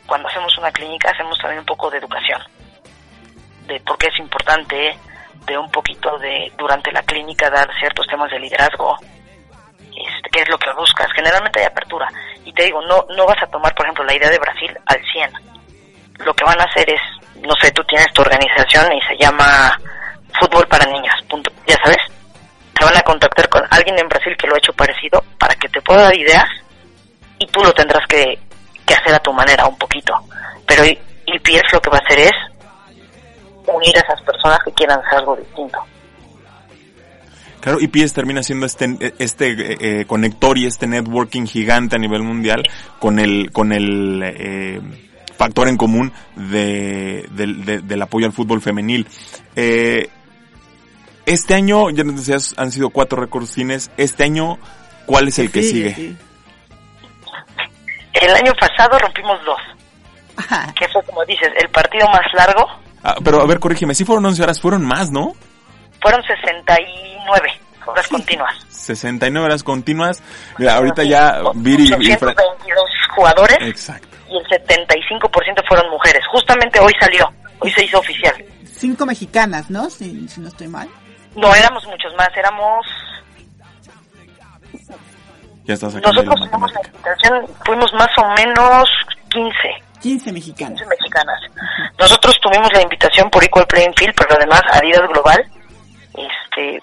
cuando 0.07 0.29
hacemos 0.29 0.57
una 0.59 0.71
clínica, 0.71 1.11
hacemos 1.11 1.39
también 1.39 1.61
un 1.61 1.67
poco 1.67 1.91
de 1.91 1.99
educación, 1.99 2.41
de 3.69 3.81
por 3.81 3.97
qué 3.99 4.09
es 4.09 4.19
importante, 4.19 4.99
de 5.47 5.59
un 5.59 5.71
poquito 5.71 6.19
de, 6.19 6.51
durante 6.59 6.91
la 6.91 7.03
clínica, 7.03 7.51
dar 7.51 7.69
ciertos 7.79 8.07
temas 8.07 8.31
de 8.31 8.41
liderazgo, 8.41 8.97
este, 9.79 10.31
qué 10.33 10.41
es 10.41 10.49
lo 10.49 10.59
que 10.59 10.73
buscas. 10.77 11.09
Generalmente 11.15 11.61
hay 11.61 11.67
apertura. 11.67 12.09
Y 12.45 12.53
te 12.53 12.65
digo, 12.65 12.81
no, 12.83 13.05
no 13.15 13.27
vas 13.27 13.43
a 13.43 13.47
tomar, 13.47 13.75
por 13.75 13.87
ejemplo, 13.87 14.05
la 14.05 14.17
idea 14.17 14.31
de 14.31 14.39
Brasil 14.39 14.77
al 14.87 15.01
100. 15.13 15.31
Lo 16.25 16.35
que 16.35 16.45
van 16.45 16.61
a 16.61 16.65
hacer 16.65 16.89
es, 16.91 17.01
no 17.43 17.55
sé, 17.61 17.71
tú 17.71 17.83
tienes 17.85 18.13
tu 18.13 18.23
organización 18.23 18.93
y 18.93 19.01
se 19.03 19.17
llama 19.17 19.79
Fútbol 20.41 20.67
para 20.67 20.87
Niñas, 20.87 21.23
punto. 21.29 21.51
Ya 21.67 21.77
sabes, 21.85 21.99
te 22.75 22.85
van 22.85 22.97
a 22.97 23.03
contactar 23.03 23.49
con 23.49 23.63
alguien 23.71 23.99
en 23.99 24.09
Brasil 24.09 24.37
que 24.37 24.47
lo 24.47 24.55
ha 24.55 24.59
hecho 24.59 24.73
parecido 24.73 25.23
para 25.39 25.55
que 25.55 25.69
te 25.69 25.81
pueda 25.83 26.03
dar 26.03 26.17
ideas 26.17 26.47
y 27.39 27.47
tú 27.47 27.61
lo 27.63 27.73
tendrás 27.73 28.07
que, 28.09 28.39
que 28.87 28.95
hacer 28.95 29.15
a 29.15 29.21
tu 29.21 29.33
manera 29.33 29.67
un 29.67 29.79
poquito. 29.79 30.15
Pero 30.67 30.85
IPS 30.85 31.73
lo 31.73 31.81
que 31.81 31.91
va 31.91 31.99
a 31.99 32.07
hacer 32.07 32.21
es 32.21 32.33
unir 33.73 33.97
a 33.97 34.01
esas 34.01 34.21
personas 34.23 34.59
que 34.65 34.73
quieran 34.73 35.01
hacer 35.01 35.19
algo 35.19 35.37
distinto. 35.37 35.79
Claro, 37.61 37.79
IPS 37.81 38.13
termina 38.13 38.43
siendo 38.43 38.67
este, 38.67 39.15
este 39.19 39.51
eh, 39.51 39.77
eh, 39.81 40.05
conector 40.07 40.57
y 40.59 40.67
este 40.67 40.87
networking 40.87 41.47
gigante 41.47 41.97
a 41.97 41.99
nivel 41.99 42.23
mundial 42.23 42.63
con 43.01 43.19
el, 43.19 43.51
con 43.53 43.73
el 43.73 44.23
eh, 44.25 44.81
factor 45.37 45.69
en 45.69 45.77
común 45.77 46.13
de, 46.37 47.27
del 47.31 48.03
apoyo 48.03 48.27
al 48.27 48.33
fútbol 48.33 48.61
femenil. 48.61 49.07
este 51.27 51.55
año, 51.55 51.91
ya 51.91 52.05
nos 52.05 52.17
decías, 52.17 52.55
han 52.57 52.71
sido 52.71 52.91
cuatro 52.91 53.21
récords 53.21 53.51
cines. 53.51 53.91
Este 53.97 54.25
año, 54.25 54.59
¿cuál 55.07 55.29
es 55.29 55.39
el 55.39 55.51
que 55.51 55.63
sigue? 55.63 56.17
El 58.15 58.35
año 58.35 58.53
pasado 58.55 58.99
rompimos 58.99 59.39
dos. 59.45 59.61
Que 60.79 60.89
fue, 60.89 61.03
como 61.05 61.25
dices, 61.25 61.51
el 61.61 61.69
partido 61.71 62.07
más 62.09 62.23
largo. 62.33 62.88
Ah, 63.03 63.17
pero 63.23 63.41
a 63.41 63.47
ver, 63.47 63.59
corrígeme, 63.61 63.95
sí 63.95 64.05
fueron 64.05 64.27
11 64.27 64.43
horas, 64.43 64.61
fueron 64.61 64.85
más, 64.85 65.11
¿no? 65.11 65.35
fueron 66.01 66.23
69 66.23 67.53
horas 67.87 68.09
continuas. 68.09 68.55
69 68.69 69.47
horas 69.47 69.63
continuas. 69.63 70.23
Mira, 70.59 70.77
ahorita 70.77 71.05
ya 71.05 71.41
Viri 71.55 71.85
y 71.85 72.17
jugadores. 73.15 73.59
Exacto. 73.61 74.09
Y 74.29 74.37
el 74.37 74.45
75% 74.47 75.67
fueron 75.67 75.91
mujeres. 75.91 76.23
Justamente 76.31 76.79
hoy 76.81 76.93
salió, 77.01 77.27
hoy 77.61 77.71
se 77.73 77.85
hizo 77.85 77.99
oficial. 77.99 78.35
Cinco 78.65 79.07
mexicanas, 79.07 79.71
¿no? 79.71 79.91
Si, 79.91 80.29
si 80.29 80.41
no 80.41 80.49
estoy 80.49 80.69
mal. 80.69 80.89
No, 81.35 81.55
éramos 81.55 81.85
muchos 81.87 82.15
más, 82.17 82.29
éramos... 82.37 82.87
Ya 85.65 85.75
estás 85.75 85.95
Nosotros 85.95 86.35
fuimos, 86.51 86.73
fuimos 87.65 87.93
más 87.93 88.09
o 88.17 88.29
menos 88.35 88.89
15. 89.31 89.53
15 90.01 90.33
mexicanas. 90.33 90.79
15 90.79 90.87
mexicanas. 90.89 91.41
Nosotros 91.99 92.39
tuvimos 92.41 92.73
la 92.73 92.83
invitación 92.83 93.29
por 93.31 93.43
Equal 93.43 93.67
Playing 93.67 93.95
Field, 93.97 94.15
pero 94.17 94.37
además 94.37 94.63
Adidas 94.73 95.09
Global 95.09 95.45
este 96.15 96.83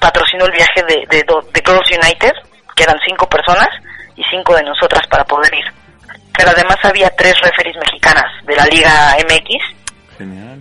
patrocinó 0.00 0.46
el 0.46 0.52
viaje 0.52 0.82
de, 0.82 1.06
de, 1.08 1.62
Girls 1.64 1.90
United, 1.90 2.32
que 2.74 2.82
eran 2.82 2.98
cinco 3.06 3.28
personas 3.28 3.68
y 4.16 4.22
cinco 4.30 4.54
de 4.56 4.64
nosotras 4.64 5.06
para 5.08 5.24
poder 5.24 5.54
ir. 5.54 5.64
Pero 6.36 6.50
además 6.50 6.76
había 6.82 7.08
tres 7.10 7.34
referees 7.40 7.76
mexicanas 7.76 8.24
de 8.44 8.56
la 8.56 8.66
Liga 8.66 9.16
MX. 9.28 10.18
Genial. 10.18 10.60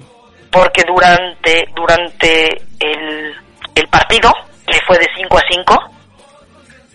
Porque 0.52 0.84
durante, 0.86 1.66
durante 1.74 2.50
el, 2.80 3.36
el 3.74 3.88
partido, 3.88 4.32
que 4.68 4.80
fue 4.86 4.98
de 5.00 5.08
5 5.16 5.38
a 5.38 5.42
5, 5.50 5.92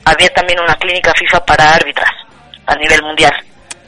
había 0.05 0.29
también 0.29 0.61
una 0.61 0.75
clínica 0.75 1.13
FIFA 1.19 1.45
para 1.45 1.75
árbitras 1.75 2.11
a 2.67 2.75
nivel 2.77 3.03
mundial. 3.03 3.33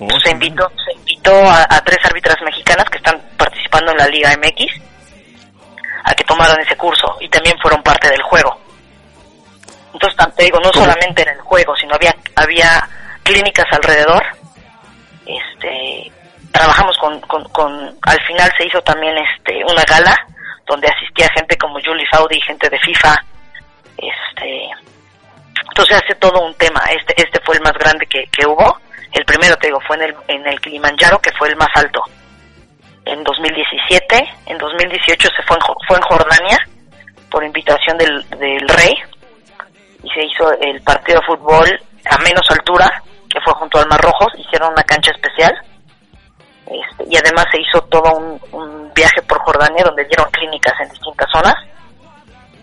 Oh, 0.01 0.21
se 0.21 0.31
invitó, 0.31 0.71
se 0.85 0.93
invitó 0.93 1.35
a, 1.35 1.63
a, 1.69 1.81
tres 1.83 1.99
árbitras 2.05 2.37
mexicanas 2.45 2.89
que 2.91 2.99
están 2.99 3.21
participando 3.37 3.91
en 3.93 3.99
la 3.99 4.07
Liga 4.07 4.31
MX 4.37 4.81
a 6.05 6.15
que 6.15 6.25
tomaran 6.25 6.61
ese 6.61 6.77
curso 6.77 7.17
y 7.21 7.29
también 7.29 7.57
fueron 7.61 7.83
parte 7.83 8.09
del 8.09 8.23
juego. 8.23 8.57
Entonces, 9.93 10.37
te 10.37 10.45
digo, 10.45 10.61
no 10.61 10.73
solamente 10.73 11.23
en 11.23 11.31
el 11.31 11.41
juego, 11.41 11.75
sino 11.77 11.95
había 11.95 12.15
había 12.37 12.89
clínicas 13.25 13.67
alrededor. 13.73 14.23
Este, 15.27 16.13
trabajamos 16.53 16.97
con, 16.99 17.21
con, 17.21 17.99
al 18.03 18.21
final 18.27 18.51
se 18.57 18.67
hizo 18.67 18.81
también 18.83 19.15
este 19.19 19.63
una 19.65 19.83
gala 19.83 20.17
donde 20.67 20.87
asistía 20.89 21.29
gente 21.35 21.57
como 21.57 21.81
Julie 21.85 22.07
Saudi, 22.11 22.41
gente 22.43 22.69
de 22.69 22.79
FIFA. 22.79 23.17
Este, 23.97 24.71
entonces 25.69 25.97
hace 25.97 26.15
todo 26.15 26.41
un 26.45 26.55
tema. 26.55 26.81
Este 26.91 27.21
este 27.21 27.41
fue 27.45 27.57
el 27.57 27.63
más 27.63 27.73
grande 27.73 28.07
que, 28.07 28.25
que 28.31 28.47
hubo. 28.47 28.79
El 29.13 29.25
primero, 29.25 29.57
te 29.57 29.69
digo, 29.69 29.81
fue 29.87 29.97
en 29.97 30.03
el, 30.03 30.17
en 30.29 30.47
el 30.47 30.61
Kilimanjaro, 30.61 31.19
que 31.19 31.33
fue 31.33 31.49
el 31.49 31.57
más 31.57 31.71
alto 31.75 32.03
en 33.09 33.25
2017, 33.25 34.29
en 34.47 34.59
2018 34.59 35.29
se 35.35 35.43
fue 35.45 35.57
en, 35.57 35.63
fue 35.87 35.97
en 35.97 36.03
Jordania 36.03 36.59
por 37.31 37.43
invitación 37.43 37.97
del, 37.97 38.29
del 38.39 38.69
rey 38.69 38.95
y 40.03 40.11
se 40.11 40.25
hizo 40.27 40.53
el 40.61 40.81
partido 40.83 41.21
de 41.21 41.27
fútbol 41.27 41.81
a 42.05 42.19
menos 42.19 42.47
altura, 42.51 43.03
que 43.29 43.41
fue 43.41 43.55
junto 43.55 43.81
al 43.81 43.89
Mar 43.89 44.01
Rojo, 44.01 44.27
hicieron 44.37 44.73
una 44.73 44.83
cancha 44.83 45.11
especial 45.13 45.55
este, 46.67 47.05
y 47.09 47.17
además 47.17 47.47
se 47.51 47.61
hizo 47.61 47.81
todo 47.85 48.13
un, 48.13 48.41
un, 48.53 48.93
viaje 48.93 49.23
por 49.23 49.39
Jordania 49.41 49.85
donde 49.85 50.05
dieron 50.05 50.31
clínicas 50.31 50.75
en 50.81 50.91
distintas 50.91 51.31
zonas. 51.33 51.55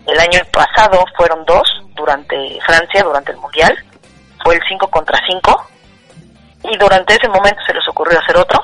El 0.06 0.20
año 0.20 0.40
pasado 0.52 1.04
fueron 1.16 1.44
dos 1.44 1.66
durante 1.94 2.36
Francia, 2.64 3.02
durante 3.02 3.32
el 3.32 3.38
Mundial, 3.38 3.76
fue 4.44 4.54
el 4.54 4.60
5 4.68 4.86
contra 4.88 5.18
5 5.26 5.70
y 6.70 6.76
durante 6.76 7.14
ese 7.14 7.28
momento 7.28 7.60
se 7.66 7.74
les 7.74 7.88
ocurrió 7.88 8.18
hacer 8.18 8.36
otro 8.36 8.62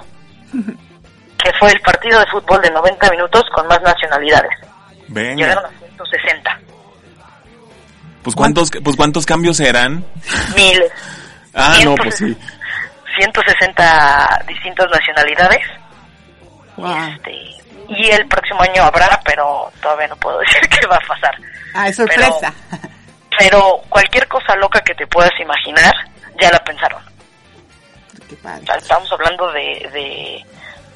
que 0.52 1.50
fue 1.58 1.70
el 1.72 1.80
partido 1.80 2.20
de 2.20 2.26
fútbol 2.26 2.60
de 2.62 2.70
90 2.70 3.10
minutos 3.10 3.42
con 3.54 3.66
más 3.66 3.80
nacionalidades. 3.82 4.52
Venga. 5.08 5.34
Llegaron 5.34 5.64
a 5.66 5.78
160. 5.78 6.60
Pues 8.22 8.36
cuántos, 8.36 8.70
pues 8.70 8.96
cuántos 8.96 9.26
cambios 9.26 9.60
eran. 9.60 10.04
Miles. 10.54 10.92
Ah, 11.54 11.76
no, 11.84 11.94
pues 11.96 12.16
sí. 12.16 12.34
160 13.18 14.44
distintas 14.48 14.86
nacionalidades. 14.90 15.60
Wow. 16.78 16.96
Este, 17.12 17.30
y 17.88 18.10
el 18.10 18.26
próximo 18.26 18.62
año 18.62 18.82
habrá, 18.84 19.20
pero 19.22 19.70
todavía 19.82 20.08
no 20.08 20.16
puedo 20.16 20.38
decir 20.38 20.60
qué 20.68 20.86
va 20.86 20.96
a 20.96 21.06
pasar. 21.06 21.34
Ah, 21.74 21.88
es 21.88 21.96
sorpresa. 21.96 22.54
Pero 23.38 23.82
cualquier 23.90 24.26
cosa 24.28 24.56
loca 24.56 24.80
que 24.80 24.94
te 24.94 25.06
puedas 25.06 25.32
imaginar, 25.38 25.92
ya 26.40 26.50
la 26.50 26.58
pensaron. 26.60 27.02
Qué 28.42 28.48
padre. 28.48 28.62
O 28.62 28.66
sea, 28.66 28.76
estamos 28.76 29.12
hablando 29.12 29.52
de, 29.52 29.88
de, 29.92 30.44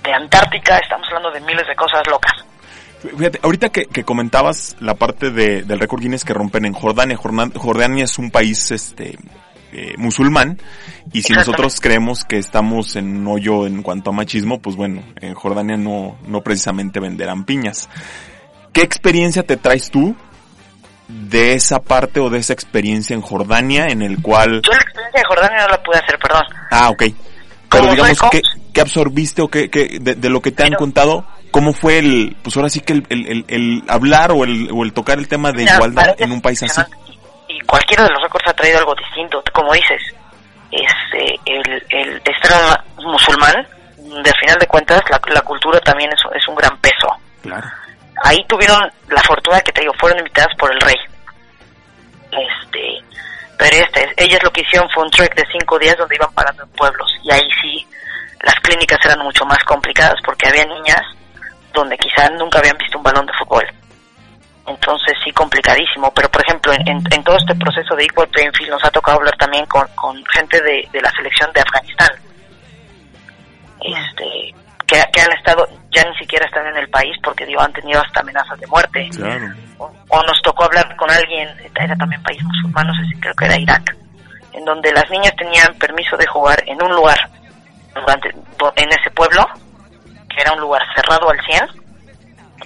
de 0.02 0.12
Antártica, 0.12 0.78
estamos 0.78 1.06
hablando 1.08 1.30
de 1.30 1.40
miles 1.40 1.66
de 1.66 1.76
cosas 1.76 2.02
locas. 2.08 2.32
Fíjate, 3.16 3.38
ahorita 3.42 3.68
que, 3.68 3.84
que 3.86 4.04
comentabas 4.04 4.74
la 4.80 4.94
parte 4.94 5.30
de, 5.30 5.62
del 5.62 5.78
récord 5.78 6.00
Guinness 6.00 6.24
que 6.24 6.32
rompen 6.34 6.64
en 6.64 6.72
Jordania, 6.72 7.16
Jordan- 7.16 7.52
Jordania 7.54 8.04
es 8.04 8.18
un 8.18 8.30
país 8.30 8.70
este 8.72 9.16
eh, 9.72 9.94
musulmán 9.98 10.58
y 11.12 11.22
si 11.22 11.32
nosotros 11.34 11.80
creemos 11.80 12.24
que 12.24 12.38
estamos 12.38 12.96
en 12.96 13.16
un 13.18 13.28
hoyo 13.28 13.66
en 13.66 13.82
cuanto 13.82 14.10
a 14.10 14.12
machismo, 14.12 14.60
pues 14.60 14.74
bueno, 14.74 15.02
en 15.20 15.34
Jordania 15.34 15.76
no, 15.76 16.16
no 16.26 16.40
precisamente 16.40 16.98
venderán 16.98 17.44
piñas. 17.44 17.88
¿Qué 18.72 18.80
experiencia 18.80 19.42
te 19.44 19.56
traes 19.56 19.90
tú 19.90 20.16
de 21.08 21.52
esa 21.54 21.80
parte 21.80 22.18
o 22.18 22.30
de 22.30 22.38
esa 22.38 22.54
experiencia 22.54 23.14
en 23.14 23.20
Jordania 23.20 23.86
en 23.88 24.02
el 24.02 24.20
cual... 24.20 24.62
Yo 24.62 24.72
la 24.72 24.78
experiencia 24.82 25.20
de 25.20 25.24
Jordania 25.28 25.58
no 25.62 25.68
la 25.68 25.82
pude 25.82 25.98
hacer, 25.98 26.18
perdón. 26.18 26.42
Ah, 26.70 26.88
ok. 26.90 27.04
Pero 27.70 27.90
digamos, 27.90 28.18
¿qué, 28.30 28.40
qué 28.72 28.80
absorbiste 28.80 29.42
o 29.42 29.48
qué, 29.48 29.68
qué- 29.70 29.98
de, 30.00 30.14
de 30.14 30.28
lo 30.30 30.40
que 30.40 30.52
te 30.52 30.62
han 30.62 30.70
Pero- 30.70 30.78
contado? 30.78 31.26
¿Cómo 31.52 31.72
fue 31.72 31.98
el, 31.98 32.36
pues 32.42 32.54
ahora 32.56 32.68
sí 32.68 32.80
que 32.80 32.92
el, 32.92 33.06
el, 33.08 33.26
el- 33.28 33.44
el 33.48 33.82
hablar 33.88 34.30
o 34.32 34.44
el, 34.44 34.68
o 34.72 34.82
el 34.84 34.92
tocar 34.92 35.18
el 35.18 35.26
tema 35.28 35.52
de 35.52 35.62
igualdad 35.62 36.14
en 36.18 36.32
un 36.32 36.42
país 36.42 36.62
así? 36.64 36.82
y 37.48 37.60
cualquiera 37.60 38.02
de 38.04 38.10
los 38.10 38.22
récords 38.22 38.46
ha 38.48 38.52
traído 38.52 38.78
algo 38.78 38.94
distinto, 38.94 39.42
como 39.54 39.72
dices. 39.72 40.02
Este, 40.70 41.40
el, 41.46 41.82
el 41.90 42.16
estar 42.24 42.84
musulmán, 42.98 43.54
de 43.96 44.32
final 44.40 44.56
de 44.60 44.66
cuentas, 44.66 45.00
la, 45.08 45.20
la 45.32 45.40
cultura 45.42 45.78
también 45.80 46.10
es, 46.12 46.20
es 46.36 46.46
un 46.48 46.56
gran 46.56 46.76
peso. 46.78 47.08
Claro. 47.42 47.66
ahí 48.24 48.44
tuvieron 48.48 48.80
la 49.08 49.22
fortuna 49.22 49.60
que 49.60 49.72
te 49.72 49.80
digo, 49.82 49.92
fueron 49.98 50.18
invitadas 50.18 50.54
por 50.58 50.70
el 50.72 50.80
rey. 50.80 50.96
Este, 52.32 52.98
pero 53.58 53.76
este, 53.76 54.12
ellas 54.16 54.40
lo 54.42 54.50
que 54.50 54.60
hicieron 54.62 54.88
fue 54.90 55.04
un 55.04 55.10
trek 55.10 55.34
de 55.34 55.44
cinco 55.52 55.78
días 55.78 55.96
donde 55.96 56.14
iban 56.16 56.32
parando 56.32 56.62
en 56.62 56.68
pueblos 56.70 57.10
y 57.22 57.30
ahí 57.30 57.48
sí 57.62 57.86
las 58.42 58.54
clínicas 58.56 58.98
eran 59.04 59.20
mucho 59.20 59.44
más 59.46 59.58
complicadas 59.64 60.16
porque 60.24 60.48
había 60.48 60.64
niñas 60.66 61.00
donde 61.72 61.96
quizá 61.98 62.28
nunca 62.30 62.58
habían 62.58 62.76
visto 62.78 62.98
un 62.98 63.04
balón 63.04 63.26
de 63.26 63.32
fútbol. 63.38 63.66
Entonces 64.66 65.14
sí, 65.24 65.30
complicadísimo. 65.32 66.12
Pero 66.14 66.28
por 66.28 66.42
ejemplo, 66.44 66.72
en, 66.72 66.86
en- 66.88 67.02
en 67.12 67.24
todo 67.24 67.36
este 67.36 67.54
proceso 67.54 67.94
de 67.96 68.04
Equal 68.04 68.28
Playing 68.28 68.52
Field 68.52 68.70
nos 68.70 68.84
ha 68.84 68.90
tocado 68.90 69.18
hablar 69.18 69.36
también 69.36 69.64
con, 69.66 69.86
con 69.94 70.24
gente 70.26 70.60
de, 70.62 70.88
de 70.92 71.00
la 71.00 71.10
selección 71.12 71.52
de 71.52 71.60
Afganistán. 71.60 72.10
Este, 73.80 74.54
que, 74.86 75.02
que 75.12 75.20
han 75.20 75.32
estado, 75.32 75.66
ya 75.90 76.04
ni 76.04 76.16
siquiera 76.16 76.46
están 76.46 76.66
en 76.66 76.76
el 76.76 76.88
país 76.88 77.16
porque 77.22 77.44
digo, 77.46 77.60
han 77.60 77.72
tenido 77.72 78.00
hasta 78.00 78.20
amenazas 78.20 78.58
de 78.60 78.66
muerte. 78.68 79.08
Claro. 79.16 79.46
O, 79.78 79.92
o 80.08 80.22
nos 80.22 80.40
tocó 80.42 80.64
hablar 80.64 80.94
con 80.96 81.10
alguien, 81.10 81.48
era 81.74 81.96
también 81.96 82.22
país 82.22 82.42
musulmán, 82.44 82.86
no 82.86 82.94
sé 82.94 83.04
si 83.12 83.20
creo 83.20 83.34
que 83.34 83.44
era 83.46 83.58
Irak, 83.58 83.96
en 84.52 84.64
donde 84.64 84.92
las 84.92 85.08
niñas 85.10 85.32
tenían 85.36 85.74
permiso 85.78 86.16
de 86.16 86.26
jugar 86.26 86.62
en 86.66 86.82
un 86.82 86.94
lugar, 86.94 87.18
durante, 87.94 88.28
en 88.30 88.88
ese 88.90 89.10
pueblo, 89.14 89.44
que 90.28 90.40
era 90.40 90.52
un 90.52 90.60
lugar 90.60 90.82
cerrado 90.94 91.28
al 91.30 91.40
100, 91.40 91.66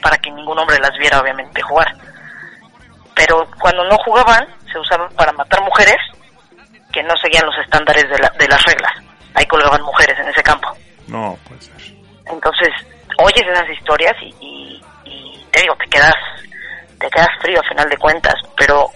para 0.02 0.16
que 0.18 0.30
ningún 0.30 0.58
hombre 0.58 0.78
las 0.78 0.96
viera 0.98 1.20
obviamente 1.20 1.60
jugar. 1.62 1.88
Pero 3.14 3.46
cuando 3.60 3.84
no 3.84 3.96
jugaban, 3.98 4.46
se 4.72 4.78
usaban 4.78 5.08
para 5.14 5.32
matar 5.32 5.62
mujeres 5.62 5.96
que 6.92 7.02
no 7.02 7.14
seguían 7.22 7.46
los 7.46 7.56
estándares 7.58 8.04
de, 8.08 8.18
la- 8.18 8.32
de 8.38 8.48
las 8.48 8.64
historias 13.90 14.16
y, 14.22 14.34
y, 14.40 14.82
y 15.04 15.44
te 15.50 15.60
digo, 15.62 15.74
te 15.76 15.86
quedas, 15.88 16.14
te 16.98 17.08
quedas 17.10 17.28
frío 17.40 17.60
a 17.60 17.68
final 17.68 17.88
de 17.88 17.96
cuentas, 17.96 18.34
pero 18.56 18.88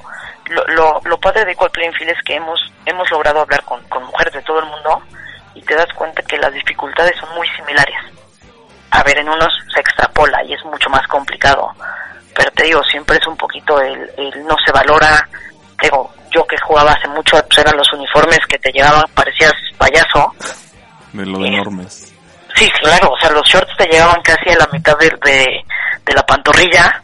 lo, 0.50 0.64
lo, 0.68 1.00
lo 1.04 1.18
padre 1.18 1.44
de 1.44 1.52
Equal 1.52 1.70
Playing 1.70 1.92
Field 1.94 2.10
es 2.12 2.22
que 2.24 2.36
hemos, 2.36 2.60
hemos 2.86 3.10
logrado 3.10 3.40
hablar 3.40 3.62
con, 3.64 3.82
con 3.88 4.04
mujeres 4.04 4.32
de 4.34 4.42
todo 4.42 4.60
el 4.60 4.66
mundo 4.66 5.02
y 5.54 5.62
te 5.62 5.74
das 5.74 5.92
cuenta 5.94 6.22
que 6.22 6.38
las 6.38 6.52
dificultades 6.52 7.16
son 7.18 7.34
muy 7.34 7.48
similares. 7.56 7.96
A 8.90 9.02
ver, 9.02 9.18
en 9.18 9.28
unos 9.28 9.52
se 9.72 9.80
extrapola 9.80 10.44
y 10.44 10.52
es 10.54 10.64
mucho 10.64 10.88
más 10.90 11.04
complicado, 11.08 11.72
pero 12.36 12.50
te 12.52 12.64
digo, 12.64 12.82
siempre 12.84 13.16
es 13.16 13.26
un 13.26 13.36
poquito 13.36 13.80
el, 13.80 14.08
el 14.16 14.46
no 14.46 14.56
se 14.64 14.70
valora, 14.72 15.28
te 15.80 15.88
digo, 15.88 16.12
yo 16.30 16.46
que 16.46 16.56
jugaba 16.58 16.92
hace 16.92 17.08
mucho, 17.08 17.36
pues 17.46 17.58
eran 17.58 17.76
los 17.76 17.92
uniformes 17.92 18.38
que 18.48 18.58
te 18.58 18.70
llevaban, 18.70 19.02
parecías 19.14 19.52
payaso, 19.76 20.32
De 21.12 21.26
lo 21.26 21.38
Sí. 21.38 21.46
enormes. 21.46 22.13
Sí, 22.54 22.70
claro, 22.80 23.10
o 23.12 23.18
sea, 23.18 23.30
los 23.30 23.46
shorts 23.48 23.76
te 23.76 23.86
llegaban 23.86 24.20
casi 24.22 24.50
a 24.50 24.56
la 24.58 24.68
mitad 24.72 24.96
de, 24.98 25.10
de, 25.24 25.64
de 26.04 26.14
la 26.14 26.22
pantorrilla, 26.24 27.02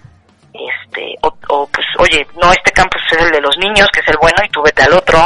este, 0.53 1.15
o, 1.23 1.35
o, 1.49 1.67
pues, 1.69 1.87
oye, 1.99 2.27
no, 2.41 2.53
este 2.53 2.71
campus 2.73 3.01
es 3.13 3.19
el 3.19 3.31
de 3.31 3.41
los 3.41 3.57
niños, 3.59 3.89
que 3.93 4.01
es 4.01 4.09
el 4.09 4.17
bueno, 4.21 4.37
y 4.45 4.49
tú 4.51 4.63
vete 4.63 4.83
al 4.83 4.93
otro, 4.95 5.19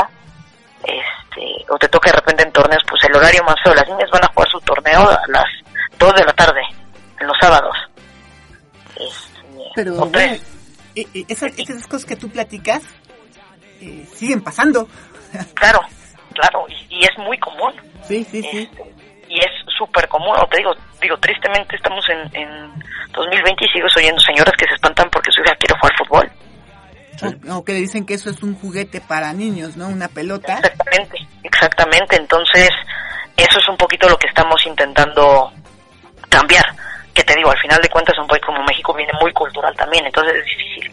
este, 0.83 1.45
o 1.69 1.77
te 1.79 1.89
toca 1.89 2.11
de 2.11 2.17
repente 2.17 2.43
en 2.43 2.53
torneos, 2.53 2.83
pues 2.89 3.03
el 3.05 3.17
horario 3.17 3.43
más 3.45 3.57
feo, 3.63 3.75
las 3.75 3.87
niñas 3.89 4.09
van 4.13 4.25
a 4.25 4.29
jugar 4.29 4.49
su 4.51 4.61
torneo 4.61 5.01
a 5.01 5.21
las 5.29 5.45
2 5.99 6.15
de 6.15 6.25
la 6.25 6.33
tarde, 6.33 6.61
en 7.21 7.27
los 7.27 7.37
sábados. 7.41 7.77
Este, 8.97 9.71
Pero 9.75 9.93
o 9.95 9.97
bueno, 9.97 10.13
tres. 10.13 10.43
eh, 10.95 11.07
eh, 11.15 11.25
esas, 11.29 11.59
esas 11.59 11.87
cosas 11.87 12.05
que 12.07 12.17
tú 12.17 12.31
platicas 12.31 12.83
eh, 13.81 14.07
siguen 14.15 14.43
pasando. 14.43 14.89
Claro, 15.55 15.81
claro, 16.33 16.65
y, 16.69 17.01
y 17.01 17.05
es 17.05 17.19
muy 17.19 17.37
común. 17.39 17.73
Sí, 18.07 18.25
sí, 18.31 18.41
sí. 18.41 18.59
Este, 18.71 18.95
y 19.29 19.39
es 19.41 19.64
súper 19.77 20.09
común, 20.09 20.37
o 20.41 20.47
te 20.47 20.59
digo, 20.59 20.73
digo, 21.01 21.17
tristemente 21.19 21.77
estamos 21.77 22.05
en, 22.09 22.37
en 22.37 22.73
2020 23.13 23.65
y 23.65 23.69
sigo 23.69 23.87
oyendo 23.97 24.21
señoras 24.21 24.55
que 24.57 24.67
se 24.67 24.75
espantan 24.75 25.09
porque 25.11 25.31
su 25.31 25.41
hija 25.43 25.55
quiere 25.57 25.75
jugar 25.79 25.93
fútbol. 25.99 26.33
O, 27.49 27.59
o 27.59 27.65
que 27.65 27.73
dicen 27.73 28.05
que 28.05 28.15
eso 28.15 28.31
es 28.31 28.43
un 28.43 28.55
juguete 28.55 29.01
para 29.01 29.33
niños, 29.33 29.77
¿no? 29.77 29.89
Una 29.89 30.09
pelota. 30.09 30.59
Exactamente, 30.59 31.19
exactamente. 31.43 32.17
Entonces, 32.17 32.71
eso 33.37 33.59
es 33.59 33.69
un 33.69 33.77
poquito 33.77 34.09
lo 34.09 34.17
que 34.17 34.29
estamos 34.29 34.65
intentando 34.67 35.53
cambiar. 36.29 36.65
Que 37.13 37.23
te 37.23 37.35
digo, 37.37 37.51
al 37.51 37.59
final 37.59 37.81
de 37.81 37.89
cuentas, 37.89 38.19
un 38.19 38.27
país 38.27 38.43
como 38.45 38.63
México 38.65 38.93
viene 38.93 39.13
muy 39.21 39.33
cultural 39.33 39.75
también, 39.77 40.05
entonces 40.07 40.35
es 40.35 40.45
difícil. 40.45 40.93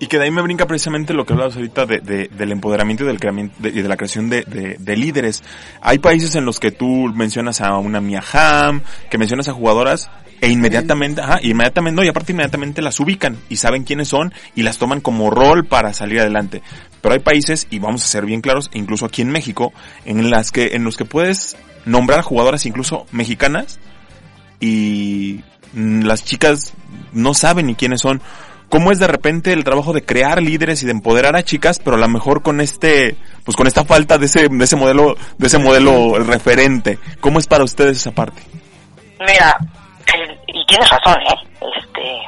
Y 0.00 0.06
que 0.08 0.18
de 0.18 0.24
ahí 0.24 0.30
me 0.30 0.42
brinca 0.42 0.66
precisamente 0.66 1.14
lo 1.14 1.24
que 1.24 1.32
hablabas 1.32 1.56
ahorita 1.56 1.86
de, 1.86 1.98
de- 2.00 2.28
del 2.28 2.52
empoderamiento 2.52 3.04
y 3.04 3.06
del 3.06 3.18
de, 3.58 3.70
de 3.70 3.88
la 3.88 3.96
creación 3.96 4.28
de, 4.28 4.42
de- 4.42 4.76
de 4.78 4.96
líderes. 4.96 5.42
Hay 5.80 5.98
países 5.98 6.34
en 6.34 6.44
los 6.44 6.58
que 6.60 6.70
tú 6.72 6.86
mencionas 7.14 7.60
a 7.60 7.76
una 7.78 8.00
Mia 8.00 8.22
Hamm, 8.32 8.80
que 9.10 9.18
mencionas 9.18 9.48
a 9.48 9.52
jugadoras 9.52 10.10
e 10.40 10.48
inmediatamente, 10.50 11.20
ajá, 11.22 11.38
inmediatamente, 11.42 11.96
no, 11.96 12.04
y 12.04 12.08
aparte 12.08 12.32
inmediatamente 12.32 12.82
las 12.82 12.98
ubican 13.00 13.38
y 13.48 13.56
saben 13.56 13.84
quiénes 13.84 14.08
son 14.08 14.34
y 14.54 14.62
las 14.62 14.78
toman 14.78 15.00
como 15.00 15.30
rol 15.30 15.64
para 15.64 15.94
salir 15.94 16.20
adelante. 16.20 16.60
Pero 17.00 17.14
hay 17.14 17.20
países, 17.20 17.66
y 17.70 17.78
vamos 17.78 18.02
a 18.02 18.06
ser 18.08 18.26
bien 18.26 18.40
claros, 18.40 18.70
incluso 18.74 19.06
aquí 19.06 19.22
en 19.22 19.30
México, 19.30 19.72
en 20.04 20.28
las 20.30 20.50
que, 20.50 20.74
en 20.74 20.84
los 20.84 20.96
que 20.96 21.04
puedes 21.04 21.56
nombrar 21.86 22.22
jugadoras 22.22 22.66
incluso 22.66 23.06
mexicanas 23.12 23.78
y 24.60 25.40
mm, 25.72 26.02
las 26.02 26.24
chicas 26.24 26.74
no 27.12 27.32
saben 27.34 27.66
ni 27.66 27.74
quiénes 27.74 28.00
son. 28.00 28.20
¿Cómo 28.74 28.90
es 28.90 28.98
de 28.98 29.06
repente 29.06 29.52
el 29.52 29.62
trabajo 29.62 29.92
de 29.92 30.04
crear 30.04 30.42
líderes 30.42 30.82
y 30.82 30.86
de 30.86 30.90
empoderar 30.90 31.36
a 31.36 31.44
chicas, 31.44 31.78
pero 31.78 31.94
a 31.94 32.00
lo 32.00 32.08
mejor 32.08 32.42
con 32.42 32.60
este, 32.60 33.14
pues 33.44 33.56
con 33.56 33.68
esta 33.68 33.84
falta 33.84 34.18
de 34.18 34.26
ese, 34.26 34.48
de 34.48 34.64
ese 34.64 34.74
modelo, 34.74 35.14
de 35.38 35.46
ese 35.46 35.58
modelo 35.58 36.18
referente? 36.18 36.98
¿Cómo 37.20 37.38
es 37.38 37.46
para 37.46 37.62
ustedes 37.62 37.98
esa 37.98 38.10
parte? 38.10 38.42
Mira, 39.20 39.56
y 40.48 40.66
tienes 40.66 40.90
razón, 40.90 41.14
¿eh? 41.22 41.48
Este, 41.78 42.18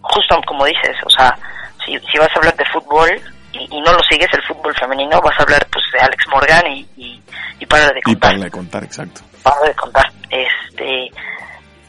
justo 0.00 0.40
como 0.46 0.64
dices, 0.64 0.96
o 1.04 1.10
sea, 1.10 1.36
si, 1.84 1.92
si 2.10 2.16
vas 2.16 2.30
a 2.34 2.38
hablar 2.38 2.56
de 2.56 2.64
fútbol 2.72 3.10
y, 3.52 3.58
y 3.76 3.80
no 3.82 3.92
lo 3.92 4.00
sigues 4.10 4.32
el 4.32 4.42
fútbol 4.44 4.74
femenino, 4.80 5.20
vas 5.20 5.38
a 5.38 5.42
hablar 5.42 5.66
pues 5.70 5.84
de 5.92 5.98
Alex 6.00 6.24
Morgan 6.32 6.66
y, 6.72 6.88
y, 6.96 7.22
y 7.60 7.66
para 7.66 7.88
de 7.88 7.98
Y 7.98 8.02
contar. 8.14 8.30
para 8.32 8.44
de 8.44 8.50
contar, 8.50 8.82
exacto. 8.82 9.20
Paro 9.42 9.62
de 9.66 9.74
contar. 9.74 10.10
Este, 10.30 11.10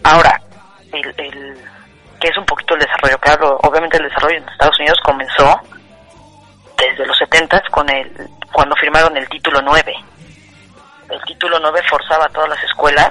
ahora, 0.04 0.42
el, 0.92 1.16
el, 1.26 1.58
que 2.20 2.28
es 2.28 2.38
un 2.38 2.46
poquito 2.46 2.74
el 2.76 2.82
desarrollo 2.82 3.18
hablo, 3.22 3.58
obviamente 3.64 3.98
el 3.98 4.10
desarrollo 4.10 4.38
en 4.38 4.50
Estados 4.50 4.80
Unidos 4.80 5.00
comenzó 5.04 5.60
desde 6.78 7.06
los 7.06 7.18
70 7.18 7.62
con 7.72 7.90
el, 7.90 8.30
cuando 8.52 8.76
firmaron 8.76 9.16
el 9.18 9.28
título 9.30 9.62
9. 9.62 9.94
El 11.10 11.22
título 11.24 11.58
9 11.60 11.82
forzaba 11.90 12.26
a 12.26 12.30
todas 12.30 12.50
las 12.50 12.64
escuelas, 12.64 13.10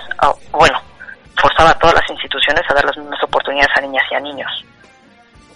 bueno, 0.51 0.81
forzaba 1.41 1.71
a 1.71 1.79
todas 1.79 1.95
las 1.95 2.11
instituciones 2.11 2.63
a 2.69 2.75
dar 2.75 2.85
las 2.85 2.97
mismas 2.97 3.23
oportunidades 3.23 3.77
a 3.77 3.81
niñas 3.81 4.05
y 4.11 4.15
a 4.15 4.21
niños. 4.21 4.65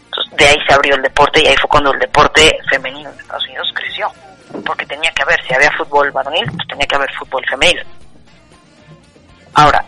Entonces, 0.06 0.36
de 0.36 0.46
ahí 0.46 0.56
se 0.66 0.74
abrió 0.74 0.96
el 0.96 1.02
deporte 1.02 1.42
y 1.42 1.46
ahí 1.46 1.56
fue 1.56 1.68
cuando 1.68 1.92
el 1.92 2.00
deporte 2.00 2.50
femenino 2.68 3.10
en 3.10 3.18
Estados 3.18 3.46
Unidos 3.46 3.72
creció. 3.74 4.10
Porque 4.66 4.84
tenía 4.86 5.10
que 5.12 5.22
haber, 5.22 5.40
si 5.46 5.54
había 5.54 5.70
fútbol 5.72 6.10
varonil, 6.10 6.44
pues 6.46 6.66
tenía 6.66 6.86
que 6.86 6.96
haber 6.96 7.10
fútbol 7.14 7.44
femenil. 7.48 7.80
Ahora, 9.54 9.84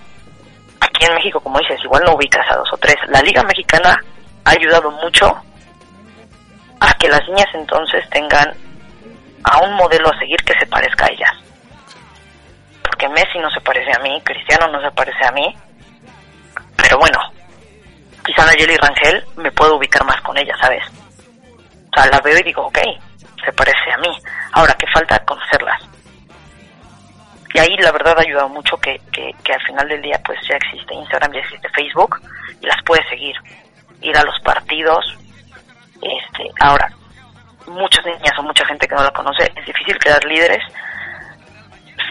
aquí 0.83 1.07
en 1.07 1.15
México, 1.15 1.41
como 1.41 1.59
dices, 1.61 1.81
igual 1.85 2.03
no 2.05 2.15
ubicas 2.15 2.45
a 2.51 2.57
dos 2.57 2.69
o 2.73 2.77
tres. 2.77 2.97
La 3.09 3.21
Liga 3.23 3.43
Mexicana 3.45 3.97
ha 4.45 4.51
ayudado 4.51 4.91
mucho 4.91 5.27
a 6.81 6.93
que 6.95 7.09
las 7.09 7.21
niñas 7.29 7.49
entonces 7.55 8.09
tengan 8.11 8.53
a 9.45 9.59
un 9.61 9.75
modelo 9.75 10.09
a 10.09 10.19
seguir 10.19 10.39
que 10.45 10.59
se 10.59 10.67
parezca 10.67 11.07
a 11.07 11.13
ellas. 11.13 11.33
Porque 12.83 13.09
Messi 13.09 13.39
no 13.39 13.51
se 13.51 13.61
parece 13.61 13.91
a 13.97 14.03
mí, 14.03 14.21
Cristiano 14.25 14.67
no 14.69 14.81
se 14.81 14.91
parece 14.91 15.25
a 15.25 15.33
mí, 15.33 15.55
pero 16.77 16.99
bueno, 16.99 17.19
quizá 18.25 18.45
Nayeli 18.45 18.77
Rangel 18.77 19.25
me 19.37 19.53
puedo 19.53 19.77
ubicar 19.77 20.05
más 20.05 20.21
con 20.23 20.37
ella, 20.37 20.55
¿sabes? 20.61 20.83
O 20.89 22.01
sea, 22.01 22.11
la 22.11 22.21
veo 22.21 22.39
y 22.39 22.43
digo, 22.43 22.67
ok, 22.67 22.79
se 23.45 23.53
parece 23.53 23.93
a 23.95 23.99
mí. 23.99 24.17
Ahora, 24.53 24.75
¿qué 24.75 24.87
falta? 24.93 25.19
Conocerlas. 25.25 25.92
Y 27.55 27.59
ahí 27.59 27.77
la 27.77 27.93
verdad 27.93 28.19
ha 28.19 28.23
ayudado 28.23 28.49
mucho 28.49 28.77
que, 28.79 29.01
que, 29.13 29.53
al 29.53 29.63
final 29.63 29.89
del 29.89 30.01
día 30.01 30.21
pues 30.25 30.39
ya 30.49 30.57
existe 30.57 30.95
Instagram, 30.95 31.33
ya 31.33 31.41
existe 31.41 31.69
Facebook 31.71 32.21
y 32.61 32.67
las 32.67 32.83
puedes 32.85 33.07
seguir. 33.09 33.37
Ir 34.01 34.17
a 34.17 34.25
los 34.25 34.39
partidos. 34.41 35.05
Este, 36.01 36.51
ahora, 36.61 36.91
muchas 37.67 38.05
niñas 38.05 38.37
o 38.39 38.43
mucha 38.43 38.67
gente 38.67 38.89
que 38.89 38.95
no 38.95 39.05
la 39.05 39.11
conoce, 39.11 39.53
es 39.55 39.67
difícil 39.67 39.99
crear 39.99 40.25
líderes. 40.25 40.63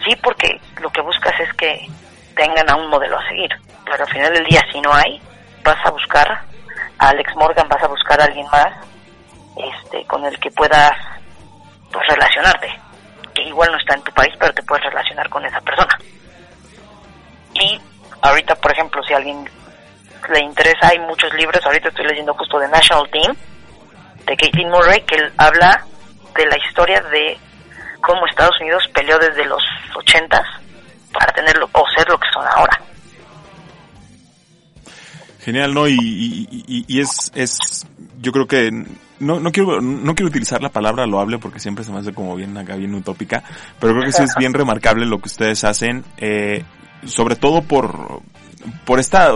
Sí, 0.06 0.16
porque 0.24 0.60
lo 0.80 0.90
que 0.90 1.02
buscas 1.02 1.38
es 1.40 1.54
que 1.54 1.88
tengan 2.36 2.70
a 2.70 2.76
un 2.76 2.90
modelo 2.90 3.18
a 3.18 3.28
seguir. 3.28 3.50
Pero 3.86 4.04
al 4.04 4.10
final 4.10 4.34
del 4.34 4.46
día, 4.46 4.62
si 4.72 4.80
no 4.82 4.94
hay, 4.94 5.22
vas 5.64 5.86
a 5.86 5.92
buscar 5.92 6.30
a 6.98 7.10
Alex 7.10 7.36
Morgan, 7.36 7.68
vas 7.68 7.84
a 7.84 7.88
buscar 7.88 8.22
a 8.22 8.26
alguien 8.26 8.48
más 8.52 8.74
este, 9.58 10.06
con 10.06 10.24
el 10.26 10.40
que 10.40 10.52
puedas 10.52 10.92
pues, 11.92 12.08
relacionarte. 12.08 12.80
Que 13.34 13.44
igual 13.44 13.72
no 13.72 13.78
está 13.78 13.96
en 13.96 14.04
tu 14.04 14.12
país, 14.14 14.34
pero 14.40 14.51
si 19.12 19.14
alguien 19.14 19.46
le 20.32 20.40
interesa, 20.40 20.88
hay 20.90 21.00
muchos 21.00 21.34
libros. 21.34 21.64
Ahorita 21.66 21.90
estoy 21.90 22.06
leyendo 22.06 22.34
justo 22.34 22.60
de 22.60 22.68
National 22.70 23.10
Team, 23.12 23.36
de 24.26 24.38
Caitlin 24.38 24.70
Murray, 24.70 25.02
que 25.02 25.18
habla 25.38 25.86
de 26.36 26.46
la 26.46 26.58
historia 26.66 27.02
de 27.02 27.38
cómo 28.02 28.26
Estados 28.28 28.56
Unidos 28.62 28.84
peleó 28.94 29.20
desde 29.20 29.46
los 29.46 29.62
ochentas 29.96 30.46
para 31.12 31.32
tenerlo 31.34 31.70
o 31.74 31.84
ser 31.96 32.08
lo 32.08 32.18
que 32.18 32.28
son 32.34 32.46
ahora. 32.48 32.82
Genial, 35.40 35.74
¿no? 35.74 35.88
Y, 35.88 35.98
y, 36.00 36.48
y, 36.68 36.86
y 36.88 37.02
es, 37.02 37.32
es, 37.36 37.88
yo 38.20 38.32
creo 38.32 38.48
que 38.48 38.72
no, 39.20 39.40
no 39.40 39.52
quiero, 39.52 39.82
no 39.82 40.16
quiero 40.16 40.30
utilizar 40.30 40.62
la 40.62 40.70
palabra 40.70 41.06
loable 41.06 41.40
porque 41.40 41.60
siempre 41.60 41.84
se 41.84 41.92
me 41.92 42.00
hace 42.00 42.14
como 42.14 42.36
bien 42.36 42.56
acá, 42.58 42.76
bien 42.76 42.94
utópica, 42.94 43.44
pero 43.80 43.94
creo 43.94 44.06
que 44.06 44.12
sí 44.12 44.24
es 44.24 44.36
bien 44.38 44.54
remarcable 44.54 45.06
lo 45.06 45.20
que 45.20 45.28
ustedes 45.28 45.64
hacen, 45.64 46.06
eh, 46.18 46.64
sobre 47.06 47.36
todo 47.36 47.64
por, 47.64 48.22
por 48.86 49.00
esta 49.00 49.32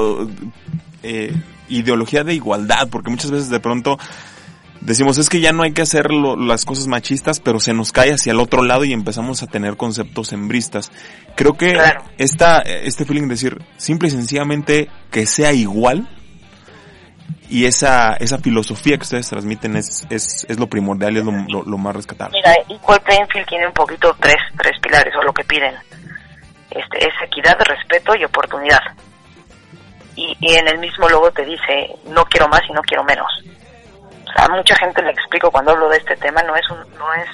eh, 1.03 1.33
ideología 1.69 2.23
de 2.23 2.33
igualdad, 2.33 2.87
porque 2.89 3.09
muchas 3.09 3.31
veces 3.31 3.49
de 3.49 3.59
pronto 3.59 3.97
decimos 4.81 5.17
es 5.17 5.29
que 5.29 5.39
ya 5.39 5.51
no 5.51 5.63
hay 5.63 5.73
que 5.73 5.81
hacer 5.81 6.11
lo, 6.11 6.35
las 6.35 6.63
cosas 6.65 6.87
machistas, 6.87 7.39
pero 7.39 7.59
se 7.59 7.73
nos 7.73 7.91
cae 7.91 8.13
hacia 8.13 8.31
el 8.33 8.39
otro 8.39 8.63
lado 8.63 8.83
y 8.85 8.93
empezamos 8.93 9.41
a 9.41 9.47
tener 9.47 9.77
conceptos 9.77 10.31
hembristas. 10.33 10.91
Creo 11.35 11.53
que 11.57 11.73
Claro. 11.73 12.03
esta, 12.17 12.59
este 12.59 13.05
feeling 13.05 13.23
de 13.23 13.29
decir 13.29 13.57
simple 13.77 14.07
y 14.09 14.11
sencillamente 14.11 14.89
que 15.11 15.25
sea 15.25 15.53
igual 15.53 16.07
y 17.49 17.65
esa, 17.65 18.13
esa 18.15 18.37
filosofía 18.39 18.97
que 18.97 19.03
ustedes 19.03 19.29
transmiten 19.29 19.75
es, 19.75 20.05
es, 20.09 20.45
es 20.49 20.59
lo 20.59 20.67
primordial 20.67 21.15
y 21.15 21.19
es 21.19 21.25
lo, 21.25 21.31
lo, 21.47 21.63
lo 21.63 21.77
más 21.77 21.95
rescatable. 21.95 22.37
Mira, 22.37 22.53
Equal 22.69 22.99
Playing 23.01 23.27
Field 23.31 23.47
tiene 23.47 23.67
un 23.67 23.73
poquito 23.73 24.15
tres, 24.19 24.37
tres 24.57 24.73
pilares 24.81 25.13
o 25.19 25.23
lo 25.23 25.31
que 25.33 25.43
piden. 25.43 25.73
Este, 26.71 26.97
es 27.07 27.13
equidad, 27.25 27.55
respeto 27.59 28.15
y 28.19 28.25
oportunidad. 28.25 28.79
Y, 30.15 30.35
y 30.39 30.55
en 30.55 30.67
el 30.67 30.77
mismo 30.79 31.09
logo 31.09 31.29
te 31.31 31.43
dice, 31.45 31.89
no 32.05 32.23
quiero 32.25 32.47
más 32.47 32.61
y 32.69 32.73
no 32.73 32.81
quiero 32.81 33.03
menos. 33.03 33.27
O 34.27 34.31
sea, 34.31 34.45
a 34.45 34.49
mucha 34.49 34.75
gente 34.77 35.01
le 35.01 35.11
explico 35.11 35.51
cuando 35.51 35.71
hablo 35.71 35.89
de 35.89 35.97
este 35.97 36.15
tema, 36.17 36.41
no 36.43 36.55
es 36.55 36.69
un, 36.69 36.79
no 36.97 37.13
es 37.13 37.27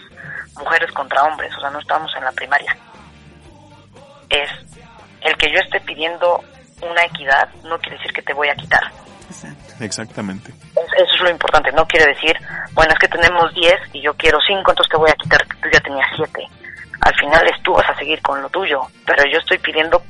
mujeres 0.57 0.91
contra 0.91 1.23
hombres, 1.23 1.55
o 1.57 1.61
sea, 1.61 1.69
no 1.69 1.79
estamos 1.79 2.11
en 2.17 2.23
la 2.23 2.32
primaria. 2.32 2.75
Es 4.29 4.49
el 5.21 5.36
que 5.38 5.51
yo 5.51 5.59
esté 5.59 5.79
pidiendo 5.82 6.43
una 6.82 7.03
equidad 7.05 7.47
no 7.63 7.77
quiere 7.79 7.97
decir 7.97 8.13
que 8.13 8.21
te 8.23 8.34
voy 8.34 8.49
a 8.49 8.55
quitar. 8.55 8.82
Exactamente. 9.79 10.51
Es- 10.51 11.03
Eso 11.03 11.15
es 11.15 11.21
lo 11.21 11.29
importante, 11.29 11.71
no 11.71 11.86
quiere 11.88 12.07
decir, 12.13 12.36
bueno, 12.73 12.91
es 12.93 12.99
que 12.99 13.07
tenemos 13.07 13.53
10 13.53 13.75
y 13.93 14.01
yo 14.01 14.13
quiero 14.15 14.38
5, 14.45 14.71
entonces 14.71 14.91
te 14.91 14.97
voy 14.97 15.09
a 15.09 15.15
quitar 15.15 15.45
que 15.47 15.57
tú 15.57 15.69
ya 15.71 15.79
tenías 15.79 16.07
7. 16.15 16.47
Al 17.01 17.15
final 17.15 17.47
es 17.47 17.63
tú 17.63 17.73
vas 17.73 17.89
a 17.89 17.95
seguir 17.97 18.21
con 18.21 18.41
lo 18.41 18.49
tuyo, 18.49 18.82
pero 19.05 19.23
yo 19.32 19.38
estoy 19.39 19.57
pidiendo 19.59 20.01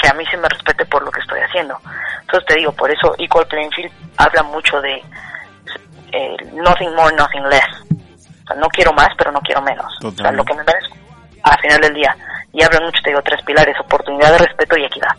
que 0.00 0.08
a 0.08 0.14
mí 0.14 0.24
se 0.26 0.36
me 0.36 0.48
respete 0.48 0.84
por 0.86 1.02
lo 1.04 1.10
que 1.10 1.20
estoy 1.20 1.40
haciendo. 1.40 1.78
Entonces 2.20 2.46
te 2.46 2.54
digo, 2.56 2.72
por 2.72 2.90
eso 2.90 3.14
Equal 3.18 3.46
Playing 3.46 3.72
Field 3.72 3.92
habla 4.16 4.42
mucho 4.44 4.80
de 4.80 5.02
eh, 6.12 6.36
nothing 6.54 6.94
more, 6.94 7.14
nothing 7.16 7.44
less. 7.48 7.66
O 7.90 8.46
sea, 8.46 8.56
no 8.56 8.68
quiero 8.68 8.92
más, 8.92 9.08
pero 9.16 9.32
no 9.32 9.40
quiero 9.40 9.60
menos. 9.62 9.92
O 10.02 10.10
sea, 10.12 10.32
lo 10.32 10.44
que 10.44 10.54
me 10.54 10.64
merezco 10.64 10.96
al 11.42 11.60
final 11.60 11.80
del 11.80 11.94
día. 11.94 12.16
Y 12.52 12.62
habla 12.62 12.80
mucho, 12.80 13.00
te 13.02 13.10
digo, 13.10 13.22
tres 13.22 13.42
pilares, 13.44 13.76
oportunidad, 13.80 14.38
respeto 14.38 14.76
y 14.78 14.84
equidad. 14.84 15.10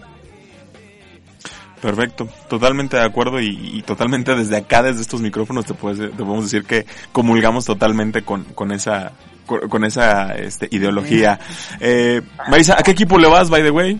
Perfecto, 1.81 2.27
totalmente 2.49 2.97
de 2.97 3.05
acuerdo 3.05 3.39
y, 3.39 3.77
y 3.77 3.81
totalmente 3.83 4.35
desde 4.35 4.57
acá, 4.57 4.83
desde 4.83 5.01
estos 5.01 5.21
micrófonos, 5.21 5.65
te, 5.65 5.73
puedes, 5.73 5.97
te 5.97 6.09
podemos 6.09 6.43
decir 6.43 6.65
que 6.65 6.85
comulgamos 7.13 7.63
totalmente 7.63 8.23
con, 8.23 8.43
con 8.43 8.73
esa 8.73 9.13
con, 9.45 9.69
con 9.69 9.85
esa 9.85 10.35
este, 10.35 10.67
ideología. 10.71 11.39
Eh, 11.79 12.21
Marisa, 12.49 12.75
¿a 12.77 12.83
qué 12.83 12.91
equipo 12.91 13.17
le 13.17 13.29
vas, 13.29 13.49
by 13.49 13.63
the 13.63 13.71
way? 13.71 13.97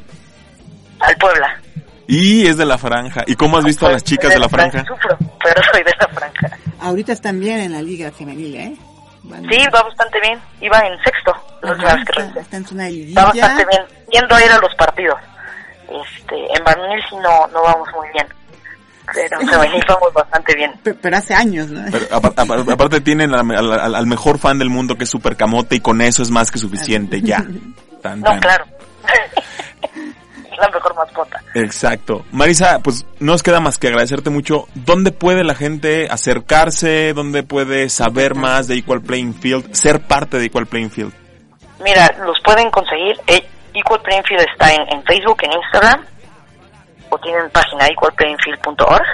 Al 0.99 1.15
Puebla. 1.17 1.61
Y 2.07 2.47
es 2.47 2.57
de 2.57 2.65
la 2.65 2.77
franja. 2.77 3.23
¿Y 3.27 3.35
cómo 3.35 3.57
has 3.57 3.63
visto 3.65 3.85
a 3.87 3.91
las 3.91 4.03
chicas 4.03 4.31
de 4.33 4.39
la 4.39 4.49
franja? 4.49 4.83
Sufro, 4.85 5.15
pero 5.43 5.61
soy 5.71 5.83
de 5.83 5.93
la 5.99 6.07
franja. 6.07 6.57
Ahorita 6.81 7.13
están 7.13 7.39
bien 7.39 7.59
en 7.59 7.73
la 7.73 7.81
liga 7.81 8.11
femenil, 8.11 8.55
¿eh? 8.55 8.75
Van- 9.23 9.43
Sí, 9.49 9.57
va 9.73 9.83
bastante 9.83 10.19
bien. 10.21 10.39
Iba 10.61 10.79
en 10.79 10.97
sexto, 11.03 11.33
última 11.61 11.89
Ajá, 11.89 12.03
que 12.05 12.21
está, 12.23 12.39
está 12.41 12.57
en 12.57 12.65
zona 12.65 12.83
de 12.85 13.13
Va 13.15 13.25
bastante 13.25 13.65
bien. 13.69 13.81
Yendo 14.11 14.35
a 14.35 14.43
ir 14.43 14.51
a 14.51 14.57
los 14.57 14.73
partidos. 14.75 15.19
Este, 15.83 16.35
en 16.57 16.63
varonil 16.63 16.99
sí 17.09 17.15
no, 17.17 17.47
no 17.47 17.61
vamos 17.63 17.87
muy 17.95 18.07
bien. 18.13 18.27
Pero 19.13 19.41
en 19.41 19.47
femenil 19.49 19.83
vamos 19.89 20.13
bastante 20.13 20.55
bien. 20.55 20.71
Pe- 20.81 20.93
Pero 20.95 21.17
hace 21.17 21.33
años, 21.35 21.67
¿no? 21.67 21.81
Pero 21.91 22.05
apar- 22.09 22.33
apar- 22.35 22.71
aparte 22.73 23.01
tienen 23.01 23.33
al, 23.35 23.51
al- 23.51 23.95
al 23.95 24.07
mejor 24.07 24.39
fan 24.39 24.57
del 24.57 24.69
mundo 24.71 24.95
que 24.95 25.03
es 25.03 25.09
Super 25.11 25.35
Camote 25.37 25.75
y 25.75 25.79
con 25.79 26.01
eso 26.01 26.23
es 26.23 26.31
más 26.31 26.49
que 26.49 26.57
suficiente, 26.57 27.21
ya. 27.21 27.45
Tan, 28.01 28.21
No, 28.21 28.31
tan. 28.31 28.39
claro. 28.39 28.65
La 30.59 30.69
mejor 30.69 30.95
mascota. 30.95 31.41
Exacto. 31.53 32.25
Marisa, 32.31 32.79
pues 32.79 33.05
no 33.19 33.33
nos 33.33 33.43
queda 33.43 33.59
más 33.59 33.77
que 33.77 33.87
agradecerte 33.87 34.29
mucho. 34.29 34.67
¿Dónde 34.75 35.11
puede 35.11 35.43
la 35.43 35.55
gente 35.55 36.07
acercarse? 36.09 37.13
¿Dónde 37.13 37.43
puede 37.43 37.89
saber 37.89 38.35
más 38.35 38.67
de 38.67 38.75
Equal 38.75 39.01
Playing 39.01 39.33
Field? 39.33 39.73
Ser 39.73 40.01
parte 40.01 40.37
de 40.37 40.45
Equal 40.45 40.67
Playing 40.67 40.91
Field. 40.91 41.13
Mira, 41.83 42.09
los 42.25 42.37
pueden 42.43 42.69
conseguir. 42.71 43.15
Eh, 43.27 43.41
Equal 43.73 44.01
Playing 44.01 44.23
Field 44.23 44.45
está 44.51 44.73
en, 44.73 44.81
en 44.93 45.03
Facebook, 45.03 45.37
en 45.43 45.53
Instagram, 45.53 46.05
o 47.09 47.17
tienen 47.19 47.49
página 47.51 47.87
equalplayingfield.org. 47.87 49.05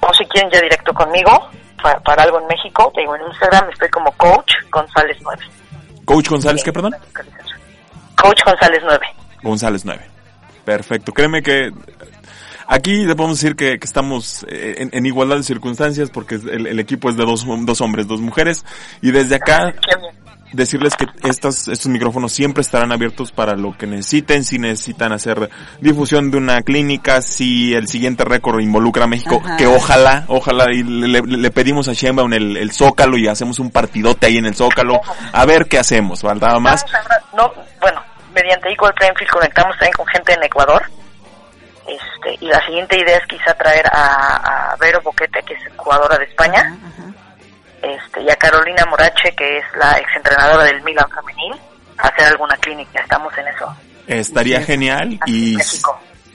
O 0.00 0.14
si 0.14 0.24
quieren 0.26 0.50
ya 0.50 0.60
directo 0.60 0.92
conmigo, 0.94 1.50
para, 1.82 2.00
para 2.00 2.22
algo 2.22 2.40
en 2.40 2.46
México, 2.46 2.90
te 2.94 3.02
digo 3.02 3.16
en 3.16 3.22
Instagram 3.22 3.68
estoy 3.70 3.88
como 3.90 4.10
Coach 4.12 4.52
González 4.70 5.16
9. 5.22 5.44
Coach 6.04 6.28
González, 6.28 6.64
¿qué 6.64 6.72
perdón? 6.72 6.94
Coach 8.20 8.40
González 8.44 8.80
9. 8.84 9.06
González 9.42 9.84
9. 9.84 10.19
Perfecto. 10.70 11.12
Créeme 11.12 11.42
que 11.42 11.72
aquí 12.68 13.04
le 13.04 13.16
podemos 13.16 13.40
decir 13.40 13.56
que, 13.56 13.78
que 13.78 13.84
estamos 13.86 14.46
eh, 14.48 14.76
en, 14.78 14.90
en 14.92 15.06
igualdad 15.06 15.36
de 15.36 15.42
circunstancias 15.42 16.10
porque 16.10 16.36
el, 16.36 16.66
el 16.68 16.78
equipo 16.78 17.10
es 17.10 17.16
de 17.16 17.24
dos, 17.24 17.44
dos 17.66 17.80
hombres, 17.80 18.06
dos 18.06 18.20
mujeres. 18.20 18.64
Y 19.02 19.10
desde 19.10 19.34
acá 19.36 19.74
decirles 20.52 20.94
que 20.96 21.06
estos, 21.28 21.68
estos 21.68 21.86
micrófonos 21.86 22.32
siempre 22.32 22.60
estarán 22.62 22.90
abiertos 22.90 23.30
para 23.30 23.54
lo 23.54 23.76
que 23.78 23.86
necesiten, 23.86 24.42
si 24.44 24.58
necesitan 24.58 25.12
hacer 25.12 25.48
difusión 25.80 26.32
de 26.32 26.38
una 26.38 26.62
clínica, 26.62 27.22
si 27.22 27.72
el 27.74 27.86
siguiente 27.86 28.24
récord 28.24 28.60
involucra 28.60 29.04
a 29.04 29.06
México, 29.06 29.40
Ajá. 29.44 29.56
que 29.56 29.68
ojalá, 29.68 30.24
ojalala, 30.26 30.72
y 30.74 30.82
le, 30.82 31.20
le- 31.22 31.50
pedimos 31.52 31.86
a 31.86 31.92
Sheinbaum 31.92 32.32
el, 32.32 32.56
el 32.56 32.72
Zócalo 32.72 33.16
y 33.16 33.28
hacemos 33.28 33.60
un 33.60 33.70
partidote 33.70 34.26
ahí 34.26 34.38
en 34.38 34.46
el 34.46 34.56
Zócalo, 34.56 35.00
a 35.32 35.44
ver 35.46 35.66
qué 35.66 35.78
hacemos, 35.78 36.20
¿verdad? 36.24 36.58
Más. 36.58 36.84
No, 37.36 37.52
bueno, 37.80 38.02
mediante 38.32 38.70
Equal 38.70 38.94
Playing 38.94 39.16
Field 39.16 39.30
conectamos 39.30 39.76
también 39.76 39.92
con 39.92 40.06
gente 40.06 40.32
en 40.32 40.42
Ecuador. 40.42 40.82
Este, 41.86 42.44
y 42.44 42.48
la 42.48 42.64
siguiente 42.66 42.98
idea 42.98 43.16
es 43.16 43.26
quizá 43.26 43.54
traer 43.54 43.84
a, 43.92 44.72
a 44.72 44.76
Vero 44.76 45.00
Boquete, 45.02 45.42
que 45.42 45.54
es 45.54 45.60
jugadora 45.76 46.16
de 46.18 46.24
España, 46.24 46.76
este, 47.82 48.22
y 48.22 48.30
a 48.30 48.36
Carolina 48.36 48.84
Morache, 48.88 49.34
que 49.34 49.58
es 49.58 49.64
la 49.76 49.92
exentrenadora 49.92 50.64
del 50.64 50.82
Milan 50.82 51.10
femenil, 51.10 51.60
a 51.98 52.08
hacer 52.08 52.26
alguna 52.26 52.56
clínica. 52.58 53.00
Estamos 53.00 53.36
en 53.38 53.48
eso. 53.48 53.76
Estaría 54.06 54.60
genial 54.62 55.18
y. 55.26 55.56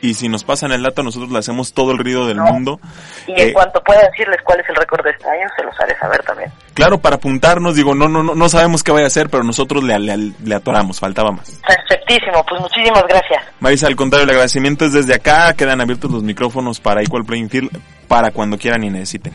y 0.09 0.13
si 0.13 0.27
nos 0.29 0.43
pasan 0.43 0.71
el 0.71 0.83
dato 0.83 1.03
nosotros 1.03 1.31
le 1.31 1.39
hacemos 1.39 1.73
todo 1.73 1.91
el 1.91 1.97
ruido 1.97 2.27
del 2.27 2.37
No. 2.37 2.45
mundo. 2.45 2.79
Y 3.27 3.33
en 3.33 3.49
Eh, 3.49 3.53
cuanto 3.53 3.81
pueda 3.83 4.01
decirles 4.09 4.37
cuál 4.43 4.59
es 4.59 4.69
el 4.69 4.75
récord 4.75 5.03
de 5.03 5.11
este 5.11 5.27
año, 5.27 5.47
se 5.57 5.63
los 5.63 5.79
haré 5.79 5.97
saber 5.97 6.23
también. 6.23 6.51
Claro, 6.73 6.97
para 6.99 7.15
apuntarnos, 7.15 7.75
digo, 7.75 7.95
no, 7.95 8.07
no, 8.07 8.23
no, 8.23 8.35
no 8.35 8.49
sabemos 8.49 8.83
qué 8.83 8.91
vaya 8.91 9.05
a 9.05 9.07
hacer, 9.07 9.29
pero 9.29 9.43
nosotros 9.43 9.83
le, 9.83 9.97
le, 9.99 10.17
le 10.43 10.55
atoramos, 10.55 10.99
faltaba 10.99 11.31
más. 11.31 11.59
Perfectísimo, 11.67 12.43
pues 12.47 12.61
muchísimas 12.61 13.03
gracias. 13.07 13.43
Marisa, 13.59 13.87
al 13.87 13.95
contrario, 13.95 14.23
el 14.25 14.29
agradecimiento 14.31 14.85
es 14.85 14.93
desde 14.93 15.15
acá, 15.15 15.53
quedan 15.53 15.81
abiertos 15.81 16.11
los 16.11 16.23
micrófonos 16.23 16.79
para 16.79 17.01
Equal 17.01 17.25
Playing 17.25 17.49
Field 17.49 17.69
para 18.07 18.31
cuando 18.31 18.57
quieran 18.57 18.83
y 18.83 18.89
necesiten. 18.89 19.33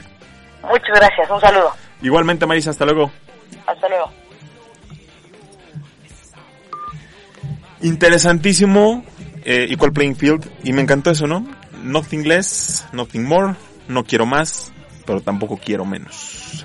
Muchas 0.62 0.94
gracias, 0.94 1.30
un 1.30 1.40
saludo. 1.40 1.72
Igualmente, 2.02 2.46
Marisa, 2.46 2.70
hasta 2.70 2.84
luego. 2.84 3.10
Hasta 3.66 3.88
luego. 3.88 4.10
Interesantísimo, 7.82 9.04
eh, 9.44 9.66
Equal 9.70 9.92
Playing 9.92 10.16
Field, 10.16 10.46
y 10.64 10.72
me 10.72 10.82
encantó 10.82 11.10
eso, 11.10 11.26
¿no? 11.26 11.46
Nothing 11.82 12.26
less, 12.28 12.84
nothing 12.92 13.24
more, 13.24 13.54
no 13.88 14.04
quiero 14.04 14.26
más, 14.26 14.72
pero 15.06 15.20
tampoco 15.20 15.58
quiero 15.58 15.84
menos. 15.84 16.64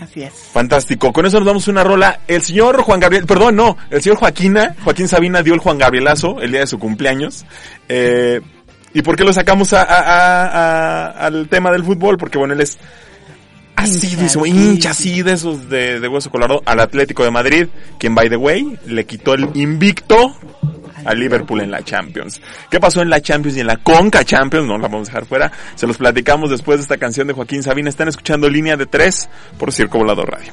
Así 0.00 0.22
es. 0.22 0.32
Fantástico. 0.52 1.12
Con 1.12 1.26
eso 1.26 1.38
nos 1.38 1.46
damos 1.46 1.68
una 1.68 1.84
rola. 1.84 2.20
El 2.26 2.42
señor 2.42 2.82
Juan 2.82 2.98
Gabriel, 2.98 3.24
perdón, 3.24 3.54
no, 3.56 3.76
el 3.90 4.02
señor 4.02 4.18
Joaquina, 4.18 4.74
Joaquín 4.82 5.06
Sabina 5.06 5.42
dio 5.42 5.54
el 5.54 5.60
Juan 5.60 5.78
Gabrielazo 5.78 6.40
el 6.40 6.50
día 6.50 6.60
de 6.60 6.66
su 6.66 6.78
cumpleaños. 6.78 7.44
Eh, 7.88 8.40
¿Y 8.94 9.02
por 9.02 9.16
qué 9.16 9.24
lo 9.24 9.32
sacamos 9.32 9.72
a, 9.72 9.82
a- 9.82 10.00
a- 10.00 10.46
a- 11.06 11.26
al 11.26 11.48
tema 11.48 11.70
del 11.70 11.84
fútbol? 11.84 12.18
Porque 12.18 12.36
bueno, 12.36 12.52
él 12.54 12.60
es 12.60 12.78
asidísimo, 13.76 14.46
Hincha, 14.46 14.60
sí, 14.60 14.70
hincha 14.70 14.90
así 14.90 15.22
de 15.22 15.32
esos 15.32 15.68
de, 15.68 16.00
de 16.00 16.08
hueso 16.08 16.30
colorado 16.30 16.62
al 16.64 16.80
Atlético 16.80 17.24
de 17.24 17.30
Madrid, 17.30 17.66
quien 17.98 18.14
by 18.14 18.28
the 18.28 18.36
way 18.36 18.78
le 18.86 19.06
quitó 19.06 19.34
el 19.34 19.48
invicto 19.54 20.36
al 21.04 21.18
Liverpool 21.18 21.60
en 21.60 21.70
la 21.70 21.82
Champions. 21.82 22.40
¿Qué 22.70 22.80
pasó 22.80 23.02
en 23.02 23.10
la 23.10 23.20
Champions 23.20 23.56
y 23.56 23.60
en 23.60 23.66
la 23.66 23.76
Conca 23.76 24.24
Champions? 24.24 24.66
No 24.66 24.78
la 24.78 24.88
vamos 24.88 25.08
a 25.08 25.12
dejar 25.12 25.26
fuera. 25.26 25.52
Se 25.74 25.86
los 25.86 25.96
platicamos 25.96 26.50
después 26.50 26.78
de 26.78 26.82
esta 26.82 26.96
canción 26.96 27.26
de 27.26 27.32
Joaquín 27.32 27.62
Sabina. 27.62 27.88
Están 27.88 28.08
escuchando 28.08 28.48
Línea 28.48 28.76
de 28.76 28.86
Tres 28.86 29.28
por 29.58 29.72
Circo 29.72 29.98
Volador 29.98 30.30
Radio. 30.30 30.52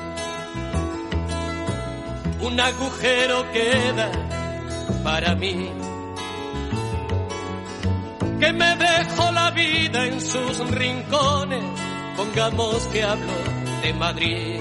un 2.41 2.59
agujero 2.59 3.51
queda 3.51 4.11
para 5.03 5.35
mí. 5.35 5.69
Que 8.39 8.51
me 8.53 8.75
dejo 8.75 9.31
la 9.31 9.51
vida 9.51 10.07
en 10.07 10.19
sus 10.19 10.57
rincones, 10.71 11.63
pongamos 12.17 12.87
que 12.87 13.03
hablo 13.03 13.33
de 13.83 13.93
Madrid. 13.93 14.59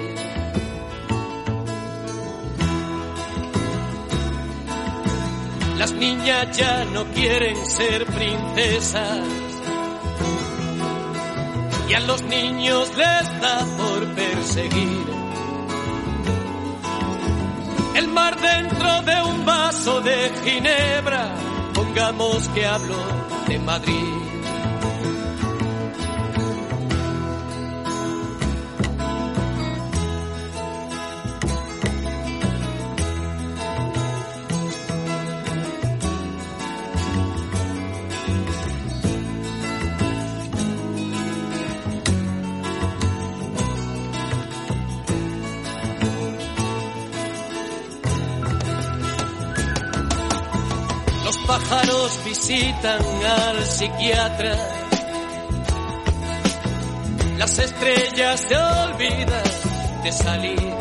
Las 5.79 5.93
niñas 5.93 6.59
ya 6.59 6.85
no 6.85 7.07
quieren 7.07 7.57
ser 7.65 8.05
princesas 8.05 9.21
y 11.89 11.95
a 11.95 12.01
los 12.01 12.23
niños 12.25 12.89
les 12.97 13.41
da 13.41 13.67
por 13.79 14.07
perseguir 14.15 15.20
dentro 18.41 19.03
de 19.03 19.23
un 19.23 19.45
vaso 19.45 20.01
de 20.01 20.33
ginebra, 20.45 21.35
pongamos 21.75 22.49
que 22.49 22.67
hablo 22.67 22.97
de 23.47 23.59
Madrid. 23.59 24.40
Visitan 52.25 53.01
al 53.25 53.65
psiquiatra. 53.65 54.55
Las 57.39 57.59
estrellas 57.59 58.41
se 58.41 58.57
olvidan 58.57 59.43
de 60.03 60.13
salir. 60.13 60.75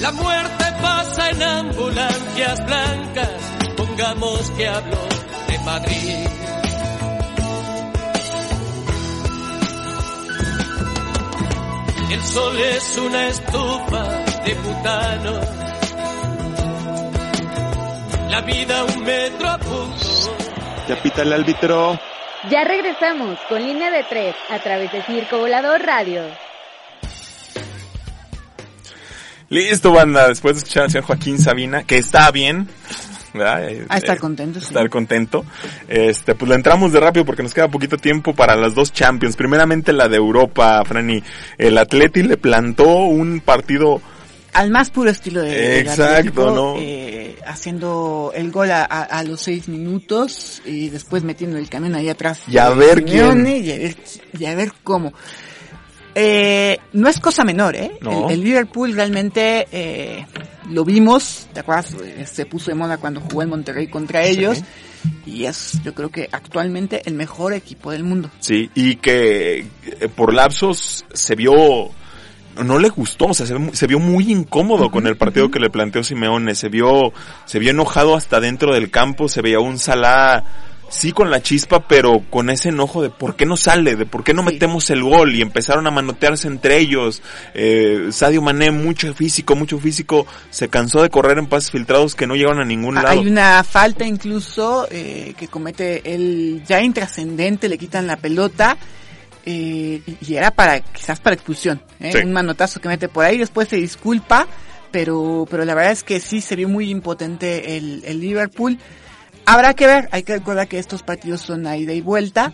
La 0.00 0.12
muerte 0.12 0.64
pasa 0.80 1.30
en 1.30 1.42
ambulancias 1.42 2.66
blancas. 2.66 3.30
Pongamos 3.76 4.50
que 4.52 4.68
hablo 4.68 4.98
de 5.48 5.58
Madrid. 5.60 6.26
El 12.10 12.22
sol 12.24 12.58
es 12.58 12.98
una 12.98 13.26
estufa 13.28 14.04
de 14.44 14.54
butano 14.54 15.61
la 18.32 18.40
vida 18.40 18.82
un 18.84 19.04
metro 19.04 19.46
a 19.46 19.58
punto. 19.58 20.36
Ya 20.88 21.02
pita 21.02 21.20
el 21.20 21.34
árbitro. 21.34 22.00
Ya 22.50 22.64
regresamos 22.64 23.38
con 23.46 23.62
línea 23.62 23.90
de 23.90 24.04
tres 24.08 24.34
a 24.50 24.58
través 24.58 24.90
de 24.90 25.02
Circo 25.02 25.38
Volador 25.38 25.82
Radio. 25.82 26.22
Listo, 29.50 29.92
banda. 29.92 30.28
Después 30.28 30.54
de 30.54 30.58
escuchar 30.60 30.84
al 30.84 30.90
señor 30.90 31.04
Joaquín 31.04 31.38
Sabina, 31.38 31.84
que 31.84 31.98
está 31.98 32.30
bien. 32.30 32.68
¿verdad? 33.34 33.68
Eh, 33.68 33.84
A 33.90 33.98
estar 33.98 34.16
eh, 34.16 34.20
contento, 34.20 34.60
sí. 34.60 34.66
Estar 34.68 34.88
contento. 34.88 35.44
Este, 35.88 36.34
pues 36.34 36.48
le 36.48 36.54
entramos 36.54 36.90
de 36.90 37.00
rápido 37.00 37.26
porque 37.26 37.42
nos 37.42 37.52
queda 37.52 37.68
poquito 37.68 37.98
tiempo 37.98 38.34
para 38.34 38.56
las 38.56 38.74
dos 38.74 38.94
Champions. 38.94 39.36
Primeramente 39.36 39.92
la 39.92 40.08
de 40.08 40.16
Europa, 40.16 40.82
Franny. 40.86 41.22
El 41.58 41.76
Atleti 41.76 42.22
le 42.22 42.38
plantó 42.38 42.88
un 42.88 43.40
partido 43.40 44.00
Al 44.54 44.70
más 44.70 44.90
puro 44.90 45.10
estilo 45.10 45.42
de 45.42 45.80
Exacto, 45.80 46.04
Atlético, 46.04 46.50
¿no? 46.50 46.74
eh, 46.78 47.21
haciendo 47.46 48.32
el 48.34 48.50
gol 48.50 48.70
a, 48.70 48.82
a- 48.84 49.02
a 49.02 49.22
los 49.24 49.40
seis 49.42 49.68
minutos 49.68 50.62
y 50.64 50.88
después 50.88 51.22
metiendo 51.24 51.58
el 51.58 51.68
camión 51.68 51.94
ahí 51.94 52.08
atrás. 52.08 52.40
Y 52.48 52.58
a 52.58 52.70
ver 52.70 52.98
Simeone 53.08 53.58
Y 53.58 53.70
a 53.72 53.76
ver, 53.78 53.96
y 54.38 54.44
a 54.46 54.54
ver 54.54 54.72
cómo. 54.84 55.12
Eh, 56.14 56.78
no 56.92 57.08
es 57.08 57.18
cosa 57.20 57.42
menor, 57.44 57.74
¿eh? 57.74 57.92
No. 58.02 58.28
El, 58.28 58.34
el 58.34 58.44
Liverpool 58.44 58.92
realmente 58.94 59.66
eh, 59.72 60.26
lo 60.68 60.84
vimos, 60.84 61.48
¿te 61.54 61.60
acuerdas? 61.60 61.94
Eh, 62.04 62.26
Se 62.30 62.44
puso 62.44 62.70
de 62.70 62.74
moda 62.74 62.98
cuando 62.98 63.20
jugó 63.22 63.42
en 63.42 63.48
Monterrey 63.48 63.88
contra 63.88 64.22
ellos. 64.24 64.62
Y 65.26 65.46
es, 65.46 65.80
yo 65.82 65.94
creo 65.94 66.10
que 66.10 66.28
actualmente 66.30 67.02
el 67.06 67.14
mejor 67.14 67.54
equipo 67.54 67.90
del 67.90 68.04
mundo. 68.04 68.30
Sí, 68.40 68.70
y 68.74 68.96
que 68.96 69.60
eh, 69.60 70.08
por 70.14 70.32
lapsos 70.34 71.04
se 71.12 71.34
vio, 71.34 71.90
no 72.62 72.78
le 72.78 72.88
gustó, 72.88 73.26
o 73.26 73.34
sea, 73.34 73.46
se, 73.46 73.56
se 73.72 73.86
vio 73.86 73.98
muy 73.98 74.30
incómodo 74.30 74.90
con 74.90 75.06
el 75.06 75.16
partido 75.16 75.50
que 75.50 75.60
le 75.60 75.70
planteó 75.70 76.04
Simeone, 76.04 76.54
se 76.54 76.68
vio, 76.68 77.12
se 77.44 77.58
vio 77.58 77.70
enojado 77.70 78.16
hasta 78.16 78.40
dentro 78.40 78.74
del 78.74 78.90
campo, 78.90 79.28
se 79.28 79.42
veía 79.42 79.60
un 79.60 79.78
Salah, 79.78 80.44
sí 80.88 81.12
con 81.12 81.30
la 81.30 81.42
chispa, 81.42 81.88
pero 81.88 82.22
con 82.28 82.50
ese 82.50 82.68
enojo 82.68 83.02
de 83.02 83.08
por 83.08 83.34
qué 83.34 83.46
no 83.46 83.56
sale, 83.56 83.96
de 83.96 84.04
por 84.04 84.22
qué 84.24 84.34
no 84.34 84.42
metemos 84.42 84.90
el 84.90 85.02
gol, 85.02 85.34
y 85.34 85.40
empezaron 85.40 85.86
a 85.86 85.90
manotearse 85.90 86.48
entre 86.48 86.78
ellos, 86.78 87.22
eh, 87.54 88.08
Sadio 88.10 88.42
Mané, 88.42 88.70
mucho 88.70 89.12
físico, 89.14 89.56
mucho 89.56 89.78
físico, 89.78 90.26
se 90.50 90.68
cansó 90.68 91.02
de 91.02 91.08
correr 91.08 91.38
en 91.38 91.46
pases 91.46 91.70
filtrados 91.70 92.14
que 92.14 92.26
no 92.26 92.34
llegaron 92.36 92.60
a 92.60 92.64
ningún 92.66 92.98
Ah, 92.98 93.02
lado. 93.04 93.20
Hay 93.20 93.26
una 93.26 93.64
falta 93.64 94.04
incluso 94.06 94.86
eh, 94.90 95.34
que 95.38 95.48
comete 95.48 96.14
el 96.14 96.62
ya 96.66 96.82
intrascendente, 96.82 97.70
le 97.70 97.78
quitan 97.78 98.06
la 98.06 98.16
pelota 98.18 98.76
eh, 99.44 100.02
y 100.20 100.34
era 100.34 100.50
para 100.50 100.80
quizás 100.80 101.20
para 101.20 101.34
expulsión, 101.34 101.82
¿eh? 102.00 102.12
Sí. 102.12 102.18
un 102.18 102.32
manotazo 102.32 102.80
que 102.80 102.88
mete 102.88 103.08
por 103.08 103.24
ahí, 103.24 103.38
después 103.38 103.68
se 103.68 103.76
disculpa, 103.76 104.46
pero 104.90 105.46
pero 105.50 105.64
la 105.64 105.74
verdad 105.74 105.92
es 105.92 106.02
que 106.02 106.20
sí 106.20 106.40
se 106.40 106.56
vio 106.56 106.68
muy 106.68 106.90
impotente 106.90 107.76
el, 107.76 108.02
el 108.04 108.20
Liverpool. 108.20 108.78
Habrá 109.44 109.74
que 109.74 109.86
ver, 109.86 110.08
hay 110.12 110.22
que 110.22 110.34
recordar 110.34 110.68
que 110.68 110.78
estos 110.78 111.02
partidos 111.02 111.40
son 111.40 111.66
a 111.66 111.76
ida 111.76 111.92
y 111.92 112.00
vuelta. 112.00 112.52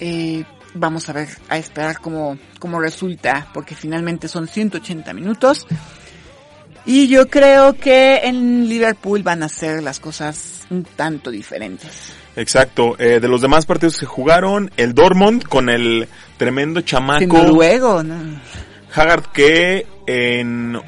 Eh, 0.00 0.44
vamos 0.74 1.08
a 1.08 1.12
ver, 1.12 1.28
a 1.48 1.58
esperar 1.58 2.00
cómo, 2.00 2.36
cómo 2.58 2.80
resulta, 2.80 3.48
porque 3.54 3.74
finalmente 3.74 4.28
son 4.28 4.48
180 4.48 5.12
minutos. 5.14 5.66
Y 6.86 7.08
yo 7.08 7.28
creo 7.28 7.74
que 7.74 8.16
en 8.24 8.68
Liverpool 8.68 9.22
van 9.22 9.42
a 9.42 9.48
ser 9.48 9.82
las 9.82 10.00
cosas 10.00 10.66
un 10.68 10.84
tanto 10.84 11.30
diferentes. 11.30 12.12
Exacto. 12.36 12.96
Eh, 12.98 13.20
de 13.20 13.28
los 13.28 13.40
demás 13.40 13.64
partidos 13.64 13.98
que 13.98 14.06
jugaron, 14.06 14.70
el 14.76 14.94
Dortmund 14.94 15.44
con 15.44 15.70
el 15.70 16.08
tremendo 16.36 16.80
chamaco 16.80 17.26
noruego, 17.26 18.02
¿no? 18.02 18.14
Haggard 18.94 19.26
que 19.32 19.86
en 20.06 20.80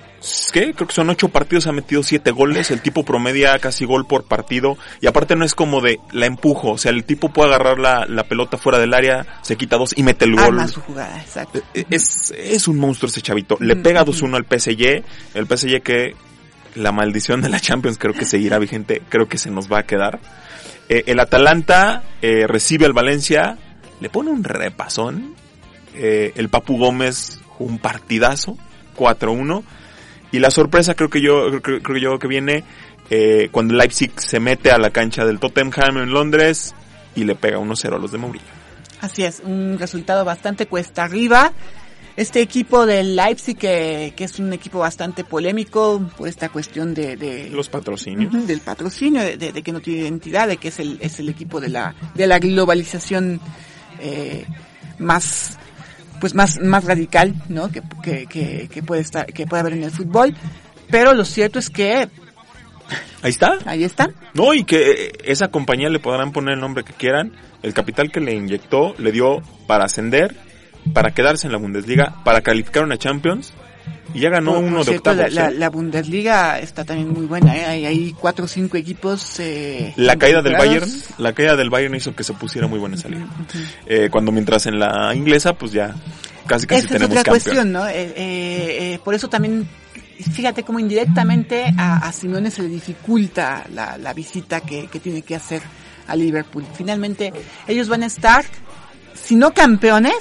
¿qué? 0.53 0.73
Creo 0.75 0.89
que 0.89 0.95
son 0.95 1.11
ocho 1.11 1.29
partidos 1.29 1.67
ha 1.67 1.73
metido 1.73 2.03
siete 2.03 2.31
goles, 2.31 2.71
el 2.71 2.81
tipo 2.81 3.05
promedia 3.05 3.59
casi 3.59 3.85
gol 3.85 4.07
por 4.07 4.25
partido 4.25 4.77
y 5.01 5.07
aparte 5.07 5.37
no 5.37 5.45
es 5.45 5.55
como 5.55 5.81
de 5.81 6.01
la 6.13 6.27
empujo, 6.27 6.73
o 6.73 6.79
sea, 6.79 6.91
el 6.91 7.05
tipo 7.05 7.33
puede 7.33 7.51
agarrar 7.55 7.79
la, 7.79 8.07
la 8.09 8.25
pelota 8.25 8.57
fuera 8.59 8.79
del 8.79 8.95
área, 8.95 9.27
se 9.43 9.57
quita 9.57 9.77
dos 9.77 9.93
y 9.97 10.03
mete 10.03 10.25
el 10.25 10.35
gol. 10.35 10.45
Arma 10.45 10.69
su 10.69 10.81
jugada, 10.81 11.21
exacto. 11.21 11.61
Eh, 11.75 11.85
Es, 11.91 12.33
es 12.37 12.69
un 12.69 12.79
monstruo 12.79 13.09
ese 13.09 13.23
chavito. 13.23 13.57
Le 13.61 13.77
pega 13.77 14.05
2-1 14.05 14.37
al 14.37 14.45
PSG, 14.45 15.05
el 15.35 15.47
PSG 15.47 15.83
que 15.83 16.15
la 16.75 16.93
maldición 16.93 17.41
de 17.41 17.49
la 17.49 17.61
Champions 17.61 17.99
creo 17.99 18.15
que 18.15 18.25
seguirá 18.25 18.59
vigente, 18.59 19.03
creo 19.09 19.29
que 19.29 19.39
se 19.39 19.51
nos 19.51 19.71
va 19.71 19.81
a 19.81 19.83
quedar. 19.85 20.21
Eh, 20.89 21.05
el 21.07 21.19
Atalanta 21.19 22.03
eh, 22.23 22.47
recibe 22.47 22.87
al 22.87 22.93
Valencia, 22.93 23.59
le 24.01 24.09
pone 24.11 24.31
un 24.31 24.45
repasón. 24.45 25.35
Eh, 25.95 26.33
el 26.37 26.49
Papu 26.49 26.79
Gómez 26.79 27.41
jugó 27.49 27.71
un 27.71 27.79
partidazo, 27.79 28.57
4-1. 28.97 29.63
Y 30.33 30.39
la 30.41 30.51
sorpresa 30.51 30.95
creo 30.95 31.09
que 31.09 31.21
yo 31.21 31.63
creo, 31.63 31.81
creo 31.83 31.97
yo 31.99 32.19
que 32.19 32.27
viene 32.29 32.65
eh, 33.11 33.49
cuando 33.53 33.75
Leipzig 33.75 34.13
se 34.21 34.41
mete 34.41 34.71
a 34.71 34.79
la 34.79 34.91
cancha 34.91 35.25
del 35.25 35.39
Tottenham 35.39 35.99
en 35.99 36.11
Londres 36.11 36.75
y 37.15 37.25
le 37.25 37.35
pega 37.37 37.59
1-0 37.59 37.95
a 37.95 37.99
los 37.99 38.13
de 38.13 38.19
Mourinho. 38.19 38.45
Así 39.01 39.23
es, 39.25 39.41
un 39.45 39.77
resultado 39.79 40.25
bastante 40.25 40.67
cuesta 40.67 41.05
arriba. 41.05 41.53
Este 42.17 42.41
equipo 42.41 42.87
del 42.87 43.15
Leipzig, 43.15 43.57
que, 43.59 44.15
que 44.17 44.25
es 44.25 44.39
un 44.39 44.51
equipo 44.55 44.79
bastante 44.79 45.23
polémico 45.23 46.01
por 46.17 46.27
esta 46.29 46.49
cuestión 46.49 46.95
de, 46.95 47.15
de- 47.17 47.51
Los 47.51 47.69
patrocinios. 47.69 48.47
Del 48.47 48.61
patrocinio, 48.61 49.21
de, 49.23 49.37
de- 49.37 49.53
de 49.53 49.63
que 49.63 49.71
no 49.71 49.81
tiene 49.81 50.01
identidad, 50.01 50.49
de 50.49 50.57
que 50.57 50.69
es 50.69 50.81
el, 50.81 50.97
es 51.03 51.21
el 51.21 51.29
equipo 51.29 51.61
de 51.61 51.69
la, 51.69 51.95
de 52.15 52.27
la 52.27 52.39
globalización 52.39 53.39
eh, 54.01 54.47
más 54.99 55.59
pues 56.21 56.35
más, 56.35 56.59
más 56.61 56.85
radical, 56.85 57.35
¿no? 57.49 57.71
Que, 57.71 57.83
que, 58.03 58.27
que, 58.27 58.69
que 58.73 58.83
puede 58.83 59.03
estar, 59.03 59.27
que 59.27 59.47
puede 59.47 59.61
haber 59.61 59.75
en 59.75 59.85
el 59.85 59.91
fútbol. 59.91 60.35
Pero 60.91 61.13
lo 61.15 61.25
cierto 61.25 61.59
es 61.59 61.69
que 61.69 62.09
Ahí 63.23 63.31
está. 63.31 63.59
ahí 63.67 63.85
está. 63.85 64.11
No, 64.35 64.55
y 64.55 64.65
que 64.65 64.91
eh, 64.91 65.13
esa 65.25 65.49
compañía 65.49 65.89
le 65.89 65.99
podrán 65.99 66.33
poner 66.33 66.55
el 66.55 66.61
nombre 66.61 66.85
que 66.85 66.93
quieran. 66.93 67.33
El 67.63 67.75
capital 67.75 68.11
que 68.13 68.21
le 68.21 68.35
inyectó 68.35 68.95
le 68.99 69.11
dio 69.13 69.43
para 69.67 69.85
ascender, 69.85 70.37
para 70.93 71.11
quedarse 71.13 71.47
en 71.47 71.53
la 71.53 71.59
Bundesliga, 71.59 72.23
para 72.25 72.43
calificar 72.43 72.85
una 72.85 72.97
Champions. 72.97 73.53
Y 74.15 74.21
ya 74.21 74.31
ganó 74.31 74.53
Por- 74.53 74.61
por 74.61 74.69
uno 74.71 74.79
de 74.79 74.85
cierto, 74.85 75.11
octavos. 75.11 75.33
La, 75.35 75.43
la, 75.45 75.49
¿eh? 75.51 75.55
la 75.55 75.69
Bundesliga 75.71 76.59
está 76.59 76.85
también 76.85 77.09
muy 77.13 77.27
buena, 77.27 77.55
¿eh? 77.57 77.65
Hay, 77.67 77.85
hay 77.87 78.13
cuatro 78.19 78.47
o 78.47 78.49
cinco 78.49 78.77
equipos. 78.77 79.39
Eh, 79.41 79.93
La 79.97 80.17
caída 80.17 80.41
del. 80.43 80.55
Bayern, 80.57 80.91
la 81.19 81.33
caída 81.33 81.57
del 81.57 81.69
Bayern 81.71 81.95
hizo 81.95 82.15
que 82.15 82.25
se 82.25 82.33
pusiera 82.33 82.67
muy 82.67 82.79
buena 82.79 82.95
esa 82.97 83.09
liga. 83.09 83.27
Eh, 83.87 84.09
cuando 84.11 84.33
mientras 84.33 84.65
en 84.67 84.79
la 84.79 85.15
inglesa, 85.15 85.53
pues 85.55 85.73
ya 85.73 85.95
casi 86.47 86.67
casi 86.67 86.79
Esa 86.87 86.87
es 86.87 86.93
tenemos 86.93 87.11
otra 87.11 87.23
campeón. 87.25 87.43
cuestión, 87.43 87.73
¿no? 87.73 87.87
Eh, 87.89 88.13
eh, 88.17 88.99
por 89.05 89.15
eso 89.15 89.29
también, 89.29 89.69
fíjate 90.33 90.63
cómo 90.63 90.79
indirectamente 90.79 91.65
a, 91.77 91.99
a 91.99 92.13
Simeone 92.13 92.51
se 92.51 92.63
le 92.63 92.69
dificulta 92.69 93.65
la, 93.75 93.99
la 93.99 94.15
visita 94.15 94.61
que, 94.61 94.87
que 94.87 94.99
tiene 95.01 95.21
que 95.23 95.35
hacer 95.35 95.61
a 96.09 96.17
Liverpool. 96.17 96.65
Finalmente, 96.75 97.33
ellos 97.67 97.89
van 97.89 98.05
a 98.05 98.07
estar, 98.07 98.45
si 99.15 99.37
no 99.37 99.53
campeones, 99.53 100.15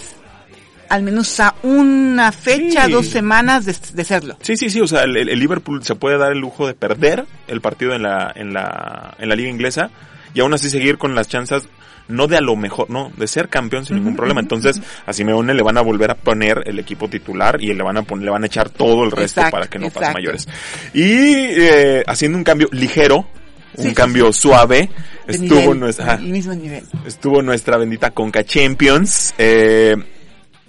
al 0.90 1.04
menos 1.04 1.40
a 1.40 1.56
una 1.64 2.32
fecha, 2.32 2.86
Sí. 2.86 2.92
dos 2.92 3.08
semanas 3.08 3.66
de, 3.66 3.76
de 3.94 4.04
serlo. 4.04 4.38
Sí, 4.42 4.56
sí, 4.58 4.70
sí, 4.70 4.82
o 4.82 4.88
sea, 4.88 5.04
el, 5.04 5.16
el 5.18 5.40
Liverpool 5.40 5.84
se 5.84 5.96
puede 5.96 6.18
dar 6.18 6.32
el 6.32 6.40
lujo 6.40 6.68
de 6.68 6.74
perder 6.74 7.26
el 7.48 7.62
partido 7.62 7.94
en 7.94 8.04
la, 8.04 8.32
en 8.36 8.54
la, 8.54 9.16
en 9.20 9.30
la 9.30 9.36
liga 9.36 9.50
inglesa 9.50 9.90
y 10.34 10.40
aún 10.42 10.54
así 10.54 10.70
seguir 10.70 10.98
con 10.98 11.16
las 11.16 11.28
chances, 11.28 11.64
no 12.08 12.28
de 12.28 12.38
a 12.38 12.42
lo 12.42 12.56
mejor, 12.56 12.90
no, 12.90 13.12
de 13.18 13.28
ser 13.28 13.50
campeón 13.50 13.86
sin 13.86 13.96
ningún 13.96 14.16
problema. 14.16 14.40
Entonces, 14.42 14.80
a 15.06 15.14
Simeone 15.14 15.54
le 15.54 15.64
van 15.64 15.78
a 15.78 15.82
volver 15.82 16.12
a 16.12 16.16
poner 16.16 16.62
el 16.66 16.78
equipo 16.78 17.08
titular 17.10 17.62
y 17.64 17.74
le 17.74 17.84
van 17.84 17.98
a 17.98 18.04
poner, 18.04 18.26
le 18.26 18.32
van 18.32 18.44
a 18.44 18.48
echar 18.48 18.70
todo 18.70 19.04
el 19.06 19.12
resto 19.12 19.40
Exacto, 19.42 19.52
para 19.52 19.68
que 19.68 19.80
no 19.80 19.90
pase 19.90 20.14
mayores. 20.14 20.48
Y, 20.94 21.04
eh, 21.04 22.04
haciendo 22.06 22.38
un 22.38 22.44
cambio 22.44 22.68
ligero, 22.72 23.28
un 23.78 23.84
Sí, 23.84 23.90
sí, 23.90 23.96
cambio 23.96 24.32
suave, 24.32 24.90
De 25.26 25.34
estuvo 25.34 25.60
nivel, 25.62 25.80
nuestra, 25.80 26.14
el 26.14 26.24
mismo 26.28 26.54
nivel. 26.54 26.84
estuvo 27.06 27.42
nuestra 27.42 27.78
bendita 27.78 28.12
Conca 28.12 28.44
Champions. 28.44 29.34
Eh, 29.38 29.96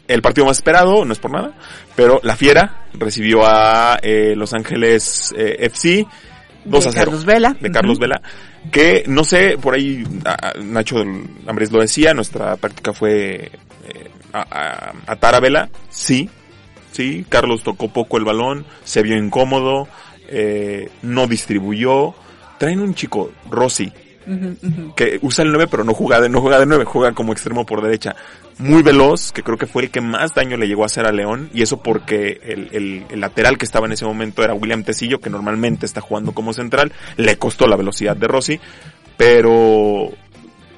el 0.09 0.23
partido 0.23 0.47
más 0.47 0.59
esperado, 0.59 1.05
no 1.05 1.13
es 1.13 1.19
por 1.19 1.31
nada, 1.33 1.53
pero 1.95 2.21
la 2.23 2.37
Fiera 2.37 2.85
recibió 2.95 3.45
a 3.45 3.99
eh, 4.03 4.35
Los 4.37 4.53
Ángeles 4.55 5.35
eh, 5.37 5.57
FC 5.61 6.07
2 6.65 6.85
De 6.85 6.91
a 6.91 6.93
0. 6.93 7.05
Carlos 7.05 7.25
Vela. 7.25 7.57
De 7.61 7.71
Carlos. 7.71 7.99
Vela. 7.99 8.21
Que 8.71 9.05
no 9.07 9.23
sé, 9.25 9.57
por 9.61 9.75
ahí 9.75 10.05
a- 10.25 10.55
Nacho 10.61 10.97
Ambres 11.47 11.71
lo 11.73 11.81
decía, 11.81 12.15
nuestra 12.15 12.57
práctica 12.57 12.93
fue 12.93 13.51
eh, 13.89 14.11
a, 14.33 14.41
a, 14.41 15.13
atar 15.13 15.35
a 15.35 15.41
Vela. 15.41 15.69
Sí, 15.91 16.29
sí, 16.93 17.25
Carlos 17.29 17.63
tocó 17.63 17.93
poco 17.93 18.19
el 18.19 18.25
balón, 18.25 18.65
se 18.85 19.03
vio 19.03 19.17
incómodo, 19.17 19.89
no 21.03 21.27
distribuyó. 21.27 22.15
Traen 22.59 22.81
un 22.81 22.95
chico, 22.95 23.31
Rossi, 23.51 23.93
Que 24.97 25.19
usa 25.23 25.45
el 25.45 25.51
9 25.53 25.69
pero 25.71 25.85
no 25.85 25.95
juega 25.95 26.21
de, 26.21 26.29
no 26.29 26.41
juega 26.41 26.59
de 26.59 26.67
9, 26.67 26.85
juega 26.85 27.13
como 27.13 27.33
extremo 27.33 27.65
por 27.65 27.83
derecha. 27.83 28.17
Muy 28.59 28.83
veloz, 28.83 29.33
que 29.33 29.43
creo 29.43 29.59
que 29.59 29.67
fue 29.67 29.85
el 29.85 29.91
que 29.91 30.01
más 30.01 30.35
daño 30.35 30.57
le 30.57 30.67
llegó 30.67 30.83
a 30.83 30.87
hacer 30.87 31.07
a 31.07 31.13
León, 31.13 31.51
y 31.53 31.63
eso 31.63 31.83
porque 31.83 32.41
el, 32.43 32.69
el, 32.73 33.05
el 33.11 33.21
lateral 33.21 33.59
que 33.59 33.65
estaba 33.67 33.87
en 33.87 33.93
ese 33.93 34.05
momento 34.07 34.43
era 34.43 34.55
William 34.55 34.83
Tecillo, 34.83 35.21
que 35.21 35.29
normalmente 35.31 35.85
está 35.87 36.01
jugando 36.01 36.33
como 36.33 36.53
central, 36.55 36.91
le 37.17 37.37
costó 37.37 37.67
la 37.67 37.77
velocidad 37.77 38.17
de 38.17 38.27
Rossi, 38.29 38.59
pero 39.17 40.11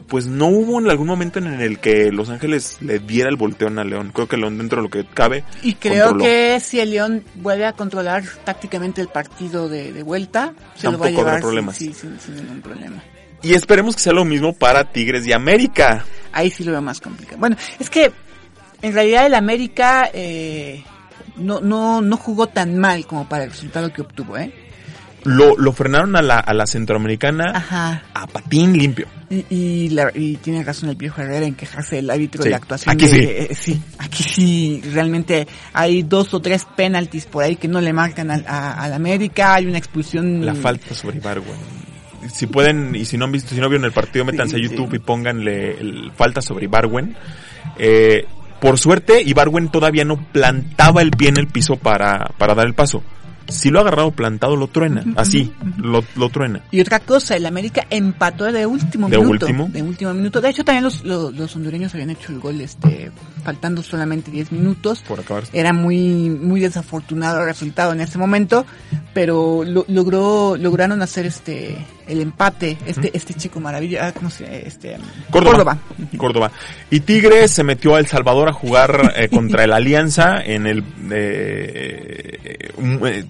pues 0.08 0.26
no 0.26 0.46
hubo 0.46 0.80
en 0.80 0.88
algún 0.90 1.06
momento 1.06 1.38
en 1.38 1.60
el 1.60 1.78
que 1.80 2.10
Los 2.10 2.30
Ángeles 2.30 2.78
le 2.80 2.98
diera 2.98 3.28
el 3.28 3.36
volteón 3.36 3.78
a 3.78 3.84
León. 3.84 4.10
Creo 4.14 4.26
que 4.26 4.38
León 4.38 4.56
dentro 4.56 4.78
de 4.78 4.82
lo 4.84 4.90
que 4.90 5.04
cabe. 5.04 5.44
Y 5.62 5.74
creo 5.74 6.06
controló. 6.06 6.24
que 6.24 6.58
si 6.60 6.80
el 6.80 6.90
León 6.92 7.24
vuelve 7.34 7.66
a 7.66 7.74
controlar 7.74 8.24
tácticamente 8.42 9.02
el 9.02 9.08
partido 9.08 9.68
de, 9.68 9.92
de 9.92 10.02
vuelta, 10.02 10.54
se 10.76 10.90
lo 10.90 10.98
va 10.98 11.04
Tampoco 11.04 11.04
a 11.04 11.08
habrá 11.08 11.20
llevar 11.20 11.34
sin- 11.34 11.42
problemas. 11.42 11.76
sí, 11.76 11.92
sin, 11.92 12.18
sin 12.18 12.36
ningún 12.36 12.62
problema. 12.62 13.02
Y 13.42 13.54
esperemos 13.54 13.94
que 13.96 14.02
sea 14.02 14.12
lo 14.12 14.24
mismo 14.24 14.52
para 14.52 14.84
Tigres 14.90 15.24
de 15.24 15.34
América. 15.34 16.04
Ahí 16.32 16.50
sí 16.50 16.64
lo 16.64 16.72
veo 16.72 16.82
más 16.82 17.00
complicado. 17.00 17.38
Bueno, 17.38 17.56
es 17.78 17.88
que 17.88 18.10
en 18.82 18.92
realidad 18.92 19.26
el 19.26 19.34
América 19.34 20.10
eh, 20.12 20.82
no, 21.36 21.60
no, 21.60 22.00
no 22.00 22.16
jugó 22.16 22.48
tan 22.48 22.76
mal 22.78 23.06
como 23.06 23.28
para 23.28 23.44
el 23.44 23.50
resultado 23.50 23.92
que 23.92 24.02
obtuvo, 24.02 24.36
¿eh? 24.38 24.52
Lo, 25.24 25.56
lo 25.58 25.72
frenaron 25.72 26.14
a 26.16 26.22
la, 26.22 26.38
a 26.38 26.54
la 26.54 26.64
centroamericana 26.66 27.52
Ajá. 27.54 28.04
a 28.14 28.26
patín 28.28 28.72
limpio. 28.78 29.08
Y, 29.28 29.44
y, 29.50 29.88
la- 29.90 30.12
y 30.14 30.36
tiene 30.36 30.62
razón 30.62 30.88
el 30.90 30.94
viejo 30.96 31.20
Herrera 31.20 31.44
en 31.44 31.54
quejarse 31.54 31.96
del 31.96 32.08
árbitro 32.08 32.40
Sí, 32.42 32.46
de 32.48 32.50
la 32.52 32.56
actuación. 32.58 32.92
aquí 32.94 33.06
de- 33.06 33.10
sí. 33.10 33.24
eh, 33.26 33.54
sí, 33.54 33.82
aquí 33.98 34.22
sí, 34.22 34.80
realmente 34.92 35.46
hay 35.72 36.04
dos 36.04 36.32
o 36.34 36.40
tres 36.40 36.64
penaltis 36.76 37.26
por 37.26 37.42
ahí 37.44 37.56
que 37.56 37.66
no 37.68 37.80
le 37.80 37.92
marcan 37.92 38.30
al, 38.30 38.44
a- 38.46 38.74
al 38.74 38.92
América, 38.92 39.54
hay 39.54 39.66
una 39.66 39.78
expulsión. 39.78 40.46
La 40.46 40.54
falta 40.54 40.94
sobre 40.94 41.16
Ibargüen. 41.18 41.87
Si 42.32 42.46
pueden, 42.46 42.94
y 42.94 43.04
si 43.04 43.16
no 43.16 43.24
han 43.26 43.32
visto, 43.32 43.54
si 43.54 43.60
no 43.60 43.68
vieron 43.68 43.84
el 43.84 43.92
partido, 43.92 44.24
métanse 44.24 44.56
Sí, 44.56 44.64
a 44.64 44.68
YouTube 44.68 44.90
sí. 44.90 44.96
y 44.96 44.98
pónganle 44.98 45.78
el 45.80 46.12
falta 46.16 46.40
sobre 46.42 46.64
Ibargüen. 46.64 47.16
Eh, 47.78 48.26
por 48.60 48.78
suerte, 48.78 49.22
Ibargüen 49.22 49.68
todavía 49.68 50.04
no 50.04 50.16
plantaba 50.32 51.00
el 51.02 51.10
pie 51.12 51.28
en 51.28 51.36
el 51.38 51.46
piso 51.46 51.76
para, 51.76 52.32
para 52.38 52.54
dar 52.54 52.66
el 52.66 52.74
paso. 52.74 53.02
Si 53.48 53.70
lo 53.70 53.78
ha 53.78 53.80
agarrado 53.82 54.10
plantado, 54.10 54.56
lo 54.56 54.66
truena. 54.66 55.02
Así, 55.16 55.54
lo, 55.78 56.04
lo 56.16 56.28
truena. 56.28 56.60
Y 56.70 56.82
otra 56.82 57.00
cosa, 57.00 57.34
el 57.34 57.46
América 57.46 57.86
empató 57.88 58.44
de 58.52 58.66
último 58.66 59.08
¿De 59.08 59.16
minuto. 59.16 59.46
último? 59.46 59.68
De 59.72 59.82
último 59.82 60.12
minuto. 60.12 60.42
De 60.42 60.50
hecho, 60.50 60.64
también 60.64 60.84
los, 60.84 61.02
los, 61.02 61.34
los 61.34 61.56
hondureños 61.56 61.94
habían 61.94 62.10
hecho 62.10 62.30
el 62.30 62.40
gol, 62.40 62.60
este, 62.60 63.10
faltando 63.42 63.82
solamente 63.82 64.30
10 64.30 64.52
minutos. 64.52 65.02
Por 65.08 65.20
acabar. 65.20 65.44
Era 65.54 65.72
muy, 65.72 66.28
muy 66.28 66.60
desafortunado 66.60 67.40
el 67.40 67.46
resultado 67.46 67.94
en 67.94 68.02
ese 68.02 68.18
momento, 68.18 68.66
pero 69.18 69.64
lo- 69.64 69.84
logró, 69.88 70.56
lograron 70.56 71.02
hacer 71.02 71.26
este, 71.26 71.76
el 72.06 72.20
empate, 72.20 72.78
este, 72.86 73.10
este 73.16 73.34
chico 73.34 73.58
maravilla, 73.58 74.06
ah, 74.06 74.12
¿cómo 74.12 74.30
se, 74.30 74.64
este, 74.64 74.96
Córdoba. 75.28 75.76
Córdoba. 76.16 76.52
Y 76.88 77.00
Tigres 77.00 77.50
se 77.50 77.64
metió 77.64 77.96
a 77.96 77.98
El 77.98 78.06
Salvador 78.06 78.48
a 78.48 78.52
jugar 78.52 79.12
eh, 79.16 79.28
contra 79.28 79.64
el 79.64 79.72
Alianza 79.72 80.40
en 80.40 80.68
el, 80.68 80.84
eh, 81.10 82.70
un- 82.76 83.00
eh, 83.08 83.24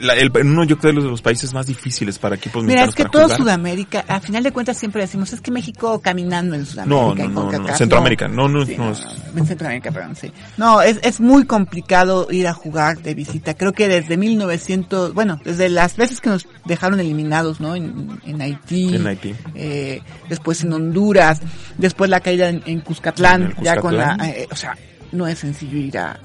la- 0.00 0.14
el- 0.14 0.30
uno 0.34 0.64
yo 0.64 0.78
creo 0.78 0.90
de 0.92 0.94
los, 0.96 1.04
de 1.04 1.10
los 1.10 1.22
países 1.22 1.52
más 1.54 1.66
difíciles 1.66 2.18
para 2.18 2.36
equipos 2.36 2.62
Mira, 2.64 2.82
mexicanos 2.86 2.90
es 2.90 2.96
que 2.96 3.10
todo 3.10 3.22
jugar. 3.24 3.38
Sudamérica, 3.38 4.04
a 4.08 4.20
final 4.20 4.42
de 4.42 4.52
cuentas 4.52 4.76
siempre 4.78 5.02
decimos, 5.02 5.32
es 5.32 5.40
que 5.40 5.50
México 5.50 6.00
caminando 6.00 6.54
en 6.54 6.66
Sudamérica. 6.66 7.24
No, 7.28 7.28
no, 7.28 7.50
no, 7.52 7.58
no, 7.58 7.76
Centroamérica, 7.76 8.28
no, 8.28 8.48
no, 8.48 8.64
Sí, 8.66 8.76
no, 8.76 8.86
no, 8.86 8.92
es- 8.92 9.04
no, 9.34 9.40
en 9.40 9.46
Centroamérica, 9.46 9.90
perdón, 9.90 10.16
sí. 10.16 10.32
No, 10.56 10.82
es, 10.82 10.98
es 11.02 11.20
muy 11.20 11.44
complicado 11.44 12.26
ir 12.30 12.46
a 12.48 12.52
jugar 12.54 12.98
de 13.02 13.14
visita. 13.14 13.54
Creo 13.54 13.72
que 13.72 13.88
desde 13.88 14.16
1900, 14.16 15.14
bueno, 15.14 15.40
desde 15.44 15.68
las 15.68 15.96
veces 15.96 16.20
que 16.20 16.30
nos 16.30 16.46
dejaron 16.64 17.00
eliminados, 17.00 17.60
¿no? 17.60 17.74
En, 17.76 18.20
en 18.24 18.40
Haití. 18.40 18.94
En 18.94 19.06
Haití. 19.06 19.34
eh, 19.54 20.00
después 20.28 20.62
en 20.64 20.72
Honduras, 20.72 21.40
después 21.78 22.10
la 22.10 22.20
caída 22.20 22.48
en, 22.48 22.62
en 22.66 22.80
Cuscatlán, 22.80 23.54
En 23.58 23.64
ya 23.64 23.76
con 23.76 23.96
la, 23.96 24.16
eh, 24.24 24.46
o 24.50 24.56
sea, 24.56 24.76
no 25.14 25.26
es 25.26 25.38
sencillo 25.38 25.78
ir 25.78 25.96
a, 25.98 26.18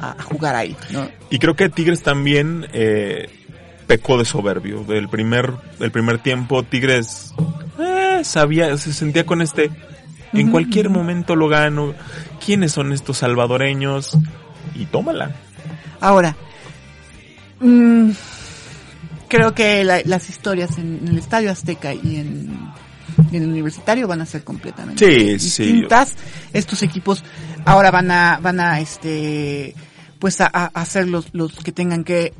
a, 0.00 0.22
jugar 0.24 0.54
ahí, 0.56 0.76
¿no? 0.90 1.08
Y 1.30 1.38
creo 1.38 1.54
que 1.56 1.68
Tigres 1.68 2.02
también 2.02 2.66
eh, 2.72 3.30
pecó 3.86 4.18
de 4.18 4.24
soberbio. 4.24 4.84
Del 4.84 5.08
primer, 5.08 5.52
del 5.78 5.90
primer 5.90 6.18
tiempo, 6.18 6.62
Tigres 6.62 7.32
eh, 7.78 8.20
sabía, 8.24 8.76
se 8.76 8.92
sentía 8.92 9.24
con 9.24 9.40
este, 9.40 9.70
en 10.32 10.50
cualquier 10.50 10.90
momento 10.90 11.36
lo 11.36 11.48
gano, 11.48 11.94
¿quiénes 12.44 12.72
son 12.72 12.92
estos 12.92 13.18
salvadoreños? 13.18 14.18
Y 14.74 14.86
tómala. 14.86 15.30
Ahora, 16.00 16.36
mm, 17.60 18.10
creo 19.28 19.54
que 19.54 19.84
la- 19.84 20.02
las 20.04 20.28
historias 20.28 20.78
en, 20.78 20.98
en 21.02 21.08
el 21.08 21.18
Estadio 21.18 21.50
Azteca 21.50 21.94
y 21.94 22.16
en, 22.16 22.50
y 23.30 23.36
en 23.36 23.42
el 23.44 23.50
Universitario 23.50 24.06
van 24.08 24.20
a 24.20 24.26
ser 24.26 24.44
completamente 24.44 25.04
Sí, 25.04 25.38
sí. 25.50 25.62
distintas. 25.64 26.14
Estos 26.52 26.82
equipos 26.82 27.22
ahora 27.64 27.90
van 27.90 28.10
a, 28.10 28.38
van 28.42 28.60
a, 28.60 28.80
este, 28.80 29.74
pues 30.18 30.40
a, 30.40 30.50
a 30.52 30.66
hacer 30.74 31.08
los, 31.08 31.28
los 31.32 31.54
que 31.54 31.72
tengan 31.72 32.04
que 32.04 32.32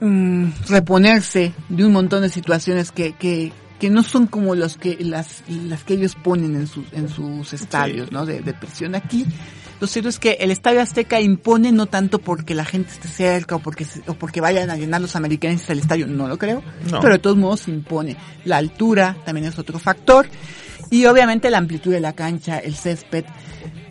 mm, 0.00 0.46
reponerse 0.68 1.52
de 1.68 1.84
un 1.84 1.92
montón 1.92 2.22
de 2.22 2.28
situaciones 2.28 2.92
que, 2.92 3.12
que, 3.14 3.52
que 3.78 3.90
no 3.90 4.02
son 4.02 4.26
como 4.26 4.54
los 4.54 4.76
que, 4.76 4.96
las, 5.00 5.42
las 5.48 5.84
que 5.84 5.94
ellos 5.94 6.14
ponen 6.22 6.54
en 6.56 6.66
sus, 6.66 6.84
en 6.92 7.08
sus 7.08 7.52
estadios, 7.52 8.12
¿no? 8.12 8.24
De, 8.26 8.40
de 8.40 8.54
presión 8.54 8.94
aquí. 8.94 9.26
Lo 9.82 9.88
cierto 9.88 10.08
es 10.10 10.20
que 10.20 10.34
el 10.38 10.52
Estadio 10.52 10.80
Azteca 10.80 11.20
impone 11.20 11.72
no 11.72 11.86
tanto 11.86 12.20
porque 12.20 12.54
la 12.54 12.64
gente 12.64 12.92
esté 12.92 13.08
cerca 13.08 13.56
o 13.56 13.58
porque, 13.58 13.84
o 14.06 14.14
porque 14.14 14.40
vayan 14.40 14.70
a 14.70 14.76
llenar 14.76 15.00
los 15.00 15.16
americanos 15.16 15.68
al 15.70 15.80
estadio, 15.80 16.06
no 16.06 16.28
lo 16.28 16.38
creo. 16.38 16.62
No. 16.88 17.00
Pero 17.00 17.14
de 17.14 17.18
todos 17.18 17.36
modos 17.36 17.66
impone. 17.66 18.16
La 18.44 18.58
altura 18.58 19.16
también 19.24 19.48
es 19.48 19.58
otro 19.58 19.80
factor. 19.80 20.28
Y 20.88 21.04
obviamente 21.06 21.50
la 21.50 21.58
amplitud 21.58 21.90
de 21.90 21.98
la 21.98 22.12
cancha, 22.12 22.58
el 22.60 22.76
césped, 22.76 23.24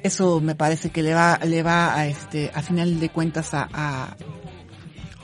eso 0.02 0.40
me 0.40 0.56
parece 0.56 0.92
que 0.92 1.04
le 1.04 1.14
va, 1.14 1.38
le 1.46 1.62
va 1.62 1.94
a 1.94 2.08
este, 2.08 2.52
a 2.54 2.62
final 2.62 2.98
de 3.02 3.10
cuentas 3.10 3.54
a, 3.54 3.68
a, 3.74 4.16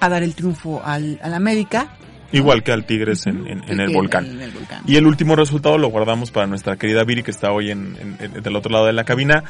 a 0.01 0.09
dar 0.09 0.22
el 0.22 0.36
triunfo 0.36 0.82
al, 0.84 1.18
al 1.24 1.34
América. 1.34 1.95
Igual 2.34 2.61
que 2.61 2.74
al 2.74 2.86
Tigres 2.86 3.26
en, 3.26 3.47
en- 3.47 3.63
en 3.70 3.80
el 3.80 3.93
volcán. 3.93 4.26
en 4.26 4.41
el 4.41 4.51
volcán. 4.51 4.82
Y 4.86 4.97
el 4.97 5.07
último 5.07 5.38
resultado 5.38 5.78
lo 5.78 5.88
guardamos 5.88 6.32
para 6.32 6.45
nuestra 6.45 6.76
querida 6.76 7.05
Viri 7.05 7.24
que 7.24 7.32
está 7.32 7.53
hoy 7.53 7.72
en- 7.72 7.95
del 8.43 8.53
otro 8.57 8.70
lado 8.70 8.86
de 8.86 8.91
la 8.91 9.05
cabina. 9.05 9.45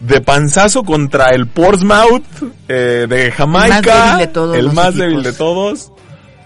De 0.00 0.20
panzazo 0.20 0.82
contra 0.84 1.30
el 1.30 1.46
Portsmouth 1.46 2.22
eh, 2.68 3.06
de 3.08 3.30
Jamaica. 3.32 3.78
El 3.78 3.82
más 3.86 3.94
débil 4.14 4.18
de 4.18 4.26
todos 4.28 4.56
el 4.56 4.72
más 4.72 4.94
débil 4.94 5.22
de 5.22 5.32
todos. 5.32 5.92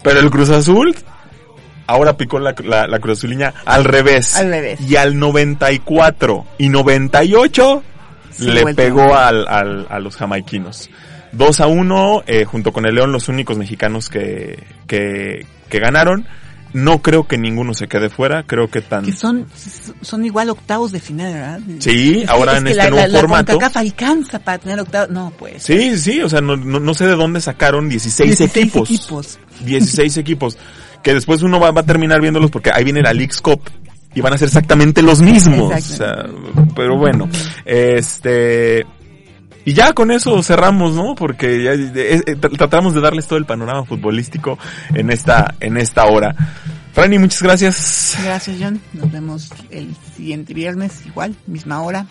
Pero 0.03 0.19
el 0.19 0.29
Cruz 0.29 0.49
Azul 0.49 0.95
ahora 1.87 2.15
picó 2.15 2.39
la, 2.39 2.53
la, 2.63 2.87
la 2.87 2.99
Cruz 2.99 3.17
Azuliña 3.17 3.53
al 3.65 3.83
revés. 3.83 4.35
Al 4.37 4.49
revés. 4.49 4.79
Y 4.81 4.95
al 4.95 5.17
94 5.19 6.45
y 6.57 6.69
98 6.69 7.83
Sí, 8.31 8.45
le 8.51 8.73
pegó 8.73 9.15
al, 9.15 9.45
al- 9.47 9.87
a 9.89 9.99
los 9.99 10.15
jamaiquinos. 10.15 10.89
2 11.33 11.59
a 11.59 11.67
1, 11.67 12.23
eh, 12.27 12.45
junto 12.45 12.71
con 12.71 12.85
el 12.85 12.95
León, 12.95 13.11
los 13.11 13.27
únicos 13.27 13.57
mexicanos 13.57 14.07
que, 14.09 14.63
que, 14.87 15.45
que 15.67 15.79
ganaron. 15.79 16.25
No 16.73 17.01
creo 17.01 17.27
que 17.27 17.37
ninguno 17.37 17.73
se 17.73 17.87
quede 17.87 18.09
fuera, 18.09 18.43
creo 18.43 18.69
que 18.69 18.81
tan... 18.81 19.03
Que 19.05 19.11
son, 19.11 19.47
son 20.01 20.23
igual 20.25 20.49
octavos 20.51 20.91
de 20.91 20.99
final, 20.99 21.33
¿verdad? 21.33 21.59
Sí, 21.79 22.21
Es 22.23 22.29
ahora 22.29 22.53
es 22.53 22.57
en 22.59 22.67
este 22.67 22.77
la, 22.77 22.89
nuevo 22.89 23.01
la- 23.01 23.07
la 23.07 23.19
formato. 23.19 23.53
CONCACAF 23.53 23.77
alcanza 23.77 24.39
para 24.39 24.57
tener 24.59 24.79
octavos. 24.79 25.09
No, 25.09 25.33
pues. 25.37 25.63
Sí, 25.63 25.97
sí, 25.97 26.21
o 26.21 26.29
sea, 26.29 26.41
no, 26.41 26.55
no, 26.55 26.79
no 26.79 26.93
sé 26.93 27.07
de 27.07 27.15
dónde 27.15 27.41
sacaron 27.41 27.89
16, 27.89 28.37
16 28.37 28.55
equipos. 28.67 28.89
equipos. 28.89 29.39
16 29.65 30.17
equipos. 30.17 30.57
Que 31.01 31.13
después 31.13 31.41
uno 31.41 31.59
va, 31.59 31.71
va 31.71 31.81
a 31.81 31.85
terminar 31.85 32.21
viéndolos 32.21 32.51
porque 32.51 32.69
ahí 32.73 32.83
viene 32.83 33.01
la 33.01 33.13
League's 33.13 33.41
Cup. 33.41 33.61
Y 34.13 34.21
van 34.21 34.33
a 34.33 34.37
ser 34.37 34.47
exactamente 34.47 35.01
los 35.03 35.21
mismos. 35.21 35.71
O 35.73 35.79
sea, 35.81 36.25
pero 36.75 36.97
bueno, 36.97 37.29
este... 37.65 38.85
Y 39.65 39.73
ya 39.73 39.93
con 39.93 40.09
eso 40.11 40.41
cerramos, 40.41 40.93
¿no? 40.93 41.15
Porque 41.15 41.63
ya 41.63 41.73
eh, 41.73 41.91
eh, 41.95 42.35
tr- 42.37 42.57
tratamos 42.57 42.93
de 42.93 43.01
darles 43.01 43.27
todo 43.27 43.37
el 43.37 43.45
panorama 43.45 43.83
futbolístico 43.85 44.57
en 44.93 45.11
esta, 45.11 45.53
en 45.59 45.77
esta 45.77 46.05
hora. 46.05 46.35
Franny, 46.93 47.19
muchas 47.19 47.43
gracias. 47.43 48.17
Gracias, 48.23 48.57
John. 48.59 48.81
Nos 48.93 49.11
vemos 49.11 49.49
el 49.69 49.95
siguiente 50.15 50.53
viernes, 50.53 51.05
igual, 51.05 51.35
misma 51.45 51.81
hora. 51.81 52.05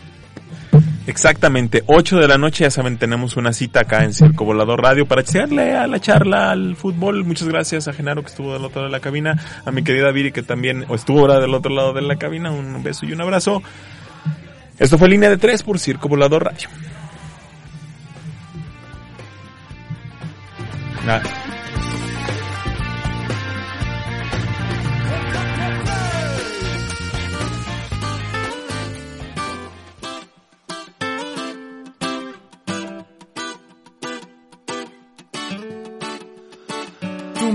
Exactamente, 1.07 1.82
8 1.86 2.18
de 2.18 2.28
la 2.28 2.36
noche, 2.36 2.64
ya 2.64 2.70
saben, 2.70 2.99
tenemos 2.99 3.38
una 3.38 3.55
cita 3.55 3.80
acá 3.80 4.05
en 4.05 4.12
Circo 4.12 4.44
Volador 4.44 4.82
Radio 4.82 5.07
para 5.07 5.22
echarle 5.22 5.74
a 5.74 5.86
la 5.86 5.99
charla 6.01 6.51
al 6.51 6.76
fútbol. 6.76 7.24
Muchas 7.24 7.49
gracias 7.49 7.88
a 7.88 7.94
Genaro 7.94 8.20
que 8.22 8.28
estuvo 8.28 8.53
del 8.53 8.62
otro 8.64 8.82
lado 8.82 8.92
de 8.92 8.99
la 8.99 9.01
cabina, 9.01 9.42
a 9.64 9.70
mi 9.70 9.82
querida 9.82 10.11
Viri 10.12 10.32
que 10.32 10.42
también 10.42 10.84
estuvo 10.90 11.20
ahora 11.20 11.40
del 11.40 11.55
otro 11.55 11.74
lado 11.74 11.94
de 11.94 12.03
la 12.03 12.16
cabina. 12.16 12.51
Un 12.51 12.82
beso 12.82 13.07
y 13.07 13.12
un 13.12 13.22
abrazo. 13.22 13.62
Esto 14.78 14.99
fue 14.99 15.09
Línea 15.09 15.30
de 15.30 15.38
3 15.38 15.62
por 15.62 15.78
Circo 15.78 16.09
Volador 16.09 16.44
Radio. 16.44 16.68
Ah, 21.07 21.22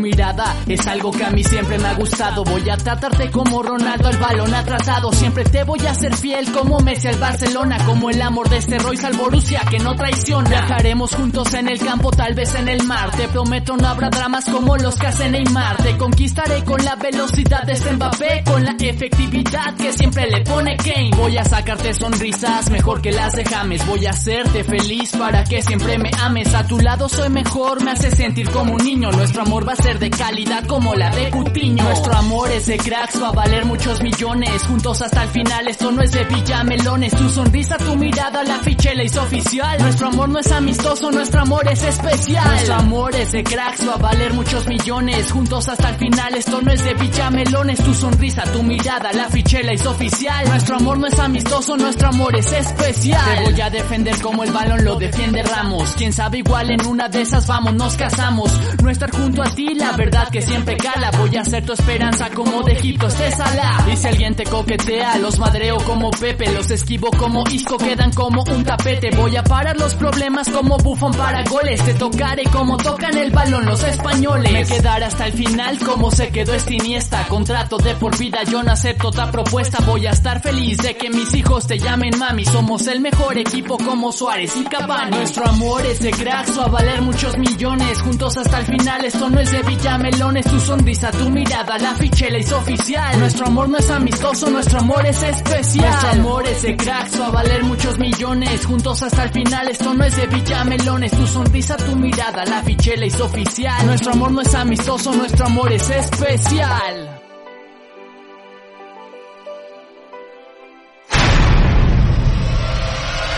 mirada 0.03 0.53
es 0.67 0.85
algo 0.85 1.11
que 1.11 1.23
a 1.23 1.31
mí 1.31 1.43
siempre 1.43 1.79
me 1.79 1.87
ha 1.87 1.93
gustado. 1.93 2.43
Voy 2.43 2.69
a 2.69 2.77
tratarte 2.77 3.31
como 3.31 3.63
Ronaldo 3.63 4.09
el 4.09 4.17
balón 4.17 4.53
ha 4.53 4.63
tratado. 4.63 5.11
Siempre 5.13 5.45
te 5.45 5.63
voy 5.63 5.79
a 5.87 5.95
ser 5.95 6.15
fiel 6.15 6.51
como 6.51 6.79
Messi 6.79 7.07
al 7.07 7.17
Barcelona. 7.17 7.77
Como 7.85 8.09
el 8.09 8.21
amor 8.21 8.49
de 8.49 8.57
este 8.57 8.77
Royce 8.77 9.07
al 9.07 9.17
Borussia 9.17 9.61
que 9.69 9.79
no 9.79 9.95
traiciona. 9.95 10.49
Viajaremos 10.49 11.15
juntos 11.15 11.53
en 11.53 11.69
el 11.69 11.79
campo, 11.79 12.11
tal 12.11 12.33
vez 12.35 12.53
en 12.55 12.67
el 12.67 12.83
mar. 12.83 13.11
Te 13.11 13.27
prometo 13.29 13.77
no 13.77 13.87
habrá 13.87 14.09
dramas 14.09 14.45
como 14.45 14.75
los 14.77 14.95
que 14.95 15.07
hace 15.07 15.29
Neymar. 15.29 15.77
Te 15.77 15.97
conquistaré 15.97 16.63
con 16.63 16.83
la 16.83 16.95
velocidad 16.95 17.63
de 17.63 17.73
este 17.73 17.93
Mbappé. 17.93 18.43
Con 18.45 18.63
la 18.65 18.75
efectividad 18.77 19.75
que 19.77 19.93
siempre 19.93 20.29
le 20.29 20.41
pone 20.41 20.75
Kane. 20.75 21.11
Voy 21.15 21.37
a 21.37 21.45
sacarte 21.45 21.93
sonrisas 21.93 22.69
mejor 22.69 23.01
que 23.01 23.13
las 23.13 23.33
de 23.33 23.45
James. 23.45 23.87
Voy 23.87 24.05
a 24.05 24.09
hacerte 24.09 24.65
feliz 24.65 25.13
para 25.17 25.45
que 25.45 25.61
siempre 25.61 25.97
me 25.97 26.11
ames. 26.21 26.53
A 26.53 26.67
tu 26.67 26.79
lado 26.79 27.07
soy 27.07 27.29
mejor, 27.29 27.81
me 27.81 27.91
hace 27.91 28.11
sentir 28.11 28.49
como 28.49 28.73
un 28.73 28.83
niño. 28.83 29.11
Nuestro 29.11 29.43
amor 29.43 29.67
va 29.67 29.73
a 29.73 29.77
ser 29.77 29.92
de 29.99 30.09
calidad 30.09 30.65
como 30.65 30.95
la 30.95 31.09
de 31.09 31.29
Cutiño. 31.29 31.83
Nuestro 31.83 32.13
amor 32.15 32.51
es 32.51 32.65
de 32.65 32.77
cracks, 32.77 33.21
va 33.21 33.29
a 33.29 33.31
valer 33.31 33.65
muchos 33.65 34.01
millones. 34.01 34.63
Juntos 34.63 35.01
hasta 35.01 35.23
el 35.23 35.29
final, 35.29 35.67
esto 35.67 35.91
no 35.91 36.01
es 36.01 36.11
de 36.11 36.23
villamelones. 36.25 37.15
Tu 37.15 37.29
sonrisa, 37.29 37.77
tu 37.77 37.95
mirada, 37.95 38.43
la 38.43 38.59
ficha 38.59 38.93
la 38.93 39.03
hizo 39.03 39.21
oficial. 39.21 39.81
Nuestro 39.81 40.07
amor 40.07 40.29
no 40.29 40.39
es 40.39 40.51
amistoso, 40.51 41.11
nuestro 41.11 41.41
amor 41.41 41.67
es 41.67 41.83
especial. 41.83 42.47
Nuestro 42.47 42.75
amor 42.75 43.15
es 43.15 43.31
de 43.31 43.43
cracks, 43.43 43.87
va 43.87 43.93
a 43.93 43.97
valer 43.97 44.33
muchos 44.33 44.67
millones. 44.67 45.31
Juntos 45.31 45.69
hasta 45.69 45.89
el 45.89 45.95
final, 45.95 46.35
esto 46.35 46.61
no 46.61 46.71
es 46.71 46.83
de 46.83 46.93
villamelones. 46.93 47.83
Tu 47.83 47.93
sonrisa, 47.93 48.43
tu 48.51 48.63
mirada, 48.63 49.11
la 49.13 49.29
ficha 49.29 49.59
la 49.61 49.73
hizo 49.73 49.91
oficial. 49.91 50.47
Nuestro 50.47 50.77
amor 50.77 50.97
no 50.97 51.07
es 51.07 51.19
amistoso, 51.19 51.77
nuestro 51.77 52.09
amor 52.09 52.35
es 52.35 52.51
especial. 52.51 53.43
Te 53.43 53.51
voy 53.51 53.61
a 53.61 53.69
defender 53.69 54.21
como 54.21 54.43
el 54.43 54.51
balón 54.51 54.83
lo 54.83 54.95
defiende 54.95 55.43
Ramos. 55.43 55.93
Quién 55.97 56.13
sabe, 56.13 56.39
igual 56.39 56.71
en 56.71 56.85
una 56.85 57.09
de 57.09 57.21
esas 57.21 57.47
vamos, 57.47 57.73
nos 57.73 57.95
casamos. 57.95 58.51
No 58.81 58.89
estar 58.89 59.11
junto 59.11 59.41
a 59.41 59.49
ti, 59.53 59.73
la 59.83 59.97
verdad 59.97 60.29
que 60.29 60.41
siempre 60.41 60.77
cala. 60.77 61.11
Voy 61.11 61.35
a 61.35 61.43
ser 61.43 61.65
tu 61.65 61.73
esperanza 61.73 62.29
como 62.29 62.63
de 62.63 62.73
Egipto 62.73 63.09
Salah. 63.09 63.85
Y 63.91 63.97
si 63.97 64.07
alguien 64.07 64.35
te 64.35 64.45
coquetea, 64.45 65.17
los 65.17 65.37
madreo 65.39 65.77
como 65.77 66.09
Pepe, 66.11 66.51
los 66.53 66.71
esquivo 66.71 67.09
como 67.11 67.43
Isco, 67.51 67.77
quedan 67.77 68.11
como 68.13 68.43
un 68.43 68.63
tapete. 68.63 69.11
Voy 69.15 69.35
a 69.35 69.43
parar 69.43 69.77
los 69.77 69.95
problemas 69.95 70.49
como 70.49 70.77
bufón 70.77 71.13
para 71.13 71.43
goles. 71.43 71.83
Te 71.83 71.93
tocaré 71.95 72.43
como 72.45 72.77
tocan 72.77 73.17
el 73.17 73.31
balón 73.31 73.65
los 73.65 73.83
españoles. 73.83 74.51
Me 74.51 74.65
quedaré 74.65 75.05
hasta 75.05 75.27
el 75.27 75.33
final 75.33 75.77
como 75.79 76.11
se 76.11 76.29
quedó 76.29 76.53
este 76.53 76.75
Iniesta. 76.75 77.27
Contrato 77.27 77.77
de 77.77 77.95
por 77.95 78.17
vida, 78.17 78.43
yo 78.43 78.63
no 78.63 78.71
acepto 78.71 79.09
otra 79.09 79.29
propuesta. 79.31 79.79
Voy 79.85 80.07
a 80.07 80.11
estar 80.11 80.41
feliz 80.41 80.77
de 80.77 80.95
que 80.95 81.09
mis 81.09 81.33
hijos 81.33 81.67
te 81.67 81.77
llamen 81.77 82.17
mami. 82.17 82.45
Somos 82.45 82.87
el 82.87 83.01
mejor 83.01 83.37
equipo 83.37 83.77
como 83.77 84.11
Suárez 84.11 84.55
y 84.55 84.63
Cavani. 84.63 85.17
Nuestro 85.17 85.47
amor 85.47 85.85
es 85.85 85.99
de 85.99 86.11
cracks, 86.11 86.57
a 86.57 86.67
valer 86.67 87.01
muchos 87.01 87.37
millones. 87.37 88.01
Juntos 88.01 88.37
hasta 88.37 88.59
el 88.59 88.65
final, 88.65 89.03
esto 89.05 89.29
no 89.29 89.39
es 89.39 89.51
de 89.51 89.62
villamelones. 89.63 90.45
Tu 90.45 90.59
sonrisa, 90.59 91.11
tu 91.11 91.29
mirada, 91.29 91.77
la 91.77 91.95
ficha 91.95 92.29
la 92.29 92.39
hizo 92.39 92.57
oficial. 92.57 93.19
Nuestro 93.19 93.47
amor 93.47 93.69
no 93.69 93.77
es 93.77 93.89
amistoso, 93.89 94.49
nuestro 94.49 94.79
amor 94.79 95.05
es 95.05 95.23
especial. 95.23 95.89
Nuestro 95.89 96.09
amor 96.11 96.47
es 96.47 96.61
de 96.61 96.77
cracks, 96.77 97.19
va 97.19 97.27
a 97.27 97.31
valer 97.31 97.63
muchos 97.63 97.97
millones. 97.99 98.65
Juntos 98.65 99.03
hasta 99.03 99.23
el 99.23 99.29
final, 99.29 99.67
esto 99.67 99.93
no 99.93 100.03
es 100.03 100.15
de 100.15 100.27
villamelones. 100.27 101.11
Tu 101.11 101.27
sonrisa, 101.27 101.77
tu 101.77 101.95
mirada, 101.95 102.45
la 102.45 102.61
ficha 102.63 102.91
la 102.97 103.05
hizo 103.05 103.25
oficial. 103.25 103.85
Nuestro 103.85 104.13
amor 104.13 104.31
no 104.31 104.41
es 104.41 104.53
amistoso, 104.53 105.13
nuestro 105.13 105.45
amor 105.45 105.71
es 105.71 105.89
especial. 105.89 107.19